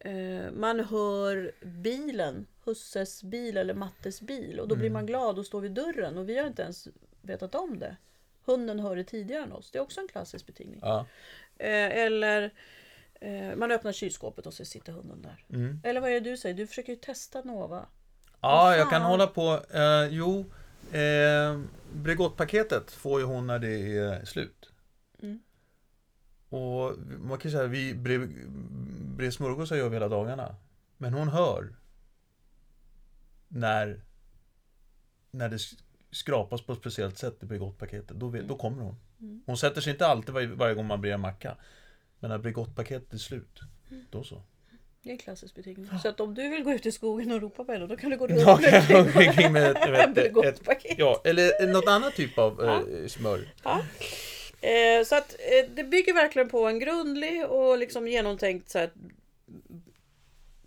eh, 0.00 0.50
man 0.52 0.80
hör 0.80 1.52
bilen. 1.62 2.46
Husses 2.64 3.22
bil 3.22 3.56
eller 3.56 3.74
Mattes 3.74 4.20
bil. 4.20 4.60
Och 4.60 4.68
då 4.68 4.74
Mm. 4.74 4.80
blir 4.80 4.90
man 4.90 5.06
glad 5.06 5.38
och 5.38 5.46
står 5.46 5.60
vid 5.60 5.72
dörren. 5.72 6.18
Och 6.18 6.28
vi 6.28 6.38
har 6.38 6.46
inte 6.46 6.62
ens 6.62 6.88
vetat 7.22 7.54
om 7.54 7.78
det. 7.78 7.96
Hunden 8.44 8.80
hör 8.80 8.96
det 8.96 9.04
tidigare 9.04 9.42
än 9.42 9.52
oss. 9.52 9.70
Det 9.70 9.78
är 9.78 9.82
också 9.82 10.00
en 10.00 10.08
klassisk 10.08 10.46
betingning. 10.46 10.80
Ja. 10.82 11.06
Eh, 11.58 11.96
eller 11.98 12.50
eh, 13.20 13.56
man 13.56 13.70
öppnar 13.72 13.92
kylskåpet 13.92 14.46
och 14.46 14.54
så 14.54 14.64
sitter 14.64 14.92
hunden 14.92 15.22
där. 15.22 15.44
Mm. 15.58 15.80
Eller 15.84 16.00
vad 16.00 16.10
är 16.10 16.14
det 16.20 16.30
du 16.30 16.36
säger? 16.36 16.54
Du 16.54 16.66
försöker 16.66 16.92
ju 16.92 16.96
testa 16.98 17.42
Nova. 17.42 17.86
Ja, 18.40 18.76
jag 18.76 18.90
kan 18.90 19.02
hålla 19.02 19.26
på. 19.26 19.60
Eh, 19.74 20.06
jo, 20.10 20.44
eh, 20.92 21.60
Bregottpaketet 21.92 22.90
får 22.90 23.20
ju 23.20 23.26
hon 23.26 23.46
när 23.46 23.58
det 23.58 23.96
är 23.98 24.24
slut. 24.24 24.67
Mm. 26.50 26.62
Och 26.64 26.98
man 27.20 27.38
kan 27.38 27.50
säga 27.50 27.66
vi 27.66 27.94
bre, 27.94 28.18
bre 29.16 29.32
smörgåsar 29.32 29.76
gör 29.76 29.88
vi 29.88 29.96
hela 29.96 30.08
dagarna. 30.08 30.56
Men 30.96 31.12
hon 31.14 31.28
hör 31.28 31.74
när, 33.48 34.00
när 35.30 35.48
det 35.48 35.56
sk- 35.56 35.82
skrapas 36.10 36.62
på 36.62 36.72
ett 36.72 36.78
speciellt 36.78 37.18
sätt 37.18 37.42
i 37.42 37.46
Bregottpaketet. 37.46 38.16
Då, 38.16 38.28
vet- 38.28 38.48
då 38.48 38.56
kommer 38.56 38.82
hon. 38.82 38.96
Mm. 39.20 39.42
Hon 39.46 39.56
sätter 39.58 39.80
sig 39.80 39.92
inte 39.92 40.06
alltid 40.06 40.34
varje, 40.34 40.46
varje 40.46 40.74
gång 40.74 40.86
man 40.86 41.00
brer 41.00 41.12
en 41.14 41.20
macka. 41.20 41.56
Men 42.20 42.30
när 42.30 42.38
Bregottpaketet 42.38 43.12
är 43.12 43.18
slut, 43.18 43.60
Mm. 43.90 44.04
då 44.10 44.22
så. 44.24 44.42
Det 45.02 45.08
är 45.08 45.12
en 45.12 45.18
klassisk 45.18 45.54
betingning. 45.54 45.90
Så 46.02 46.08
att 46.08 46.20
om 46.20 46.34
du 46.34 46.48
vill 46.48 46.62
gå 46.64 46.72
ut 46.72 46.86
i 46.86 46.92
skogen 46.92 47.32
och 47.32 47.40
ropa 47.42 47.64
på 47.64 47.72
henne, 47.72 47.86
då 47.86 47.96
kan 47.96 48.10
du 48.10 48.16
gå 48.16 48.26
runt 48.28 48.40
kan 48.44 48.72
med 49.52 49.52
med 49.52 49.70
ett, 50.18 50.36
ett 50.44 50.62
ett. 50.62 50.94
Ja, 50.98 51.22
eller 51.24 51.66
något 51.72 51.88
annat 51.88 52.14
typ 52.14 52.38
av 52.38 52.56
Ja. 52.62 52.82
eh, 52.98 53.06
smör. 53.06 53.48
Ja. 53.64 53.80
Eh, 54.60 55.04
så 55.04 55.16
att 55.16 55.32
eh, 55.32 55.70
det 55.70 55.84
bygger 55.84 56.14
verkligen 56.14 56.48
på 56.48 56.66
en 56.66 56.78
grundlig 56.78 57.46
och 57.46 57.78
liksom 57.78 58.08
genomtänkt 58.08 58.70
så 58.70 58.78
här, 58.78 58.90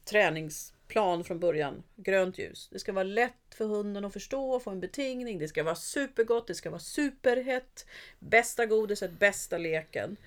träningsplan 0.06 1.24
från 1.24 1.40
början. 1.40 1.84
Grönt 1.96 2.38
ljus. 2.38 2.70
Det 2.72 2.80
ska 2.80 2.94
vara 2.94 3.04
lätt 3.04 3.56
för 3.56 3.66
hunden 3.66 4.06
att 4.06 4.14
förstå 4.14 4.52
och 4.52 4.64
få 4.64 4.70
en 4.70 4.80
betingning. 4.80 5.40
Det 5.40 5.48
ska 5.48 5.64
vara 5.64 5.76
supergott, 5.76 6.48
det 6.48 6.56
ska 6.56 6.70
vara 6.70 6.80
superhett. 6.80 7.86
Bästa 8.20 8.66
godiset, 8.66 9.12
bästa 9.12 9.58
leken. 9.58 10.18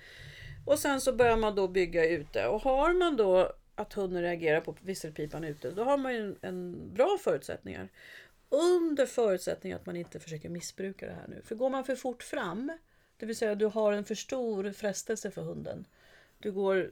Och 0.65 0.79
sen 0.79 1.01
så 1.01 1.13
börjar 1.13 1.37
man 1.37 1.55
då 1.55 1.67
bygga 1.67 2.05
ute. 2.05 2.47
Och 2.47 2.61
har 2.61 2.93
man 2.93 3.15
då 3.15 3.51
att 3.75 3.93
hunden 3.93 4.21
reagerar 4.21 4.61
på 4.61 4.75
visselpipan 4.81 5.43
ute, 5.43 5.71
då 5.71 5.83
har 5.83 5.97
man 5.97 6.13
ju 6.13 6.19
en, 6.19 6.37
en 6.41 6.93
bra 6.93 7.17
förutsättningar. 7.23 7.89
Under 8.49 9.05
förutsättning 9.05 9.73
att 9.73 9.85
man 9.85 9.95
inte 9.95 10.19
försöker 10.19 10.49
missbruka 10.49 11.05
det 11.05 11.13
här 11.13 11.27
nu. 11.27 11.41
För 11.43 11.55
går 11.55 11.69
man 11.69 11.83
för 11.83 11.95
fort 11.95 12.23
fram, 12.23 12.77
det 13.17 13.25
vill 13.25 13.35
säga 13.35 13.55
du 13.55 13.65
har 13.65 13.93
en 13.93 14.05
för 14.05 14.15
stor 14.15 14.71
frestelse 14.71 15.31
för 15.31 15.41
hunden. 15.41 15.85
Du 16.39 16.51
går, 16.51 16.91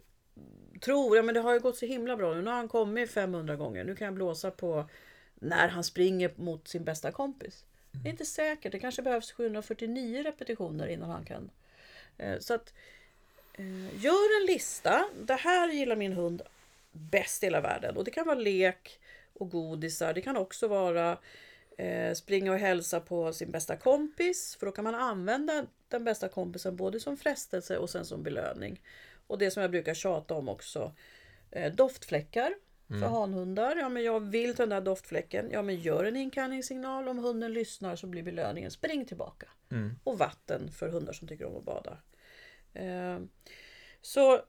tror, 0.81 1.17
ja 1.17 1.23
men 1.23 1.35
det 1.35 1.41
har 1.41 1.53
ju 1.53 1.59
gått 1.59 1.77
så 1.77 1.85
himla 1.85 2.17
bra 2.17 2.33
nu. 2.33 2.41
Nu 2.41 2.49
har 2.49 2.57
han 2.57 2.67
kommit 2.67 3.11
500 3.11 3.55
gånger. 3.55 3.83
Nu 3.83 3.95
kan 3.95 4.05
jag 4.05 4.13
blåsa 4.13 4.51
på 4.51 4.89
när 5.35 5.67
han 5.67 5.83
springer 5.83 6.31
mot 6.35 6.67
sin 6.67 6.83
bästa 6.83 7.11
kompis. 7.11 7.65
Det 7.91 8.09
är 8.09 8.11
inte 8.11 8.25
säkert. 8.25 8.71
Det 8.71 8.79
kanske 8.79 9.01
behövs 9.01 9.31
749 9.31 10.23
repetitioner 10.23 10.87
innan 10.87 11.09
han 11.09 11.25
kan. 11.25 11.51
Eh, 12.17 12.39
så 12.39 12.53
att 12.53 12.73
eh, 13.53 14.03
gör 14.03 14.41
en 14.41 14.45
lista. 14.45 15.09
Det 15.21 15.35
här 15.35 15.71
gillar 15.71 15.95
min 15.95 16.13
hund 16.13 16.41
bäst 16.91 17.43
i 17.43 17.45
hela 17.45 17.61
världen. 17.61 17.97
Och 17.97 18.03
det 18.03 18.11
kan 18.11 18.25
vara 18.25 18.39
lek 18.39 18.99
och 19.33 19.49
godisar. 19.49 20.13
Det 20.13 20.21
kan 20.21 20.37
också 20.37 20.67
vara 20.67 21.17
eh, 21.77 22.13
springa 22.13 22.51
och 22.51 22.59
hälsa 22.59 22.99
på 22.99 23.33
sin 23.33 23.51
bästa 23.51 23.75
kompis. 23.75 24.55
För 24.59 24.65
då 24.65 24.71
kan 24.71 24.83
man 24.83 24.95
använda 24.95 25.65
den 25.97 26.03
bästa 26.03 26.29
kompisen 26.29 26.75
både 26.75 26.99
som 26.99 27.17
frestelse 27.17 27.77
och 27.77 27.89
sen 27.89 28.05
som 28.05 28.23
belöning. 28.23 28.81
Och 29.27 29.37
det 29.37 29.51
som 29.51 29.61
jag 29.61 29.71
brukar 29.71 29.93
tjata 29.93 30.33
om 30.33 30.49
också. 30.49 30.93
Eh, 31.51 31.73
doftfläckar 31.73 32.53
för 32.87 33.07
hanhundar. 33.07 33.75
Ja 33.75 33.89
men 33.89 34.03
jag 34.03 34.19
vill 34.19 34.55
ta 34.55 34.63
den 34.63 34.69
där 34.69 34.81
doftfläcken. 34.81 35.49
Ja 35.51 35.61
men 35.61 35.75
gör 35.75 36.05
en 36.05 36.15
inkallningssignal. 36.15 37.07
Om 37.07 37.19
hunden 37.19 37.53
lyssnar 37.53 37.95
så 37.95 38.07
blir 38.07 38.23
belöningen 38.23 38.71
spring 38.71 39.05
tillbaka. 39.05 39.47
Mm. 39.71 39.95
Och 40.03 40.17
vatten 40.17 40.71
för 40.71 40.89
hundar 40.89 41.13
som 41.13 41.27
tycker 41.27 41.45
om 41.45 41.57
att 41.57 41.63
bada. 41.63 41.97
Eh, 42.73 43.19
så 44.01 44.41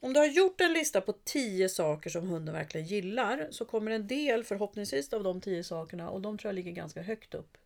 om 0.00 0.12
du 0.12 0.20
har 0.20 0.26
gjort 0.26 0.60
en 0.60 0.72
lista 0.72 1.00
på 1.00 1.12
10 1.12 1.68
saker 1.68 2.10
som 2.10 2.28
hunden 2.28 2.54
verkligen 2.54 2.86
gillar 2.86 3.48
så 3.50 3.64
kommer 3.64 3.90
en 3.90 4.06
del 4.06 4.44
förhoppningsvis 4.44 5.12
av 5.12 5.22
de 5.22 5.40
10 5.40 5.64
sakerna 5.64 6.10
och 6.10 6.20
de 6.20 6.38
tror 6.38 6.48
jag 6.48 6.54
ligger 6.54 6.72
ganska 6.72 7.02
högt 7.02 7.34
upp. 7.34 7.57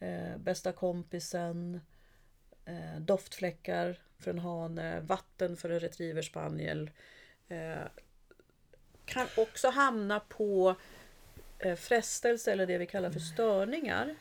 Eh, 0.00 0.36
bästa 0.38 0.72
kompisen, 0.72 1.80
eh, 2.64 3.00
doftfläckar 3.00 3.98
för 4.18 4.30
en 4.30 4.38
hane, 4.38 5.00
vatten 5.00 5.56
för 5.56 5.70
en 5.70 5.80
retriever 5.80 6.22
spaniel. 6.22 6.90
Eh, 7.48 7.86
kan 9.04 9.26
också 9.36 9.68
hamna 9.68 10.20
på 10.20 10.74
eh, 11.58 11.74
frestelse 11.76 12.52
eller 12.52 12.66
det 12.66 12.78
vi 12.78 12.86
kallar 12.86 13.10
för 13.10 13.20
störningar. 13.20 14.14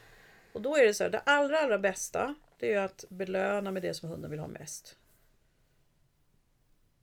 Och 0.53 0.61
då 0.61 0.77
är 0.77 0.85
det 0.85 0.93
så 0.93 1.03
här, 1.03 1.11
det 1.11 1.19
allra 1.19 1.59
allra 1.59 1.79
bästa 1.79 2.35
det 2.59 2.73
är 2.73 2.81
att 2.81 3.05
belöna 3.09 3.71
med 3.71 3.81
det 3.81 3.93
som 3.93 4.09
hunden 4.09 4.31
vill 4.31 4.39
ha 4.39 4.47
mest. 4.47 4.97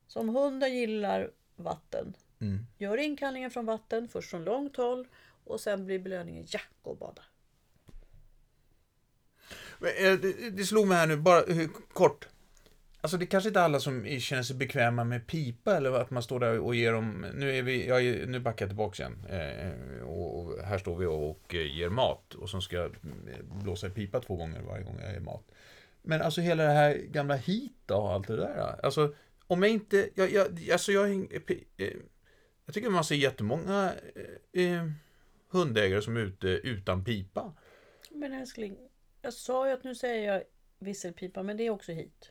Så 0.07 0.21
om 0.21 0.29
hunden 0.29 0.75
gillar 0.75 1.31
vatten, 1.57 2.17
Mm. 2.41 2.67
gör 2.79 2.99
inkallningen 2.99 3.51
från 3.51 3.67
vatten, 3.67 4.09
först 4.09 4.31
från 4.31 4.45
långt 4.45 4.77
håll 4.77 5.09
och 5.45 5.61
sen 5.61 5.85
blir 5.87 5.99
belöningen 5.99 6.47
ja, 6.49 6.61
gå 6.83 6.91
och 6.91 6.97
bada. 6.97 7.23
Eh, 9.87 10.19
det, 10.53 10.65
slog 10.65 10.87
mig 10.87 10.99
här 10.99 11.07
nu, 11.07 11.17
bara 11.17 11.43
kort. 11.93 12.29
Alltså 13.01 13.17
det 13.17 13.25
är 13.25 13.27
kanske 13.27 13.49
inte 13.49 13.63
alla 13.63 13.81
som 13.81 14.07
känner 14.21 14.43
sig 14.43 14.57
bekväma 14.57 15.05
med 15.05 15.27
pipa 15.27 15.77
eller 15.77 15.93
att 15.93 16.11
man 16.11 16.23
står 16.23 16.41
där 16.41 16.59
och 16.59 16.75
ger 16.75 16.93
dem, 16.93 17.27
nu 17.35 17.59
är 17.59 17.63
vi, 17.63 17.87
jag 17.89 18.07
är, 18.07 18.27
nu 18.27 18.41
backar 18.41 18.65
jag 18.65 18.71
tillbaka 18.71 19.03
igen. 19.03 19.27
Eh, 19.29 20.03
och, 20.09 20.59
här 20.65 20.79
står 20.79 20.97
vi 20.97 21.07
och 21.07 21.55
eh, 21.55 21.77
ger 21.77 21.89
mat 21.89 22.35
och 22.35 22.51
så 22.51 22.61
ska 22.61 22.77
jag 22.77 22.97
blåsa 23.63 23.87
i 23.87 23.91
pipa 23.91 24.21
två 24.21 24.37
gånger 24.37 24.63
varje 24.63 24.85
gång 24.85 24.99
jag 25.03 25.13
ger 25.13 25.21
mat. 25.21 25.45
Men 26.03 26.23
alltså 26.23 26.41
hela 26.41 26.65
det 26.65 26.73
här 26.73 26.95
gamla 26.95 27.35
hit 27.35 27.91
och 27.91 28.13
allt 28.13 28.27
det 28.27 28.37
där. 28.37 28.81
Alltså 28.83 29.15
om 29.47 29.63
jag 29.63 29.73
inte, 29.73 30.09
jag, 30.15 30.33
jag, 30.33 30.71
alltså 30.73 30.93
jag, 30.93 31.11
är 31.11 31.97
jag 32.67 32.75
tycker 32.75 32.91
man 32.91 33.05
ser 33.05 33.15
jättemånga 33.15 33.93
eh, 34.53 34.89
hundägare 35.51 36.03
som 36.03 36.17
är 36.17 36.21
ute 36.21 36.49
utan 36.49 37.05
pipa. 37.05 37.53
Men 38.11 38.33
älskling, 38.33 38.77
jag 39.25 39.33
sa 39.33 39.67
ju 39.67 39.73
att 39.73 39.85
nu 39.85 39.95
säger 39.95 40.33
jag 40.33 40.43
visselpipa 40.79 41.43
men 41.43 41.57
det 41.57 41.67
är 41.67 41.71
också 41.71 41.93
hit. 41.93 42.31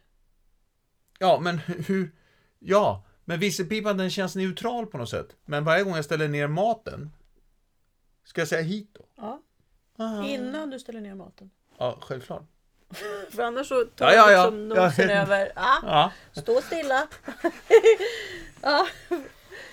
Ja, 1.20 1.40
men 1.42 1.58
hur... 1.88 2.12
Ja, 2.60 3.04
Men 3.26 3.40
visselpipan 3.40 3.98
den 3.98 4.10
känns 4.10 4.36
neutral 4.36 4.86
på 4.88 4.98
något 4.98 5.10
sätt. 5.10 5.36
Men 5.46 5.64
varje 5.64 5.84
gång 5.84 5.96
jag 5.96 6.06
ställer 6.06 6.28
ner 6.28 6.48
maten, 6.48 7.12
ska 8.24 8.42
jag 8.42 8.48
säga 8.48 8.62
hit 8.62 8.90
då? 8.94 9.06
Ja. 9.16 9.42
Ah. 9.98 10.24
Innan 10.26 10.70
du 10.70 10.80
ställer 10.80 11.02
ner 11.02 11.16
maten. 11.16 11.50
Ja, 11.78 11.98
självklart. 12.02 12.44
För 13.30 13.44
annars 13.44 13.68
så 13.68 13.86
tar 13.86 14.12
Ja, 14.12 14.16
ja, 14.16 14.32
ja. 14.32 14.44
liksom 14.50 14.68
nosen 14.70 15.10
över. 15.10 15.52
Ah, 15.56 15.80
Ja. 15.84 16.12
stå 16.42 16.62
stilla. 16.62 17.08
ja. 18.62 18.88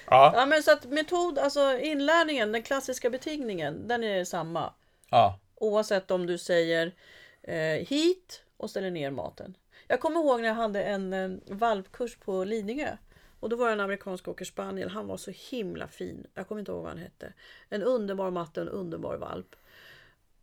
Ja. 0.06 0.32
ja, 0.36 0.46
men 0.46 0.62
så 0.62 0.72
att 0.72 0.84
metod, 0.84 1.38
alltså 1.38 1.78
inlärningen, 1.78 2.52
den 2.52 2.62
klassiska 2.62 3.10
betingningen, 3.10 3.88
den 3.88 4.04
är 4.04 4.24
samma. 4.24 4.72
ja. 5.10 5.38
Oavsett 5.60 6.10
om 6.10 6.26
du 6.26 6.38
säger 6.38 6.94
eh, 7.42 7.86
hit 7.86 8.42
och 8.56 8.70
ställer 8.70 8.90
ner 8.90 9.10
maten. 9.10 9.56
Jag 9.88 10.00
kommer 10.00 10.20
ihåg 10.20 10.40
när 10.40 10.48
jag 10.48 10.54
hade 10.54 10.82
en 10.82 11.12
eh, 11.12 11.30
valpkurs 11.46 12.16
på 12.16 12.44
Lidingö. 12.44 12.96
Och 13.40 13.48
då 13.48 13.56
var 13.56 13.66
det 13.66 13.72
en 13.72 13.80
amerikansk 13.80 14.28
åkerspaniel. 14.28 14.88
Han 14.88 15.06
var 15.06 15.16
så 15.16 15.30
himla 15.50 15.88
fin. 15.88 16.26
Jag 16.34 16.48
kommer 16.48 16.60
inte 16.60 16.72
ihåg 16.72 16.82
vad 16.82 16.90
han 16.90 16.98
hette. 16.98 17.32
En 17.68 17.82
underbar 17.82 18.30
matte 18.30 18.60
och 18.60 18.66
en 18.66 18.72
underbar 18.72 19.16
valp. 19.16 19.56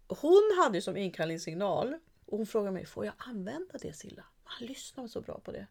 Hon 0.07 0.57
hade 0.63 0.77
ju 0.77 0.81
som 0.81 0.97
inkallningssignal. 0.97 1.95
Och 2.25 2.37
hon 2.37 2.47
frågade 2.47 2.71
mig, 2.71 2.85
får 2.85 3.05
jag 3.05 3.13
använda 3.17 3.77
det 3.81 3.93
Silla? 3.93 4.23
Han 4.43 4.67
lyssnade 4.67 5.09
så 5.09 5.21
bra 5.21 5.39
på 5.39 5.51
det. 5.51 5.67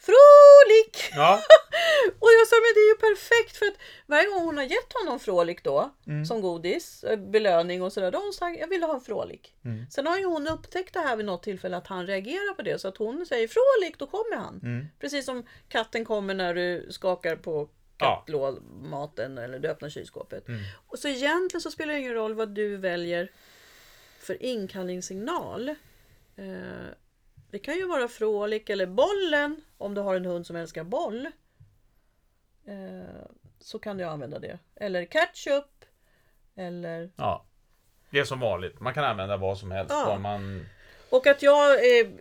Frolik! 0.00 1.10
ja. 1.14 1.42
Och 2.18 2.28
jag 2.40 2.48
sa, 2.48 2.56
men 2.56 2.74
det 2.74 2.80
är 2.80 2.88
ju 2.88 3.14
perfekt 3.14 3.56
för 3.56 3.66
att 3.66 3.74
varje 4.06 4.26
gång 4.28 4.44
hon 4.44 4.56
har 4.56 4.64
gett 4.64 4.92
honom 4.92 5.20
Frolik 5.20 5.64
då, 5.64 5.90
Mm. 6.06 6.24
som 6.24 6.40
godis, 6.40 7.04
eh, 7.04 7.16
belöning 7.16 7.82
och 7.82 7.92
sådär, 7.92 8.10
då 8.10 8.18
har 8.18 8.22
hon 8.24 8.32
sagt, 8.32 8.58
jag 8.60 8.68
vill 8.68 8.82
ha 8.82 8.94
en 8.94 9.00
Frolik. 9.00 9.54
Mm. 9.64 9.86
Sen 9.90 10.06
har 10.06 10.18
ju 10.18 10.24
hon 10.24 10.48
upptäckt 10.48 10.94
det 10.94 11.00
här 11.00 11.16
vid 11.16 11.26
något 11.26 11.42
tillfälle 11.42 11.76
att 11.76 11.86
han 11.86 12.06
reagerar 12.06 12.54
på 12.54 12.62
det, 12.62 12.78
så 12.80 12.88
att 12.88 12.96
hon 12.96 13.26
säger 13.26 13.48
Frolik, 13.48 13.98
då 13.98 14.06
kommer 14.06 14.36
han. 14.36 14.60
Mm. 14.62 14.86
Precis 15.00 15.24
som 15.26 15.46
katten 15.68 16.04
kommer 16.04 16.34
när 16.34 16.54
du 16.54 16.86
skakar 16.90 17.36
på 17.36 17.68
Ja. 17.98 18.16
kattlådmaten 18.16 19.38
eller 19.38 19.58
du 19.58 19.68
öppnar 19.68 19.88
kylskåpet. 19.88 20.48
Mm. 20.48 20.60
Och 20.86 20.98
så 20.98 21.08
egentligen 21.08 21.60
så 21.60 21.70
spelar 21.70 21.92
det 21.92 22.00
ingen 22.00 22.14
roll 22.14 22.34
vad 22.34 22.48
du 22.48 22.76
väljer 22.76 23.32
för 24.20 24.42
inkallningssignal. 24.42 25.68
Eh, 26.36 26.86
det 27.50 27.58
kan 27.58 27.74
ju 27.74 27.86
vara 27.86 28.08
Frolik 28.08 28.70
eller 28.70 28.86
bollen 28.86 29.60
om 29.78 29.94
du 29.94 30.00
har 30.00 30.14
en 30.14 30.24
hund 30.24 30.46
som 30.46 30.56
älskar 30.56 30.84
boll. 30.84 31.26
Eh, 32.66 33.26
så 33.58 33.78
kan 33.78 33.96
du 33.96 34.04
använda 34.04 34.38
det. 34.38 34.58
Eller 34.76 35.04
ketchup. 35.04 35.84
Eller... 36.54 37.10
ja. 37.16 37.44
Det 38.10 38.18
är 38.18 38.24
som 38.24 38.40
vanligt. 38.40 38.80
Man 38.80 38.94
kan 38.94 39.04
använda 39.04 39.36
vad 39.36 39.58
som 39.58 39.70
helst. 39.70 39.90
Ja. 39.90 40.04
Bara 40.06 40.18
man... 40.18 40.66
Och 41.10 41.26
att 41.26 41.42
jag 41.42 41.84
är, 41.84 42.12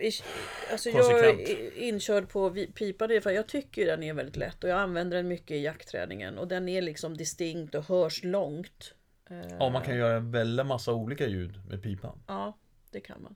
alltså 0.72 0.90
jag 0.90 1.30
är 1.30 1.78
inkörd 1.78 2.30
på 2.30 2.50
pipa 2.76 3.08
det 3.08 3.16
är 3.16 3.22
för 3.22 3.32
jag 3.32 3.48
tycker 3.48 3.86
den 3.86 4.04
är 4.04 4.14
väldigt 4.14 4.36
lätt 4.36 4.64
och 4.64 4.70
jag 4.70 4.80
använder 4.80 5.18
den 5.18 5.28
mycket 5.28 5.52
i 5.52 5.62
jaktträningen 5.64 6.38
och 6.38 6.48
den 6.48 6.70
är 6.70 6.82
liksom 6.82 7.18
distinkt 7.18 7.76
och 7.76 7.88
hörs 7.88 8.24
långt. 8.24 8.94
Eh, 9.30 9.38
Ja, 9.60 9.70
man 9.70 9.82
kan 9.82 9.98
göra 9.98 10.18
en 10.18 10.32
väldig 10.32 10.66
massa 10.66 10.94
olika 10.94 11.28
ljud 11.28 11.68
med 11.70 11.84
pipan. 11.84 12.20
Ja, 12.28 12.58
det 12.92 13.00
kan 13.00 13.22
man. 13.22 13.36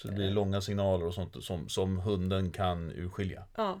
Så 0.00 0.08
det 0.08 0.14
blir 0.14 0.30
långa 0.30 0.60
signaler 0.60 1.06
och 1.06 1.14
sånt 1.14 1.44
som, 1.44 1.68
som 1.68 1.98
hunden 1.98 2.50
kan 2.50 2.90
urskilja. 2.92 3.44
Ja. 3.56 3.80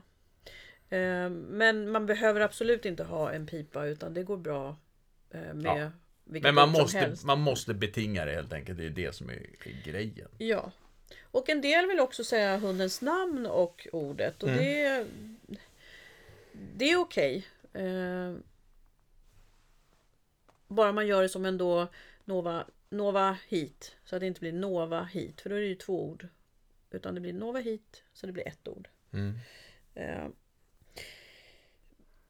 Eh, 0.88 1.30
Men 1.30 1.90
man 1.90 2.06
behöver 2.06 2.40
absolut 2.40 2.84
inte 2.84 3.04
ha 3.04 3.32
en 3.32 3.46
pipa 3.46 3.86
utan 3.86 4.14
det 4.14 4.22
går 4.22 4.36
bra 4.36 4.76
eh, 5.30 5.54
med 5.54 5.82
Ja. 5.82 5.90
Men 6.24 6.54
man 6.54 6.68
måste, 6.70 7.16
man 7.24 7.40
måste 7.40 7.74
betinga 7.74 8.24
det 8.24 8.32
helt 8.32 8.52
enkelt. 8.52 8.78
Det 8.78 8.86
är 8.86 8.90
det 8.90 9.14
som 9.14 9.30
är, 9.30 9.46
grejen. 9.84 10.28
Ja. 10.38 10.70
Och 11.22 11.48
en 11.48 11.60
del 11.60 11.86
vill 11.86 12.00
också 12.00 12.24
säga 12.24 12.58
hundens 12.58 13.02
namn 13.02 13.46
och 13.46 13.86
ordet 13.92 14.42
och 14.42 14.48
Mm. 14.48 14.60
det, 14.64 15.06
det 16.76 16.90
är 16.90 16.96
okej. 16.96 17.46
Eh, 17.72 18.34
bara 20.68 20.92
man 20.92 21.06
gör 21.06 21.22
det 21.22 21.28
som 21.28 21.44
en 21.44 21.58
då 21.58 21.88
Nova, 22.24 22.64
Nova 22.90 23.36
hit. 23.48 23.96
Så 24.04 24.16
att 24.16 24.20
det 24.20 24.26
inte 24.26 24.40
blir 24.40 24.52
Nova 24.52 25.04
hit. 25.04 25.40
För 25.40 25.50
då 25.50 25.56
är 25.56 25.60
det 25.60 25.66
ju 25.66 25.74
två 25.74 26.04
ord. 26.04 26.28
Utan 26.90 27.14
det 27.14 27.20
blir 27.20 27.32
Nova 27.32 27.58
hit. 27.58 28.02
Så 28.12 28.26
det 28.26 28.32
blir 28.32 28.48
ett 28.48 28.68
ord. 28.68 28.88
Mm. 29.12 29.38
Eh, 29.94 30.26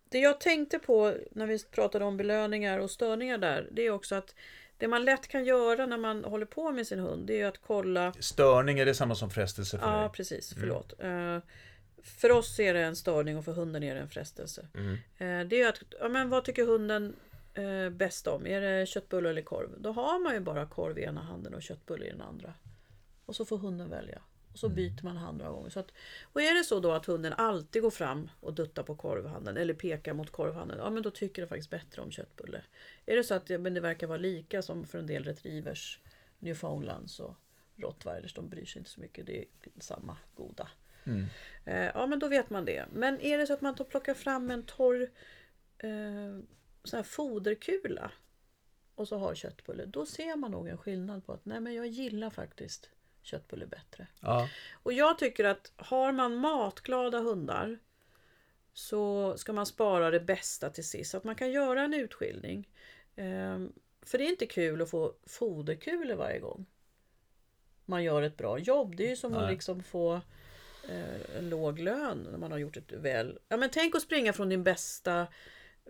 Det 0.08 0.18
jag 0.18 0.40
tänkte 0.40 0.78
på 0.78 1.16
när 1.30 1.46
vi 1.46 1.58
pratade 1.64 2.04
om 2.04 2.16
belöningar 2.16 2.78
och 2.78 2.90
störningar 2.90 3.38
där. 3.38 3.68
Det 3.72 3.82
är 3.82 3.90
också 3.90 4.14
att 4.14 4.34
det 4.76 4.88
man 4.88 5.04
lätt 5.04 5.28
kan 5.28 5.44
göra 5.44 5.86
när 5.86 5.98
man 5.98 6.24
håller 6.24 6.46
på 6.46 6.72
med 6.72 6.86
sin 6.86 6.98
hund. 6.98 7.26
Det 7.26 7.40
är 7.40 7.46
att 7.46 7.58
kolla 7.58 8.12
Störning 8.20 8.78
är 8.78 8.86
det 8.86 8.94
samma 8.94 9.14
som 9.14 9.30
frestelse 9.30 9.78
för 9.78 9.86
Ja, 9.92 10.00
dig? 10.00 10.10
precis. 10.12 10.54
Förlåt. 10.58 10.92
Eh, 11.00 11.38
för 12.02 12.30
oss 12.30 12.60
är 12.60 12.74
det 12.74 12.80
en 12.80 12.96
störning 12.96 13.36
och 13.36 13.44
för 13.44 13.52
hunden 13.52 13.82
är 13.82 13.94
det 13.94 14.00
en 14.00 14.08
frestelse. 14.08 14.66
Mm. 14.74 14.92
Eh, 15.18 15.48
det 15.48 15.60
är 15.62 15.68
att, 15.68 15.82
ja, 16.00 16.08
men 16.08 16.28
vad 16.30 16.44
tycker 16.44 16.64
hunden 16.66 17.16
eh, 17.54 17.90
bäst 17.90 18.26
om? 18.26 18.46
Är 18.46 18.60
det 18.60 18.86
köttbulle 18.86 19.30
eller 19.30 19.42
korv? 19.42 19.74
Då 19.78 19.92
har 19.92 20.18
man 20.18 20.34
ju 20.34 20.40
bara 20.40 20.66
korv 20.66 20.98
i 20.98 21.02
ena 21.02 21.22
handen 21.22 21.54
och 21.54 21.62
köttbulle 21.62 22.06
i 22.06 22.10
den 22.10 22.20
andra. 22.20 22.54
Och 23.26 23.36
så 23.36 23.44
får 23.44 23.58
hunden 23.58 23.90
välja. 23.90 24.22
Och 24.52 24.58
så 24.58 24.68
byter 24.68 25.04
man 25.04 25.16
hand 25.16 25.38
några 25.38 25.52
gånger. 25.52 25.70
Så 25.70 25.80
att, 25.80 25.92
och 26.22 26.42
är 26.42 26.54
det 26.54 26.64
så 26.64 26.80
då 26.80 26.92
att 26.92 27.06
hunden 27.06 27.32
alltid 27.32 27.82
går 27.82 27.90
fram 27.90 28.30
och 28.40 28.54
duttar 28.54 28.82
på 28.82 28.96
korvhanden 28.96 29.56
eller 29.56 29.74
pekar 29.74 30.14
mot 30.14 30.30
korvhanden, 30.30 30.78
ja 30.78 30.90
men 30.90 31.02
då 31.02 31.10
tycker 31.10 31.42
den 31.42 31.48
faktiskt 31.48 31.70
bättre 31.70 32.02
om 32.02 32.10
köttbulle. 32.10 32.62
Är 33.06 33.16
det 33.16 33.24
så 33.24 33.34
att 33.34 33.48
men 33.48 33.74
det 33.74 33.80
verkar 33.80 34.06
vara 34.06 34.18
lika 34.18 34.62
som 34.62 34.86
för 34.86 34.98
en 34.98 35.06
del 35.06 35.24
retrievers, 35.24 36.00
newfoundlands 36.38 37.20
och 37.20 37.34
rottweilers, 37.76 38.34
de 38.34 38.48
bryr 38.48 38.64
sig 38.64 38.78
inte 38.78 38.90
så 38.90 39.00
mycket, 39.00 39.26
det 39.26 39.38
är 39.38 39.46
samma 39.78 40.16
goda. 40.34 40.68
Mm. 41.04 41.26
Eh, 41.64 41.90
ja 41.94 42.06
men 42.06 42.18
då 42.18 42.28
vet 42.28 42.50
man 42.50 42.64
det. 42.64 42.84
Men 42.92 43.20
är 43.20 43.38
det 43.38 43.46
så 43.46 43.52
att 43.52 43.60
man 43.60 43.74
plockar 43.74 44.14
fram 44.14 44.50
en 44.50 44.62
torr 44.62 45.10
eh, 45.78 46.38
sån 46.84 46.96
här 46.96 47.04
foderkula 47.04 48.10
och 48.94 49.08
så 49.08 49.18
har 49.18 49.34
köttbulle, 49.34 49.86
då 49.86 50.06
ser 50.06 50.36
man 50.36 50.50
nog 50.50 50.68
en 50.68 50.78
skillnad 50.78 51.26
på 51.26 51.32
att 51.32 51.44
nej 51.44 51.60
men 51.60 51.74
jag 51.74 51.86
gillar 51.86 52.30
faktiskt 52.30 52.90
köttbulle 53.22 53.66
bättre. 53.66 54.06
Ja. 54.20 54.48
Och 54.72 54.92
jag 54.92 55.18
tycker 55.18 55.44
att 55.44 55.72
har 55.76 56.12
man 56.12 56.36
matglada 56.36 57.18
hundar 57.18 57.78
så 58.72 59.34
ska 59.36 59.52
man 59.52 59.66
spara 59.66 60.10
det 60.10 60.20
bästa 60.20 60.70
till 60.70 60.88
sist. 60.88 61.10
Så 61.10 61.16
att 61.16 61.24
man 61.24 61.34
kan 61.34 61.50
göra 61.50 61.82
en 61.82 61.94
utskiljning. 61.94 62.68
Ehm, 63.16 63.72
för 64.02 64.18
det 64.18 64.24
är 64.24 64.30
inte 64.30 64.46
kul 64.46 64.82
att 64.82 64.90
få 64.90 65.14
foderkulor 65.26 66.14
varje 66.14 66.38
gång. 66.38 66.66
Man 67.84 68.04
gör 68.04 68.22
ett 68.22 68.36
bra 68.36 68.58
jobb. 68.58 68.96
Det 68.96 69.04
är 69.06 69.10
ju 69.10 69.16
som 69.16 69.34
att 69.34 69.50
liksom 69.50 69.82
få 69.82 70.14
eh, 70.88 71.36
en 71.38 71.50
låg 71.50 71.78
lön 71.78 72.28
när 72.30 72.38
man 72.38 72.52
har 72.52 72.58
gjort 72.58 72.76
ett 72.76 72.92
väl... 72.92 73.38
Ja 73.48 73.56
men 73.56 73.70
tänk 73.70 73.94
att 73.94 74.02
springa 74.02 74.32
från 74.32 74.48
din 74.48 74.64
bästa 74.64 75.26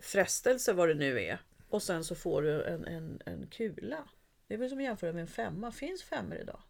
frestelse 0.01 0.73
vad 0.73 0.89
det 0.89 0.95
nu 0.95 1.21
är. 1.23 1.39
Och 1.69 1.83
sen 1.83 2.05
så 2.05 2.15
får 2.15 2.43
du 2.43 2.65
en, 2.65 2.85
en, 2.85 3.23
en 3.27 3.47
kula. 3.47 3.99
Det 4.47 4.55
är 4.55 4.59
väl 4.59 4.69
som 4.69 4.79
att 4.79 4.85
jämföra 4.85 5.13
med 5.13 5.21
en 5.21 5.27
femma. 5.27 5.73
Finns 5.73 6.03
femmor 6.03 6.37
idag? 6.37 6.61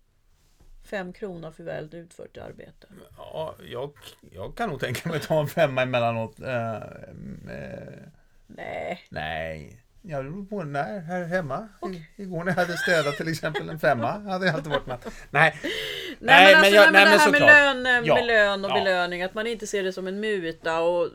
Fem 0.90 1.12
kronor 1.12 1.50
för 1.50 1.64
väl 1.64 1.94
utfört 1.94 2.36
arbete. 2.36 2.86
Ja, 3.16 3.54
jag, 3.62 3.92
jag 4.32 4.56
kan 4.56 4.68
nog 4.68 4.80
tänka 4.80 5.08
mig 5.08 5.16
att 5.18 5.22
ta 5.22 5.40
en 5.40 5.48
femma 5.48 5.82
emellanåt. 5.82 6.40
Eh, 6.40 6.76
eh, 6.76 8.02
Nej. 8.46 9.06
nej. 9.08 9.82
Jag 10.02 10.24
beror 10.24 10.44
på 10.44 10.62
när 10.62 11.00
här 11.00 11.24
hemma. 11.24 11.68
I, 12.16 12.22
igår 12.22 12.44
när 12.44 12.46
jag 12.52 12.56
hade 12.60 12.76
städat 12.76 13.16
till 13.16 13.28
exempel 13.28 13.68
en 13.68 13.78
femma. 13.78 14.06
Hade 14.10 14.46
jag 14.46 14.54
alltid 14.54 14.72
varit 14.72 14.86
med. 14.86 14.98
Nej. 15.30 15.54
Nej, 15.60 16.54
Nej, 16.54 16.54
men, 16.54 16.60
men 16.62 16.62
alltså, 16.62 16.74
jag- 16.76 16.92
nej, 16.92 17.04
men 17.04 17.12
det 17.12 17.18
här 17.18 17.74
med 17.74 17.84
lön, 17.84 18.04
Ja, 18.04 18.14
med 18.14 18.26
lön 18.26 18.64
och 18.64 18.70
ja. 18.70 18.74
belöning, 18.74 19.22
att 19.22 19.34
man 19.34 19.46
inte 19.46 19.66
ser 19.66 19.82
det 19.82 19.92
som 19.92 20.06
en 20.06 20.20
muta. 20.20 20.80
Och 20.80 21.08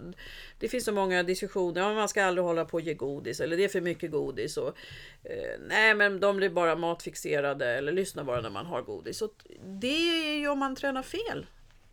det 0.60 0.68
finns 0.70 0.86
så 0.86 0.92
många 0.92 1.24
diskussioner, 1.24 1.82
ja, 1.82 1.94
man 1.94 2.10
ska 2.10 2.26
aldrig 2.26 2.46
hålla 2.46 2.66
på 2.66 2.74
och 2.78 2.82
ge 2.82 2.94
godis, 2.94 3.40
eller 3.40 3.58
det 3.58 3.64
är 3.64 3.68
för 3.70 3.82
mycket 3.82 4.12
godis. 4.12 4.58
Och, 4.58 4.68
eh, 5.24 5.60
nej, 5.68 5.96
men 5.96 6.20
de 6.20 6.38
blir 6.38 6.50
bara 6.50 6.76
matfixerade, 6.76 7.78
eller 7.78 7.92
lyssnar 7.92 8.24
bara 8.24 8.42
när 8.42 8.50
man 8.50 8.66
har 8.66 8.82
godis. 8.82 9.22
Och 9.22 9.32
det 9.82 10.34
är 10.34 10.38
ju 10.40 10.48
om 10.48 10.60
man 10.60 10.76
tränar 10.76 11.04
fel. 11.04 11.46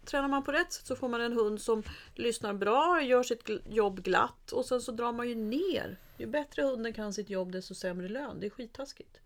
Tränar 0.04 0.28
man 0.28 0.44
på 0.44 0.52
rätt 0.52 0.72
sätt 0.72 0.86
så 0.86 0.96
får 0.96 1.08
man 1.08 1.20
en 1.20 1.32
hund 1.32 1.60
som 1.60 1.82
lyssnar 2.14 2.54
bra, 2.54 3.02
gör 3.02 3.22
sitt 3.22 3.50
jobb 3.70 4.02
glatt 4.02 4.52
och 4.52 4.64
sen 4.64 4.80
så 4.80 4.92
drar 4.92 5.12
man 5.12 5.28
ju 5.28 5.34
ner. 5.34 5.96
Ju 6.18 6.26
bättre 6.26 6.62
hunden 6.62 6.92
kan 6.92 7.12
sitt 7.12 7.30
jobb 7.30 7.52
desto 7.52 7.74
sämre 7.74 8.08
lön. 8.08 8.40
Det 8.40 8.46
är 8.46 8.50
skittaskigt. 8.50 9.18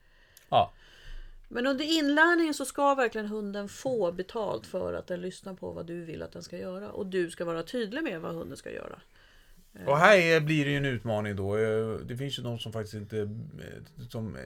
Ja. 0.48 0.72
Men 1.48 1.66
under 1.66 1.98
inlärningen 1.98 2.54
så 2.54 2.64
ska 2.64 2.94
verkligen 2.94 3.26
hunden 3.26 3.68
få 3.68 4.12
betalt 4.12 4.66
för 4.66 4.94
att 4.94 5.06
den 5.06 5.20
lyssnar 5.20 5.54
på 5.54 5.70
vad 5.72 5.86
du 5.86 6.04
vill 6.04 6.22
att 6.22 6.32
den 6.32 6.42
ska 6.42 6.58
göra. 6.58 6.90
Och 6.90 7.06
du 7.06 7.30
ska 7.30 7.44
vara 7.44 7.62
tydlig 7.62 8.02
med 8.02 8.20
vad 8.20 8.34
hunden 8.34 8.56
ska 8.56 8.70
göra. 8.70 9.00
Och 9.86 9.98
här 9.98 10.18
är, 10.18 10.40
blir 10.40 10.64
det 10.64 10.70
ju 10.70 10.76
en 10.76 10.84
utmaning 10.84 11.36
då. 11.36 11.56
Eh, 11.56 11.94
Det 11.94 12.16
finns 12.16 12.38
ju 12.38 12.42
de 12.42 12.58
som 12.58 12.72
faktiskt 12.72 12.94
inte... 12.94 13.18
eh, 13.18 14.06
Som, 14.10 14.36
eh, 14.36 14.42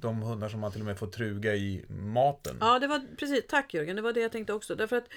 de 0.00 0.22
hundar 0.22 0.48
som 0.48 0.60
man 0.60 0.72
till 0.72 0.80
och 0.80 0.86
med 0.86 0.98
får 0.98 1.06
truga 1.06 1.54
i 1.54 1.84
maten. 1.88 2.56
Ja, 2.60 2.78
det 2.78 2.86
var 2.86 3.02
precis. 3.16 3.44
Tack 3.48 3.74
Jörgen, 3.74 3.96
det 3.96 4.02
var 4.02 4.12
det 4.12 4.20
jag 4.20 4.32
tänkte 4.32 4.52
också. 4.52 4.74
Därför 4.74 4.96
att 4.96 5.04
eh, 5.04 5.10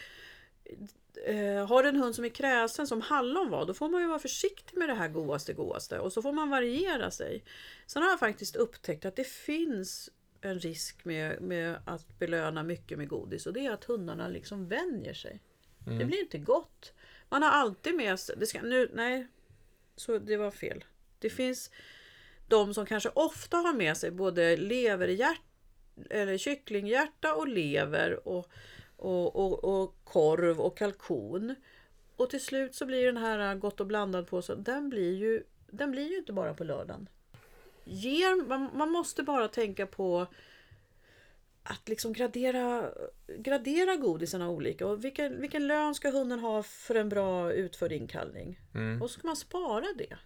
har 1.67 1.83
du 1.83 1.89
en 1.89 1.95
hund 1.95 2.15
som 2.15 2.25
är 2.25 2.29
kräsen 2.29 2.87
som 2.87 3.01
hallon 3.01 3.49
var, 3.49 3.65
då 3.65 3.73
får 3.73 3.89
man 3.89 4.01
ju 4.01 4.07
vara 4.07 4.19
försiktig 4.19 4.77
med 4.77 4.89
det 4.89 4.95
här 4.95 5.07
godaste 5.07 5.53
godaste. 5.53 5.99
Och 5.99 6.13
så 6.13 6.21
får 6.21 6.33
man 6.33 6.49
variera 6.49 7.11
sig. 7.11 7.43
Sen 7.85 8.01
har 8.01 8.09
jag 8.09 8.19
faktiskt 8.19 8.55
upptäckt 8.55 9.05
att 9.05 9.15
det 9.15 9.27
finns 9.27 10.09
en 10.41 10.59
risk 10.59 11.05
med, 11.05 11.41
med 11.41 11.77
att 11.85 12.19
belöna 12.19 12.63
mycket 12.63 12.97
med 12.97 13.07
godis 13.07 13.47
och 13.47 13.53
det 13.53 13.65
är 13.65 13.71
att 13.71 13.83
hundarna 13.83 14.27
liksom 14.27 14.67
vänjer 14.67 15.13
sig. 15.13 15.41
Det 15.85 16.05
blir 16.05 16.19
inte 16.19 16.37
gott. 16.37 16.93
Man 17.29 17.43
har 17.43 17.49
alltid 17.49 17.95
med 17.95 18.19
sig, 18.19 18.35
det 18.37 18.45
ska, 18.45 18.61
nu, 18.61 18.89
nej, 18.93 19.27
så 19.95 20.17
det 20.17 20.37
var 20.37 20.51
fel. 20.51 20.83
Det 21.19 21.29
finns 21.29 21.71
de 22.47 22.73
som 22.73 22.85
kanske 22.85 23.09
ofta 23.09 23.57
har 23.57 23.73
med 23.73 23.97
sig 23.97 24.11
både 24.11 24.57
leverhjärt, 24.57 25.41
eller 26.09 26.37
kycklinghjärta 26.37 27.35
och 27.35 27.47
lever 27.47 28.27
och, 28.27 28.47
och, 29.05 29.35
och, 29.35 29.63
och 29.63 29.95
korv 30.03 30.61
och 30.61 30.77
kalkon. 30.77 31.55
Och 32.15 32.29
till 32.29 32.41
slut 32.41 32.75
så 32.75 32.85
blir 32.85 33.05
den 33.05 33.17
här 33.17 33.55
gott 33.55 33.79
och 33.79 33.87
blandad 33.87 34.27
påsen, 34.27 34.63
den 34.63 34.89
blir 34.89 35.15
ju, 35.15 35.43
den 35.67 35.91
blir 35.91 36.11
ju 36.11 36.17
inte 36.17 36.33
bara 36.33 36.53
på 36.53 36.63
lördagen. 36.63 37.09
Ger, 37.83 38.47
man, 38.47 38.69
man 38.73 38.91
måste 38.91 39.23
bara 39.23 39.47
tänka 39.47 39.87
på 39.87 40.27
att 41.63 41.89
liksom 41.89 42.13
gradera, 42.13 42.91
gradera 43.37 43.95
godisarna 43.95 44.49
olika. 44.49 44.87
Och 44.87 45.05
vilken, 45.05 45.41
vilken 45.41 45.67
lön 45.67 45.95
ska 45.95 46.09
hunden 46.09 46.39
ha 46.39 46.63
för 46.63 46.95
en 46.95 47.09
bra 47.09 47.53
utförd 47.53 47.91
inkallning? 47.91 48.59
Mm. 48.75 49.01
Och 49.01 49.09
så 49.09 49.19
ska 49.19 49.27
man 49.27 49.35
spara 49.35 49.85
det. 49.97 50.17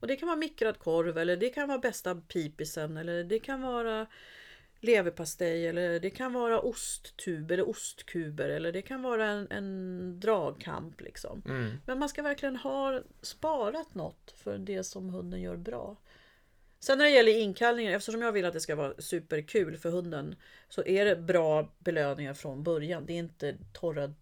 Och 0.00 0.06
det 0.06 0.16
kan 0.16 0.26
vara 0.26 0.36
mikrad 0.36 0.78
korv 0.78 1.18
eller 1.18 1.36
det 1.36 1.48
kan 1.48 1.68
vara 1.68 1.78
bästa 1.78 2.14
pipisen 2.14 2.96
eller 2.96 3.24
det 3.24 3.38
kan 3.38 3.62
vara 3.62 4.06
leverpastej 4.82 5.66
eller 5.66 6.00
det 6.00 6.10
kan 6.10 6.32
vara 6.32 6.60
osttuber 6.60 7.54
eller 7.54 7.68
ostkuber 7.68 8.48
eller 8.48 8.72
det 8.72 8.82
kan 8.82 9.02
vara 9.02 9.26
en, 9.26 9.46
en 9.50 10.20
dragkamp 10.20 11.00
liksom. 11.00 11.42
Mm. 11.46 11.72
Men 11.86 11.98
man 11.98 12.08
ska 12.08 12.22
verkligen 12.22 12.56
ha 12.56 13.00
sparat 13.22 13.94
något 13.94 14.34
för 14.36 14.58
det 14.58 14.84
som 14.84 15.08
hunden 15.08 15.40
gör 15.40 15.56
bra. 15.56 15.96
Sen 16.80 16.98
när 16.98 17.04
det 17.04 17.10
gäller 17.10 17.38
inkallningar, 17.38 17.92
eftersom 17.92 18.22
jag 18.22 18.32
vill 18.32 18.44
att 18.44 18.52
det 18.52 18.60
ska 18.60 18.76
vara 18.76 18.94
superkul 18.98 19.76
för 19.76 19.90
hunden 19.90 20.34
så 20.68 20.84
är 20.84 21.04
det 21.04 21.16
bra 21.16 21.72
belöningar 21.78 22.34
från 22.34 22.62
början. 22.62 23.06
Det 23.06 23.12
är 23.12 23.18
inte 23.18 23.56
torra 23.72 24.14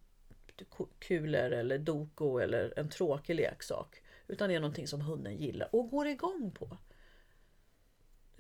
kulor 0.99 1.53
eller 1.53 1.79
doko 1.79 2.39
eller 2.39 2.73
en 2.77 2.89
tråkig 2.89 3.35
leksak. 3.35 4.03
Utan 4.29 4.49
det 4.49 4.55
är 4.55 4.61
någonting 4.61 4.87
som 4.87 5.01
hunden 5.01 5.37
gillar 5.37 5.69
och 5.75 5.91
går 5.91 6.07
igång 6.07 6.51
på. 6.59 6.79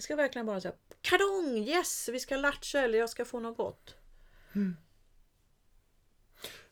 Det 0.01 0.05
ska 0.05 0.17
verkligen 0.17 0.47
bara 0.47 0.61
säga 0.61 0.75
Kadong! 1.03 1.57
Yes! 1.59 2.09
Vi 2.13 2.21
ska 2.21 2.37
latcha 2.37 2.81
eller 2.81 2.99
jag 2.99 3.11
ska 3.11 3.25
få 3.25 3.41
något 3.41 3.57
gott. 3.57 3.97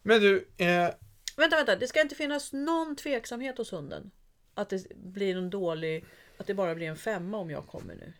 Men 0.03 0.21
du, 0.21 0.49
eh, 0.57 0.91
Vänta, 1.37 1.57
vänta. 1.57 1.77
Det 1.77 1.89
ska 1.89 2.01
inte 2.01 2.15
finnas 2.15 2.53
någon 2.53 2.97
tveksamhet 2.97 3.59
hos 3.59 3.73
hunden. 3.73 4.11
Att 4.55 4.69
det 4.69 4.97
blir 4.97 5.37
en 5.37 5.51
dålig... 5.51 6.05
Att 6.39 6.47
det 6.47 6.55
bara 6.55 6.75
blir 6.75 6.87
en 6.87 6.97
femma 6.97 7.37
om 7.37 7.51
jag 7.51 7.67
kommer 7.67 7.95
nu. 7.95 8.13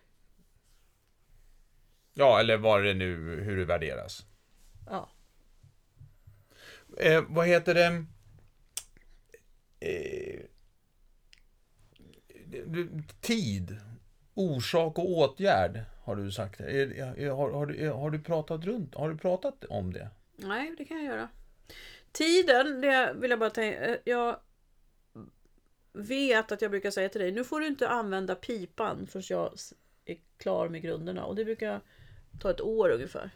ja 2.13 2.39
eller 2.39 2.57
vad 2.57 2.83
det 2.83 2.93
nu, 2.93 3.41
hur 3.41 3.57
det 3.57 3.65
värderas. 3.65 4.25
Ja. 4.85 5.09
Eh, 6.97 7.23
vad 7.27 7.47
heter 7.47 7.73
det? 7.73 8.05
Eh, 9.79 10.39
tid, 13.21 13.79
orsak 14.39 14.97
och 14.97 15.09
åtgärd 15.09 15.79
har 16.03 16.15
du 16.15 16.31
sagt. 16.31 16.59
Är, 16.59 17.29
har, 17.29 17.51
har, 17.51 17.65
du- 17.65 17.89
har 17.89 18.09
du 18.11 18.19
pratat 18.19 18.65
runt? 18.65 18.95
Har 18.95 19.09
du 19.09 19.17
pratat 19.17 19.65
om 19.69 19.93
det? 19.93 20.07
Nej, 20.35 20.75
det 20.77 20.85
kan 20.85 20.97
jag 20.97 21.05
göra. 21.05 21.29
Tiden, 22.11 22.81
det 22.81 23.13
vill 23.19 23.29
jag 23.29 23.39
bara 23.39 23.49
tänka. 23.49 23.97
Jag 24.03 24.39
vet 25.93 26.51
att 26.51 26.61
jag 26.61 26.71
brukar 26.71 26.91
säga 26.91 27.09
till 27.09 27.21
dig, 27.21 27.31
nu 27.31 27.43
får 27.43 27.59
du 27.59 27.67
inte 27.67 27.89
använda 27.89 28.35
pipan 28.35 29.07
förrän 29.07 29.23
jag 29.29 29.53
är 30.05 30.17
klar 30.37 30.69
med 30.69 30.81
grunderna. 30.81 31.25
Och 31.25 31.35
det 31.35 31.45
brukar 31.45 31.81
ta 32.41 32.49
ett 32.49 32.61
år 32.61 32.89
ungefär. 32.89 33.29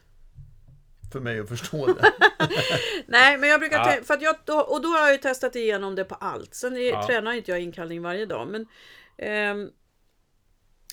För 1.13 1.19
mig 1.19 1.39
att 1.39 1.49
förstå 1.49 1.85
det. 1.85 2.11
Nej, 3.07 3.37
men 3.37 3.49
jag 3.49 3.59
brukar 3.59 3.77
Ja. 3.77 3.85
tänka, 3.85 4.03
för 4.03 4.13
att 4.13 4.21
jag, 4.21 4.35
och 4.71 4.81
då 4.81 4.87
har 4.89 4.99
jag 4.99 5.11
ju 5.11 5.17
testat 5.17 5.55
igenom 5.55 5.95
det 5.95 6.03
på 6.03 6.15
allt. 6.15 6.53
Sen 6.55 6.77
är, 6.77 6.79
Ja. 6.79 7.07
tränar 7.07 7.33
inte 7.33 7.51
jag 7.51 7.59
inkallning 7.61 8.01
varje 8.01 8.25
dag. 8.25 8.47
Men, 8.47 8.65
ehm, 9.17 9.71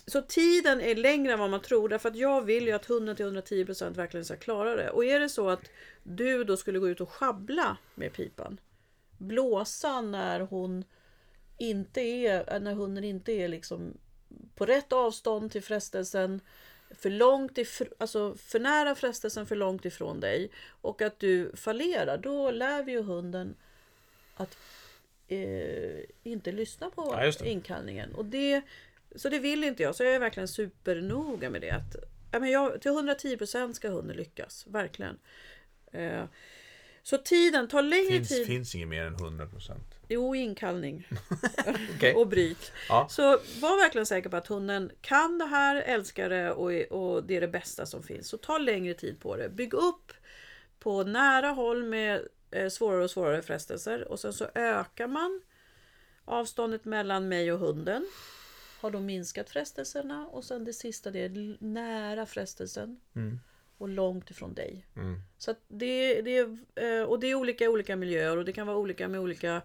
så 0.07 0.23
tiden 0.23 0.81
är 0.81 0.95
längre 0.95 1.33
än 1.33 1.39
vad 1.39 1.51
man 1.51 1.63
tror. 1.63 1.89
Därför 1.89 2.09
att 2.09 2.17
jag 2.17 2.43
vill 2.43 2.67
ju 2.67 2.73
att 2.73 2.91
100 2.91 3.15
till 3.15 3.27
110% 3.27 3.95
verkligen 3.95 4.25
ska 4.25 4.37
klara 4.37 4.77
det. 4.77 4.91
Och 4.91 5.05
är 5.05 5.21
det 5.21 5.29
så 5.29 5.49
att 5.49 5.71
du 6.03 6.45
då 6.45 6.57
skulle 6.57 6.79
gå 6.79 6.89
ut 6.89 7.01
och 7.01 7.11
schabbla 7.11 7.77
med 7.95 8.13
pipan. 8.13 8.61
Blåsa 9.19 10.01
när 10.01 10.41
hon 10.41 10.85
inte 11.59 12.01
är, 12.01 12.61
när 12.61 12.75
hunden 12.75 13.05
inte 13.05 13.33
är 13.33 13.49
liksom 13.49 13.99
på 14.55 14.67
rätt 14.67 14.93
avstånd 14.93 15.53
till 15.53 15.63
frestelsen. 15.63 16.41
För 16.91 17.11
långt 17.11 17.59
ifrån, 17.59 17.89
alltså 17.99 18.35
för 18.35 18.61
nära 18.61 18.95
frestelsen, 18.95 19.47
för 19.47 19.57
långt 19.57 19.85
ifrån 19.85 20.21
dig. 20.21 20.51
Och 20.81 21.03
att 21.03 21.19
du 21.19 21.53
fallerar. 21.57 22.19
Då 22.19 22.51
lär 22.51 22.83
vi 22.83 22.93
ju 22.93 23.03
hunden 23.03 23.57
att 24.37 24.59
eh, 25.29 26.01
inte 26.23 26.53
lyssna 26.53 26.91
på 26.91 27.15
Ja, 27.19 27.47
inkallningen. 27.47 28.15
Och 28.15 28.25
det, 28.25 28.63
så 29.17 29.29
det 29.29 29.39
vill 29.39 29.65
inte 29.65 29.83
jag. 29.83 29.95
Så 29.95 30.05
jag 30.05 30.15
är 30.15 30.19
verkligen 30.19 30.49
supernoga 30.49 31.51
med 31.51 31.61
det. 31.61 31.71
Att, 31.71 31.97
ja, 32.33 32.41
men 32.41 32.51
jag, 32.51 32.81
till 32.81 32.91
110% 32.91 33.73
ska 33.73 33.89
hunden 33.89 34.17
lyckas. 34.17 34.67
Verkligen. 34.67 35.19
Eh, 35.93 36.25
så 37.03 37.19
tiden 37.19 37.69
tar 37.69 37.83
längre 37.83 38.11
finns, 38.11 38.29
tid. 38.29 38.47
finns 38.47 38.75
inget 38.75 38.89
mer 38.89 39.05
än 39.05 39.17
100%. 39.17 39.73
Jo, 40.09 40.35
inkallning. 40.35 41.09
Okej. 41.97 42.15
och 42.15 42.29
bryt. 42.29 42.73
Ja. 42.89 43.07
Så 43.11 43.23
var 43.61 43.83
verkligen 43.83 44.07
säker 44.07 44.31
på 44.31 44.37
att 44.37 44.47
hunden 44.47 44.93
kan 45.01 45.39
det 45.39 45.45
här, 45.45 45.77
älskar 45.77 46.29
det 46.29 46.53
och, 46.53 46.73
och 46.73 47.25
det 47.25 47.37
är 47.37 47.41
det 47.41 47.49
bästa 47.49 47.87
som 47.87 48.03
finns. 48.03 48.29
Så 48.29 48.37
ta 48.37 48.59
längre 48.59 48.95
tid 48.95 49.21
på 49.21 49.37
det. 49.37 49.49
Bygg 49.49 49.75
upp 49.75 50.13
på 50.79 51.05
nära 51.05 51.49
håll 51.49 51.85
med 51.85 52.29
eh, 52.51 52.69
svårare 52.69 53.05
och 53.05 53.11
svårare 53.11 53.43
frestelser 53.43 54.09
och 54.09 54.21
sen 54.21 54.33
så 54.33 54.47
ökar 54.55 55.07
man 55.07 55.41
avståndet 56.25 56.85
mellan 56.85 57.29
mig 57.29 57.53
och 57.53 57.59
hunden. 57.59 58.07
Har 58.81 58.91
då 58.91 59.01
minskat 59.01 59.51
frestelserna 59.51 60.27
och 60.27 60.45
sen 60.45 60.65
det 60.65 60.73
sista 60.73 61.11
det 61.11 61.25
är 61.25 61.57
nära 61.65 62.27
frestelsen 62.27 63.01
Mm. 63.15 63.41
och 63.79 63.89
långt 63.89 64.31
ifrån 64.31 64.55
dig. 64.55 64.87
Mm. 64.97 65.21
Så 65.39 65.55
det, 65.69 66.23
det, 66.23 66.37
är, 66.39 66.59
eh, 66.75 67.03
och 67.03 67.21
det 67.21 67.27
är 67.27 67.35
olika 67.35 67.65
i 67.65 67.69
olika 67.69 67.97
miljöer 67.97 68.37
och 68.37 68.45
det 68.45 68.53
kan 68.53 68.67
vara 68.67 68.77
olika 68.77 69.09
med 69.09 69.21
olika 69.21 69.63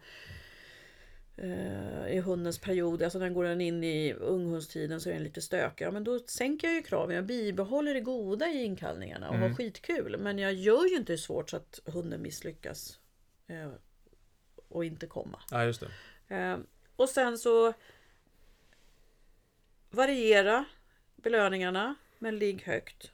eh, 1.37 2.07
i 2.07 2.19
hundens 2.19 2.59
period. 2.59 3.03
Alltså 3.03 3.19
när 3.19 3.29
går 3.29 3.43
den 3.43 3.61
in 3.61 3.83
i 3.83 4.13
unghundstiden 4.13 5.01
så 5.01 5.09
är 5.09 5.13
den 5.13 5.23
lite 5.23 5.41
stökig. 5.41 5.85
Ja, 5.85 5.91
men 5.91 6.03
då 6.03 6.19
sänker 6.19 6.67
jag 6.67 6.75
ju 6.75 6.81
kraven. 6.83 7.15
Jag 7.15 7.25
bibehåller 7.25 7.93
det 7.93 8.01
goda 8.01 8.47
i 8.49 8.63
inkallningarna 8.63 9.29
och 9.29 9.35
har 9.37 9.53
skitkul. 9.53 10.17
Men 10.19 10.39
jag 10.39 10.53
gör 10.53 10.85
ju 10.85 10.95
inte 10.95 11.13
det 11.13 11.17
svårt 11.17 11.49
så 11.49 11.57
att 11.57 11.79
hunden 11.85 12.21
misslyckas. 12.21 12.99
Eh, 13.47 13.71
och 14.67 14.85
inte 14.85 15.07
komma. 15.07 15.39
Ja, 15.51 15.65
just 15.65 15.83
det. 16.27 16.35
Eh, 16.35 16.57
och 16.95 17.09
sen 17.09 17.37
så 17.37 17.73
variera 19.95 20.65
belöningarna 21.15 21.95
men 22.19 22.37
ligg 22.37 22.63
högt. 22.63 23.11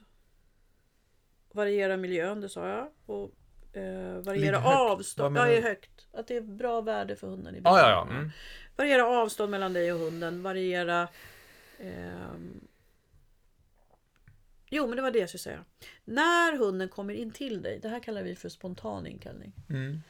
Variera 1.52 1.98
miljön, 1.98 2.42
det 2.42 2.50
sa 2.50 2.68
jag. 2.68 2.90
Och 3.06 3.32
eh, 3.78 4.18
variera 4.18 4.64
avstånd. 4.64 5.38
Ja, 5.38 5.48
är 5.48 5.62
högt. 5.62 6.08
Att 6.14 6.28
det 6.28 6.36
är 6.36 6.42
bra 6.42 6.82
värde 6.82 7.16
för 7.16 7.28
hunden. 7.28 7.56
I 7.56 7.62
Ja, 7.64 7.80
ja, 7.80 7.90
ja. 7.90 8.16
Mm. 8.16 8.32
Variera 8.76 9.06
avstånd 9.06 9.52
mellan 9.52 9.74
dig 9.74 9.94
och 9.94 10.00
hunden. 10.00 10.44
Variera... 10.44 11.08
ehm, 11.80 12.68
Jo, 14.74 14.88
men 14.88 14.96
det 14.96 15.02
var 15.02 15.12
det 15.12 15.20
jag 15.20 15.30
skulle 15.30 15.40
säga. 15.40 15.66
När 16.04 16.58
hunden 16.58 16.90
kommer 16.90 17.14
in 17.14 17.32
till 17.32 17.62
dig, 17.62 17.80
det 17.82 17.90
här 17.90 18.00
kallar 18.00 18.24
vi 18.24 18.36
för 18.36 18.50
spontan 18.50 19.08
inkallning. 19.08 19.54
Mm. 19.70 20.02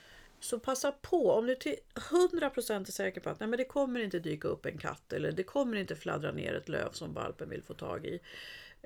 Så 0.42 0.60
passa 0.60 0.92
på, 0.92 1.32
om 1.32 1.46
du 1.48 1.56
till 1.56 1.76
100% 1.96 2.82
är 2.82 2.92
säker 2.92 3.22
på 3.22 3.30
att 3.30 3.40
nej, 3.40 3.50
men 3.50 3.58
det 3.58 3.66
kommer 3.66 4.00
inte 4.00 4.20
dyka 4.20 4.48
upp 4.48 4.66
en 4.66 4.78
katt 4.78 5.14
eller 5.14 5.32
det 5.32 5.44
kommer 5.44 5.78
inte 5.78 5.96
fladdra 5.96 6.32
ner 6.32 6.54
ett 6.54 6.70
löv 6.70 6.92
som 6.92 7.14
valpen 7.14 7.50
vill 7.50 7.64
få 7.64 7.74
tag 7.74 8.06
i. 8.06 8.20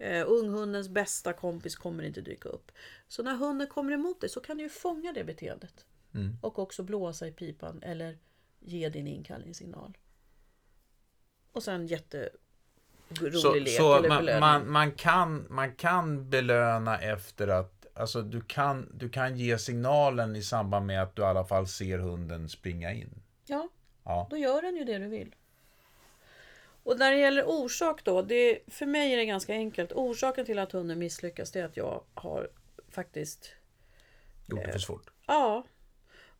Uh, 0.01 0.23
unghundens 0.27 0.89
bästa 0.89 1.33
kompis 1.33 1.75
kommer 1.75 2.03
inte 2.03 2.21
dyka 2.21 2.49
upp. 2.49 2.71
Så 3.07 3.23
när 3.23 3.35
hunden 3.35 3.67
kommer 3.67 3.91
emot 3.91 4.21
dig 4.21 4.29
så 4.29 4.39
kan 4.39 4.57
du 4.57 4.63
ju 4.63 4.69
fånga 4.69 5.13
det 5.13 5.23
beteendet. 5.23 5.85
Mm. 6.13 6.37
Och 6.41 6.59
också 6.59 6.83
blåsa 6.83 7.27
i 7.27 7.31
pipan 7.31 7.81
eller 7.83 8.17
ge 8.59 8.89
din 8.89 9.07
inkallningssignal. 9.07 9.97
Och 11.51 11.63
sen 11.63 11.87
jätterolig 11.87 13.33
Så, 13.33 13.53
lek 13.53 13.77
så 13.77 13.95
eller 13.95 14.09
man, 14.09 14.17
belöning. 14.17 14.39
man, 14.39 14.71
man, 14.71 14.91
kan, 14.91 15.45
man 15.49 15.75
kan 15.75 16.29
belöna 16.29 16.99
efter 16.99 17.47
att 17.47 17.74
Alltså 17.97 18.21
du 18.21 18.41
kan, 18.41 18.89
du 18.93 19.09
kan 19.09 19.37
ge 19.37 19.57
signalen 19.57 20.35
i 20.35 20.43
samband 20.43 20.85
med 20.85 21.01
att 21.03 21.15
du 21.15 21.21
i 21.21 21.25
alla 21.25 21.45
fall 21.45 21.67
ser 21.67 21.97
hunden 21.99 22.49
springa 22.49 22.93
in. 22.93 23.09
Ja, 23.45 23.69
Ja. 24.03 24.27
då 24.29 24.37
gör 24.37 24.61
den 24.61 24.75
ju 24.75 24.83
det 24.83 24.97
du 24.97 25.07
vill. 25.07 25.35
Och 26.83 26.99
när 26.99 27.11
det 27.11 27.17
gäller 27.17 27.43
orsak 27.47 28.03
då, 28.03 28.21
det, 28.21 28.59
för 28.67 28.85
mig 28.85 29.13
är 29.13 29.17
det 29.17 29.25
ganska 29.25 29.53
enkelt. 29.53 29.91
Orsaken 29.91 30.45
till 30.45 30.59
att 30.59 30.71
hunden 30.71 30.99
misslyckas 30.99 31.51
det 31.51 31.59
är 31.59 31.65
att 31.65 31.77
jag 31.77 32.03
har 32.13 32.49
faktiskt, 32.89 33.51
Gjort 34.47 34.65
det 34.65 34.71
för 34.71 34.79
svårt. 34.79 35.09
ja. 35.27 35.63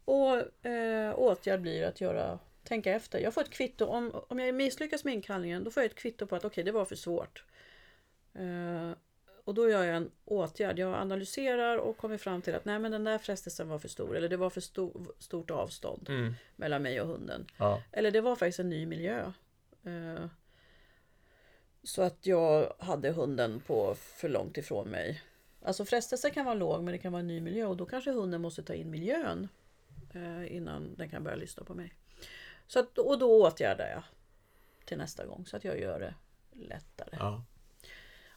Och 0.06 0.66
eh, 0.66 1.14
åtgärd 1.20 1.62
blir 1.62 1.84
att 1.84 2.02
göra, 2.02 2.40
tänka 2.64 2.92
efter. 2.94 3.20
Jag 3.20 3.34
får 3.34 3.42
ett 3.42 3.50
kvitto, 3.50 3.86
om, 3.86 4.12
om 4.28 4.40
jag 4.40 4.56
misslyckas 4.56 5.04
med 5.04 5.14
inkallningen, 5.14 5.64
då 5.64 5.72
får 5.72 5.84
jag 5.84 5.90
ett 5.90 5.96
kvitto 5.98 6.28
på 6.28 6.36
att 6.36 6.46
okej, 6.46 6.64
det 6.64 6.72
var 6.72 6.86
för 6.86 6.96
svårt. 6.96 7.44
Eh, 8.34 8.92
och 9.46 9.54
då 9.54 9.70
gör 9.70 9.84
jag 9.84 9.96
en 9.98 10.12
åtgärd. 10.26 10.80
Jag 10.80 10.94
analyserar 10.94 11.78
och 11.78 11.98
kommer 11.98 12.18
fram 12.18 12.42
till 12.42 12.56
att 12.56 12.66
nej 12.66 12.80
men 12.80 12.92
den 12.92 13.04
där 13.04 13.18
frestelsen 13.18 13.68
var 13.70 13.80
för 13.80 13.88
stor. 13.88 14.18
Eller 14.18 14.30
det 14.30 14.38
var 14.38 14.50
för 14.50 14.62
sto- 14.62 15.12
stort 15.20 15.52
avstånd 15.52 16.10
Mm. 16.10 16.34
mellan 16.56 16.82
mig 16.82 17.02
och 17.02 17.08
hunden. 17.08 17.46
Ja. 17.58 17.82
Eller 17.92 18.12
det 18.12 18.22
var 18.22 18.36
faktiskt 18.36 18.60
en 18.60 18.70
ny 18.70 18.86
miljö. 18.86 19.32
Eh, 19.84 20.26
Så 21.84 22.02
att 22.02 22.26
jag 22.26 22.74
hade 22.80 23.12
hunden 23.12 23.60
på 23.60 23.96
för 23.96 24.30
långt 24.30 24.58
ifrån 24.58 24.90
mig. 24.90 25.22
Alltså 25.62 25.86
frestelsen 25.86 26.32
kan 26.32 26.46
vara 26.46 26.56
låg 26.56 26.84
men 26.84 26.92
det 26.92 26.98
kan 26.98 27.12
vara 27.12 27.20
en 27.20 27.28
ny 27.28 27.42
miljö 27.42 27.66
och 27.66 27.78
då 27.78 27.86
kanske 27.86 28.12
hunden 28.12 28.42
måste 28.42 28.64
ta 28.64 28.74
in 28.74 28.90
miljön 28.90 29.48
eh, 30.14 30.56
innan 30.56 30.96
den 30.96 31.10
kan 31.10 31.24
börja 31.24 31.36
lyssna 31.38 31.64
på 31.64 31.74
mig. 31.74 31.94
Så 32.68 32.80
att, 32.80 32.98
och 32.98 33.20
då 33.20 33.42
åtgärdar 33.48 33.88
jag 33.88 34.04
till 34.86 34.98
nästa 34.98 35.26
gång 35.26 35.46
så 35.46 35.58
att 35.58 35.64
jag 35.64 35.80
gör 35.80 36.00
det 36.00 36.14
lättare. 36.52 37.10
Ja. 37.20 37.44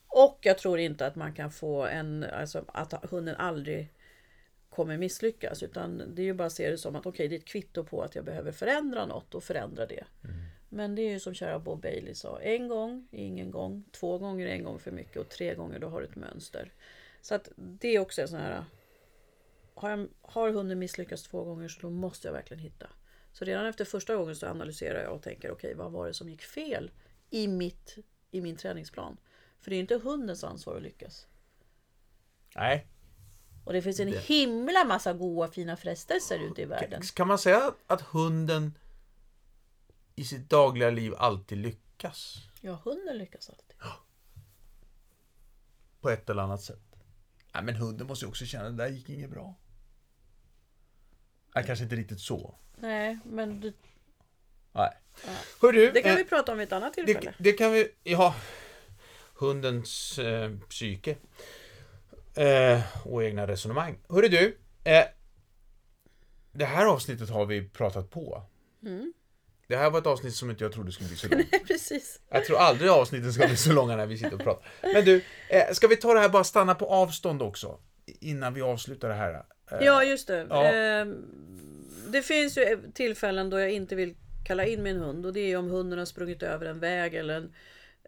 Och 0.08 0.38
jag 0.42 0.58
tror 0.58 0.78
inte 0.78 1.06
att 1.06 1.16
man 1.16 1.32
kan 1.32 1.50
få 1.50 1.86
en, 1.86 2.24
alltså 2.24 2.64
att 2.66 3.04
hunden 3.10 3.36
aldrig 3.36 3.92
kommer 4.70 4.98
misslyckas. 4.98 5.62
Utan 5.62 6.02
det 6.14 6.22
är 6.22 6.26
ju 6.26 6.34
bara 6.34 6.46
att 6.46 6.52
se 6.52 6.70
det 6.70 6.78
som 6.78 6.96
att 6.96 7.06
okej, 7.06 7.28
det 7.28 7.34
är 7.34 7.38
ett 7.38 7.44
kvitto 7.44 7.84
på 7.84 8.02
att 8.02 8.14
jag 8.14 8.24
behöver 8.24 8.52
förändra 8.52 9.06
något 9.06 9.34
och 9.34 9.44
förändra 9.44 9.86
det. 9.86 10.04
Men 10.68 10.94
det 10.94 11.02
är 11.02 11.10
ju 11.10 11.20
som 11.20 11.34
kära 11.34 11.58
Bob 11.58 11.82
Bailey 11.82 12.14
sa. 12.14 12.40
En 12.40 12.68
gång 12.68 13.08
ingen 13.10 13.50
gång. 13.50 13.84
Två 13.92 14.18
gånger 14.18 14.46
en 14.46 14.64
gång 14.64 14.78
för 14.78 14.90
mycket. 14.90 15.16
Och 15.16 15.28
tre 15.28 15.54
gånger 15.54 15.78
då 15.78 15.88
har 15.88 16.00
du 16.00 16.06
ett 16.06 16.16
mönster. 16.16 16.72
Så 17.20 17.34
att 17.34 17.48
det 17.56 17.88
är 17.88 17.98
också 17.98 18.22
en 18.22 18.28
sån 18.28 18.40
här... 18.40 18.64
Har, 19.74 19.90
jag, 19.90 20.08
har 20.22 20.50
hunden 20.50 20.78
misslyckats 20.78 21.22
två 21.22 21.44
gånger 21.44 21.68
så 21.68 21.80
då 21.80 21.90
måste 21.90 22.28
jag 22.28 22.32
verkligen 22.32 22.62
hitta. 22.62 22.86
Så 23.32 23.44
redan 23.44 23.66
efter 23.66 23.84
första 23.84 24.16
gången 24.16 24.36
så 24.36 24.46
analyserar 24.46 25.02
jag 25.02 25.12
och 25.12 25.22
tänker 25.22 25.50
okej, 25.50 25.74
vad 25.74 25.92
var 25.92 26.06
det 26.06 26.14
som 26.14 26.28
gick 26.28 26.42
fel 26.42 26.90
i, 27.30 27.48
mitt, 27.48 27.96
i 28.30 28.40
min 28.40 28.56
träningsplan? 28.56 29.16
För 29.60 29.70
det 29.70 29.76
är 29.76 29.80
inte 29.80 29.98
hundens 29.98 30.44
ansvar 30.44 30.76
att 30.76 30.82
lyckas. 30.82 31.26
Nej. 32.56 32.86
Och 33.64 33.72
det 33.72 33.82
finns 33.82 34.00
en 34.00 34.10
Det- 34.10 34.18
himla 34.18 34.84
massa 34.84 35.12
goda 35.12 35.52
fina 35.52 35.76
frestelser 35.76 36.38
ute 36.38 36.62
i 36.62 36.64
världen. 36.64 37.02
Kan 37.02 37.28
man 37.28 37.38
säga 37.38 37.72
att 37.86 38.00
hunden 38.00 38.78
i 40.14 40.24
sitt 40.24 40.50
dagliga 40.50 40.90
liv 40.90 41.14
alltid 41.18 41.58
lyckas? 41.58 42.36
Ja, 42.60 42.80
hunden 42.84 43.18
lyckas 43.18 43.50
alltid. 43.50 43.76
På 46.00 46.10
ett 46.10 46.30
eller 46.30 46.42
annat 46.42 46.62
sätt. 46.62 46.80
Nej, 47.54 47.62
men 47.62 47.74
hunden 47.76 48.06
måste 48.06 48.24
ju 48.24 48.28
också 48.28 48.44
känna 48.46 48.66
att 48.66 48.76
det 48.76 48.84
där 48.84 48.90
gick 48.90 49.08
inget 49.08 49.30
bra. 49.30 49.54
Nej, 51.54 51.64
kanske 51.66 51.82
inte 51.84 51.96
riktigt 51.96 52.20
så. 52.20 52.54
Nej, 52.76 53.18
men 53.24 53.60
det, 53.60 53.72
Nej. 54.72 54.90
Ja. 55.26 55.30
Hör 55.62 55.72
du, 55.72 55.90
det 55.90 56.02
kan 56.02 56.10
eh, 56.12 56.16
vi 56.16 56.24
prata 56.24 56.52
om 56.52 56.58
vid 56.58 56.66
ett 56.66 56.72
annat 56.72 56.94
tillfälle. 56.94 57.34
det, 57.38 57.44
det 57.44 57.52
kan 57.52 57.72
vi... 57.72 57.94
Ja. 58.02 58.34
Hundens 59.38 60.18
eh, 60.18 60.50
psyke. 60.68 61.16
Eh, 62.34 62.80
och 63.04 63.24
egna 63.24 63.46
resonemang. 63.46 63.98
Hörru 64.08 64.28
du. 64.28 64.58
Eh, 64.84 65.04
det 66.52 66.64
här 66.64 66.86
avsnittet 66.86 67.30
har 67.30 67.46
vi 67.46 67.68
pratat 67.68 68.10
på. 68.10 68.42
Mm. 68.82 69.12
Det 69.68 69.76
här 69.76 69.90
var 69.90 69.98
ett 69.98 70.06
avsnitt 70.06 70.34
som 70.34 70.50
inte 70.50 70.64
jag 70.64 70.72
trodde 70.72 70.92
skulle 70.92 71.08
bli 71.08 71.16
så 71.16 71.28
långt. 71.28 71.50
Precis. 71.66 72.20
Jag 72.28 72.44
tror 72.44 72.58
aldrig 72.58 72.90
avsnitten 72.90 73.32
ska 73.32 73.46
bli 73.46 73.56
så 73.56 73.72
långa 73.72 73.96
när 73.96 74.06
vi 74.06 74.18
sitter 74.18 74.34
och 74.34 74.40
pratar. 74.40 74.68
Men 74.82 75.04
du, 75.04 75.22
eh, 75.48 75.72
ska 75.72 75.86
vi 75.88 75.96
ta 75.96 76.14
det 76.14 76.20
här 76.20 76.28
bara 76.28 76.44
stanna 76.44 76.74
på 76.74 76.86
avstånd 76.86 77.42
också? 77.42 77.78
Innan 78.20 78.54
vi 78.54 78.62
avslutar 78.62 79.08
det 79.08 79.14
här. 79.14 79.34
Eh, 79.34 79.78
Ja, 79.80 80.04
just 80.04 80.26
det. 80.26 80.46
Ja. 80.50 80.64
Ehm, 80.64 81.24
det 82.08 82.22
finns 82.22 82.58
ju 82.58 82.80
tillfällen 82.94 83.50
då 83.50 83.60
jag 83.60 83.70
inte 83.70 83.94
vill 83.94 84.14
kalla 84.46 84.64
in 84.66 84.82
min 84.82 84.96
hund 84.96 85.26
och 85.26 85.32
det 85.32 85.40
är 85.40 85.56
om 85.56 85.70
hunden 85.70 85.98
har 85.98 86.06
sprungit 86.06 86.42
över 86.42 86.66
en 86.66 86.80
väg 86.80 87.14
eller 87.14 87.34
en 87.34 87.52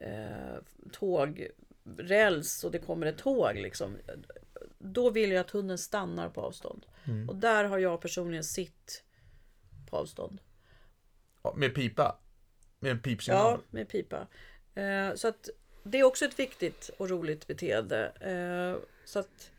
eh, 0.00 0.56
tågräls 0.92 2.64
och 2.64 2.70
det 2.70 2.78
kommer 2.78 3.06
ett 3.06 3.18
tåg. 3.18 3.54
Liksom. 3.54 3.96
Då 4.78 5.10
vill 5.10 5.30
jag 5.30 5.40
att 5.40 5.50
hunden 5.50 5.78
stannar 5.78 6.28
på 6.28 6.40
avstånd. 6.40 6.86
Mm. 7.04 7.28
Och 7.28 7.36
där 7.36 7.64
har 7.64 7.78
jag 7.78 8.00
personligen 8.00 8.44
sitt 8.44 9.04
på 9.90 9.96
avstånd. 9.96 10.40
Ja, 11.42 11.54
Med 11.56 11.74
pipa? 11.74 12.18
Med 12.78 12.90
en 12.90 13.00
pipsignal? 13.00 13.60
Ja, 13.60 13.66
med 13.70 13.88
pipa. 13.88 14.26
Eh, 14.74 15.14
så 15.14 15.28
att 15.28 15.48
det 15.82 15.98
är 15.98 16.04
också 16.04 16.24
ett 16.24 16.38
viktigt 16.38 16.90
och 16.98 17.10
roligt 17.10 17.46
beteende. 17.46 18.06
Eh, 18.20 18.88
så 19.04 19.18
att, 19.18 19.50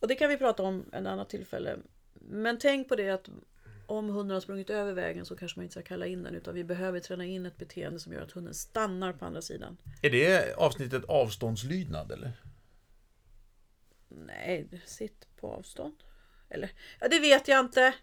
och 0.00 0.08
det 0.08 0.14
kan 0.14 0.28
vi 0.28 0.36
prata 0.36 0.62
om 0.62 0.84
en 0.92 1.06
annat 1.06 1.28
tillfälle. 1.28 1.76
Men 2.14 2.58
tänk 2.58 2.88
på 2.88 2.96
det 2.96 3.10
att 3.10 3.28
om 3.86 4.08
hunden 4.08 4.34
har 4.34 4.40
sprungit 4.40 4.70
över 4.70 4.92
vägen 4.92 5.26
så 5.26 5.36
kanske 5.36 5.58
man 5.58 5.62
inte 5.64 5.72
ska 5.72 5.82
kalla 5.82 6.06
in 6.06 6.22
den 6.22 6.34
utan 6.34 6.54
vi 6.54 6.64
behöver 6.64 7.00
träna 7.00 7.24
in 7.24 7.46
ett 7.46 7.56
beteende 7.56 8.00
som 8.00 8.12
gör 8.12 8.22
att 8.22 8.32
hunden 8.32 8.54
stannar 8.54 9.12
på 9.12 9.24
andra 9.24 9.42
sidan. 9.42 9.76
Är 10.02 10.10
det 10.10 10.54
avsnittet 10.56 11.04
avståndslydnad 11.04 12.12
eller? 12.12 12.32
Nej, 14.08 14.68
sitt 14.86 15.26
på 15.40 15.52
avstånd. 15.52 15.94
Eller, 16.48 16.70
ja 17.00 17.08
det 17.08 17.18
vet 17.18 17.48
jag 17.48 17.60
inte. 17.60 17.94